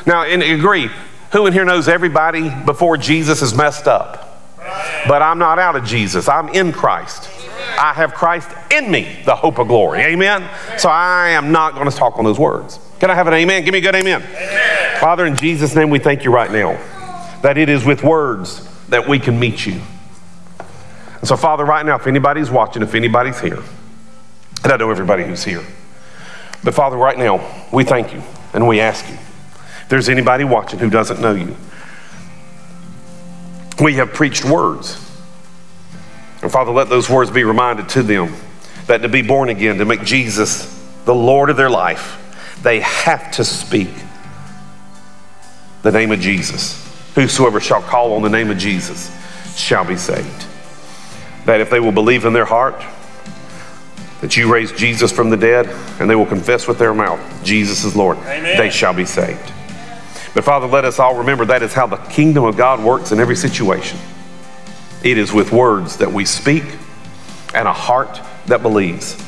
Now, 0.05 0.23
and 0.23 0.43
agree, 0.43 0.89
who 1.31 1.45
in 1.45 1.53
here 1.53 1.63
knows 1.63 1.87
everybody 1.87 2.49
before 2.65 2.97
Jesus 2.97 3.41
is 3.41 3.53
messed 3.53 3.87
up? 3.87 4.41
But 5.07 5.21
I'm 5.21 5.39
not 5.39 5.57
out 5.57 5.77
of 5.77 5.85
Jesus. 5.85 6.27
I'm 6.27 6.49
in 6.49 6.73
Christ. 6.73 7.29
I 7.79 7.93
have 7.93 8.13
Christ 8.13 8.49
in 8.71 8.89
me, 8.89 9.17
the 9.25 9.35
hope 9.35 9.59
of 9.59 9.67
glory. 9.67 9.99
Amen? 9.99 10.49
So 10.77 10.89
I 10.89 11.29
am 11.29 11.51
not 11.51 11.75
going 11.75 11.89
to 11.89 11.95
talk 11.95 12.17
on 12.17 12.25
those 12.25 12.39
words. 12.39 12.79
Can 12.99 13.09
I 13.11 13.15
have 13.15 13.27
an 13.27 13.33
amen? 13.33 13.65
Give 13.65 13.73
me 13.73 13.79
a 13.79 13.81
good 13.81 13.95
amen. 13.95 14.21
amen. 14.21 14.99
Father, 14.99 15.25
in 15.25 15.35
Jesus' 15.35 15.75
name, 15.75 15.89
we 15.89 15.99
thank 15.99 16.23
you 16.23 16.31
right 16.31 16.51
now 16.51 16.79
that 17.41 17.57
it 17.57 17.69
is 17.69 17.83
with 17.83 18.03
words 18.03 18.67
that 18.87 19.07
we 19.07 19.19
can 19.19 19.39
meet 19.39 19.65
you. 19.65 19.81
And 21.19 21.27
so, 21.27 21.35
Father, 21.35 21.65
right 21.65 21.85
now, 21.85 21.95
if 21.95 22.07
anybody's 22.07 22.49
watching, 22.49 22.81
if 22.81 22.95
anybody's 22.95 23.39
here, 23.39 23.61
and 24.63 24.71
I 24.71 24.77
know 24.77 24.89
everybody 24.89 25.23
who's 25.23 25.43
here, 25.43 25.63
but 26.63 26.73
Father, 26.73 26.95
right 26.95 27.17
now, 27.17 27.67
we 27.73 27.83
thank 27.83 28.13
you 28.13 28.21
and 28.53 28.67
we 28.67 28.79
ask 28.79 29.07
you 29.09 29.15
if 29.15 29.85
there's 29.89 30.07
anybody 30.07 30.45
watching 30.45 30.79
who 30.79 30.89
doesn't 30.89 31.19
know 31.19 31.33
you, 31.33 31.55
we 33.81 33.95
have 33.95 34.13
preached 34.13 34.45
words. 34.45 34.97
And 36.43 36.51
Father, 36.51 36.71
let 36.71 36.89
those 36.89 37.09
words 37.09 37.31
be 37.31 37.45
reminded 37.45 37.87
to 37.89 38.03
them 38.03 38.33
that 38.87 39.01
to 39.01 39.09
be 39.09 39.21
born 39.21 39.47
again, 39.47 39.77
to 39.77 39.85
make 39.85 40.03
Jesus 40.03 40.69
the 41.05 41.15
Lord 41.15 41.49
of 41.49 41.55
their 41.55 41.69
life, 41.69 42.19
they 42.61 42.81
have 42.81 43.31
to 43.31 43.45
speak 43.45 43.89
the 45.83 45.91
name 45.91 46.11
of 46.11 46.19
Jesus. 46.19 46.79
Whosoever 47.15 47.61
shall 47.61 47.81
call 47.81 48.13
on 48.13 48.21
the 48.21 48.29
name 48.29 48.51
of 48.51 48.57
Jesus 48.57 49.09
shall 49.55 49.85
be 49.85 49.95
saved. 49.95 50.45
That 51.45 51.61
if 51.61 51.69
they 51.69 51.79
will 51.79 51.91
believe 51.93 52.25
in 52.25 52.33
their 52.33 52.45
heart 52.45 52.83
that 54.19 54.35
you 54.35 54.51
raised 54.51 54.77
Jesus 54.77 55.11
from 55.11 55.29
the 55.29 55.37
dead 55.37 55.67
and 55.99 56.09
they 56.09 56.15
will 56.15 56.25
confess 56.25 56.67
with 56.67 56.77
their 56.77 56.93
mouth 56.93 57.21
Jesus 57.43 57.85
is 57.85 57.95
Lord, 57.95 58.17
Amen. 58.17 58.57
they 58.57 58.69
shall 58.69 58.93
be 58.93 59.05
saved. 59.05 59.51
But 60.33 60.43
Father, 60.43 60.67
let 60.67 60.83
us 60.83 60.99
all 60.99 61.15
remember 61.15 61.45
that 61.45 61.63
is 61.63 61.73
how 61.73 61.87
the 61.87 61.97
kingdom 61.97 62.43
of 62.43 62.57
God 62.57 62.83
works 62.83 63.13
in 63.13 63.19
every 63.19 63.35
situation. 63.35 63.97
It 65.03 65.17
is 65.17 65.33
with 65.33 65.51
words 65.51 65.97
that 65.97 66.11
we 66.11 66.25
speak 66.25 66.63
and 67.53 67.67
a 67.67 67.73
heart 67.73 68.21
that 68.45 68.61
believes 68.61 69.21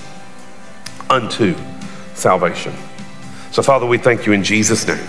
unto 1.10 1.56
salvation. 2.14 2.74
So, 3.52 3.62
Father, 3.62 3.86
we 3.86 3.98
thank 3.98 4.26
you 4.26 4.34
in 4.34 4.44
Jesus' 4.44 4.88
name. 4.88 5.06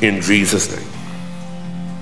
In 0.00 0.20
Jesus' 0.20 0.74
name. 0.74 0.88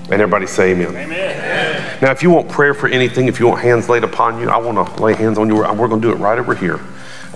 And 0.05 0.13
everybody 0.13 0.47
say 0.47 0.71
amen. 0.71 0.95
amen. 0.95 1.99
Now, 2.01 2.11
if 2.11 2.21
you 2.21 2.29
want 2.29 2.49
prayer 2.49 2.73
for 2.73 2.87
anything, 2.87 3.27
if 3.27 3.39
you 3.39 3.47
want 3.47 3.61
hands 3.61 3.89
laid 3.89 4.03
upon 4.03 4.39
you, 4.39 4.49
I 4.49 4.57
want 4.57 4.95
to 4.95 5.03
lay 5.03 5.13
hands 5.13 5.37
on 5.37 5.47
you. 5.47 5.55
We're 5.55 5.87
going 5.87 6.01
to 6.01 6.07
do 6.07 6.11
it 6.11 6.17
right 6.17 6.37
over 6.37 6.53
here. 6.53 6.79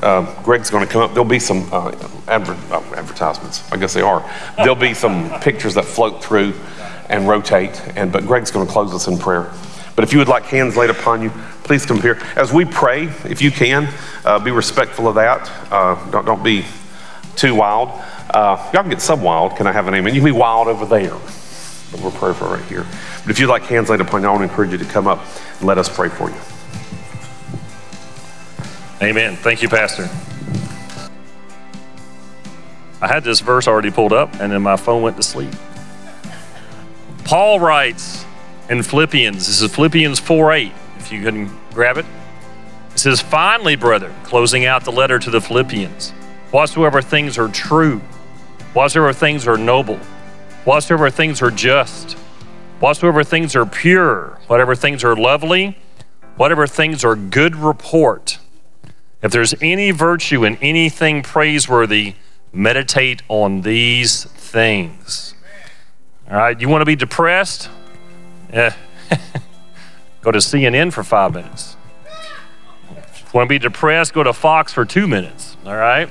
Uh, 0.01 0.43
Greg's 0.43 0.69
going 0.69 0.85
to 0.85 0.91
come 0.91 1.01
up. 1.01 1.11
There'll 1.11 1.23
be 1.29 1.39
some 1.39 1.69
uh, 1.71 1.91
adver- 2.27 2.57
uh, 2.73 2.81
advertisements. 2.95 3.71
I 3.71 3.77
guess 3.77 3.93
they 3.93 4.01
are. 4.01 4.29
There'll 4.57 4.75
be 4.75 4.93
some 4.93 5.39
pictures 5.39 5.73
that 5.75 5.85
float 5.85 6.23
through 6.23 6.53
and 7.09 7.27
rotate. 7.27 7.81
And 7.95 8.11
but 8.11 8.25
Greg's 8.25 8.51
going 8.51 8.65
to 8.65 8.71
close 8.71 8.93
us 8.93 9.07
in 9.07 9.17
prayer. 9.17 9.51
But 9.95 10.03
if 10.03 10.11
you 10.11 10.19
would 10.19 10.27
like 10.27 10.43
hands 10.43 10.75
laid 10.75 10.89
upon 10.89 11.21
you, 11.21 11.29
please 11.63 11.85
come 11.85 12.01
here. 12.01 12.21
As 12.35 12.51
we 12.51 12.65
pray, 12.65 13.03
if 13.23 13.41
you 13.41 13.49
can, 13.49 13.87
uh, 14.25 14.39
be 14.39 14.51
respectful 14.51 15.07
of 15.07 15.15
that. 15.15 15.49
Uh, 15.71 15.95
don't, 16.11 16.25
don't 16.25 16.43
be 16.43 16.65
too 17.35 17.55
wild. 17.55 17.89
Uh, 18.29 18.57
y'all 18.73 18.81
can 18.81 18.89
get 18.89 19.01
some 19.01 19.21
wild. 19.21 19.55
Can 19.55 19.67
I 19.67 19.71
have 19.71 19.87
an 19.87 19.93
amen? 19.93 20.13
You 20.13 20.21
can 20.21 20.33
be 20.33 20.37
wild 20.37 20.67
over 20.67 20.85
there. 20.85 21.17
So 21.19 22.03
we're 22.03 22.11
praying 22.11 22.35
for 22.35 22.45
right 22.45 22.63
here. 22.65 22.85
But 23.21 23.31
if 23.31 23.39
you'd 23.39 23.47
like 23.47 23.63
hands 23.63 23.89
laid 23.89 24.01
upon 24.01 24.21
you, 24.21 24.27
I 24.27 24.31
want 24.31 24.41
to 24.41 24.49
encourage 24.49 24.71
you 24.71 24.77
to 24.77 24.85
come 24.85 25.07
up 25.07 25.23
and 25.59 25.67
let 25.67 25.77
us 25.77 25.87
pray 25.87 26.09
for 26.09 26.29
you. 26.29 26.35
Amen. 29.01 29.35
Thank 29.37 29.61
you, 29.61 29.69
Pastor. 29.69 30.09
I 33.01 33.07
had 33.07 33.23
this 33.23 33.39
verse 33.39 33.67
already 33.67 33.91
pulled 33.91 34.13
up, 34.13 34.33
and 34.39 34.51
then 34.51 34.61
my 34.61 34.77
phone 34.77 35.01
went 35.01 35.17
to 35.17 35.23
sleep. 35.23 35.53
Paul 37.25 37.59
writes 37.59 38.23
in 38.69 38.83
Philippians, 38.83 39.47
this 39.47 39.59
is 39.59 39.73
Philippians 39.73 40.19
4 40.19 40.53
8, 40.53 40.71
if 40.97 41.11
you 41.11 41.23
can 41.23 41.51
grab 41.73 41.97
it. 41.97 42.05
It 42.91 42.99
says, 42.99 43.19
Finally, 43.19 43.75
brother, 43.75 44.13
closing 44.23 44.65
out 44.65 44.85
the 44.85 44.91
letter 44.91 45.17
to 45.17 45.31
the 45.31 45.41
Philippians, 45.41 46.11
whatsoever 46.51 47.01
things 47.01 47.39
are 47.39 47.47
true, 47.47 47.99
whatsoever 48.73 49.11
things 49.11 49.47
are 49.47 49.57
noble, 49.57 49.97
whatsoever 50.65 51.09
things 51.09 51.41
are 51.41 51.49
just, 51.49 52.13
whatsoever 52.79 53.23
things 53.23 53.55
are 53.55 53.65
pure, 53.65 54.39
whatever 54.45 54.75
things 54.75 55.03
are 55.03 55.15
lovely, 55.15 55.79
whatever 56.37 56.67
things 56.67 57.03
are 57.03 57.15
good 57.15 57.55
report, 57.55 58.37
if 59.23 59.31
there's 59.31 59.55
any 59.61 59.89
virtue 59.89 60.45
in 60.45 60.57
anything 60.57 61.23
praiseworthy, 61.23 62.13
meditate 62.53 63.23
on 63.29 63.61
these 63.61 64.25
things. 64.25 65.34
All 66.29 66.37
right, 66.37 66.59
you 66.59 66.69
want 66.69 66.81
to 66.81 66.85
be 66.85 66.95
depressed? 66.95 67.69
Eh. 68.51 68.71
go 70.21 70.31
to 70.31 70.39
CNN 70.39 70.91
for 70.91 71.03
five 71.03 71.33
minutes. 71.33 71.77
Want 73.31 73.47
to 73.47 73.53
be 73.53 73.59
depressed? 73.59 74.13
Go 74.13 74.23
to 74.23 74.33
Fox 74.33 74.73
for 74.73 74.85
two 74.85 75.07
minutes. 75.07 75.55
All 75.65 75.75
right? 75.75 76.09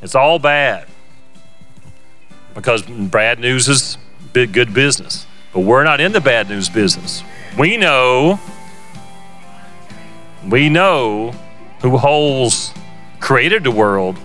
It's 0.00 0.14
all 0.14 0.38
bad 0.38 0.86
because 2.54 2.82
bad 2.82 3.40
news 3.40 3.68
is 3.68 3.98
good 4.32 4.72
business. 4.72 5.26
But 5.52 5.60
we're 5.60 5.84
not 5.84 6.00
in 6.00 6.12
the 6.12 6.20
bad 6.20 6.48
news 6.48 6.68
business. 6.70 7.22
We 7.58 7.76
know, 7.76 8.40
we 10.48 10.70
know 10.70 11.32
who 11.82 11.98
holds, 11.98 12.72
created 13.20 13.64
the 13.64 13.70
world, 13.70 14.18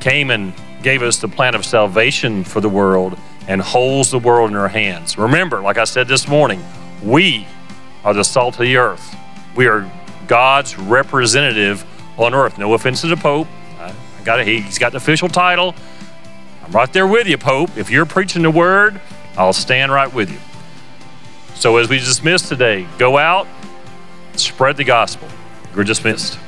came 0.00 0.30
and 0.30 0.54
gave 0.82 1.02
us 1.02 1.18
the 1.18 1.28
plan 1.28 1.54
of 1.54 1.66
salvation 1.66 2.44
for 2.44 2.60
the 2.60 2.68
world 2.68 3.18
and 3.48 3.62
holds 3.62 4.10
the 4.10 4.18
world 4.18 4.50
in 4.50 4.56
our 4.56 4.68
hands. 4.68 5.18
Remember, 5.18 5.60
like 5.60 5.78
I 5.78 5.84
said 5.84 6.06
this 6.06 6.28
morning, 6.28 6.62
we 7.02 7.46
are 8.04 8.14
the 8.14 8.22
salt 8.22 8.54
of 8.54 8.60
the 8.60 8.76
earth. 8.76 9.16
We 9.56 9.66
are 9.66 9.90
God's 10.28 10.78
representative 10.78 11.84
on 12.18 12.34
earth. 12.34 12.58
No 12.58 12.74
offense 12.74 13.00
to 13.00 13.08
the 13.08 13.16
Pope. 13.16 13.48
I 13.80 13.92
got 14.22 14.38
it. 14.38 14.46
He's 14.46 14.78
got 14.78 14.92
the 14.92 14.98
official 14.98 15.28
title. 15.28 15.74
I'm 16.64 16.72
right 16.72 16.92
there 16.92 17.06
with 17.06 17.26
you, 17.26 17.38
Pope. 17.38 17.76
If 17.78 17.90
you're 17.90 18.04
preaching 18.06 18.42
the 18.42 18.50
word, 18.50 19.00
I'll 19.36 19.54
stand 19.54 19.90
right 19.90 20.12
with 20.12 20.30
you. 20.30 20.38
So 21.54 21.78
as 21.78 21.88
we 21.88 21.98
dismiss 21.98 22.46
today, 22.46 22.86
go 22.98 23.16
out, 23.16 23.48
spread 24.36 24.76
the 24.76 24.84
gospel. 24.84 25.26
We're 25.74 25.84
dismissed. 25.84 26.38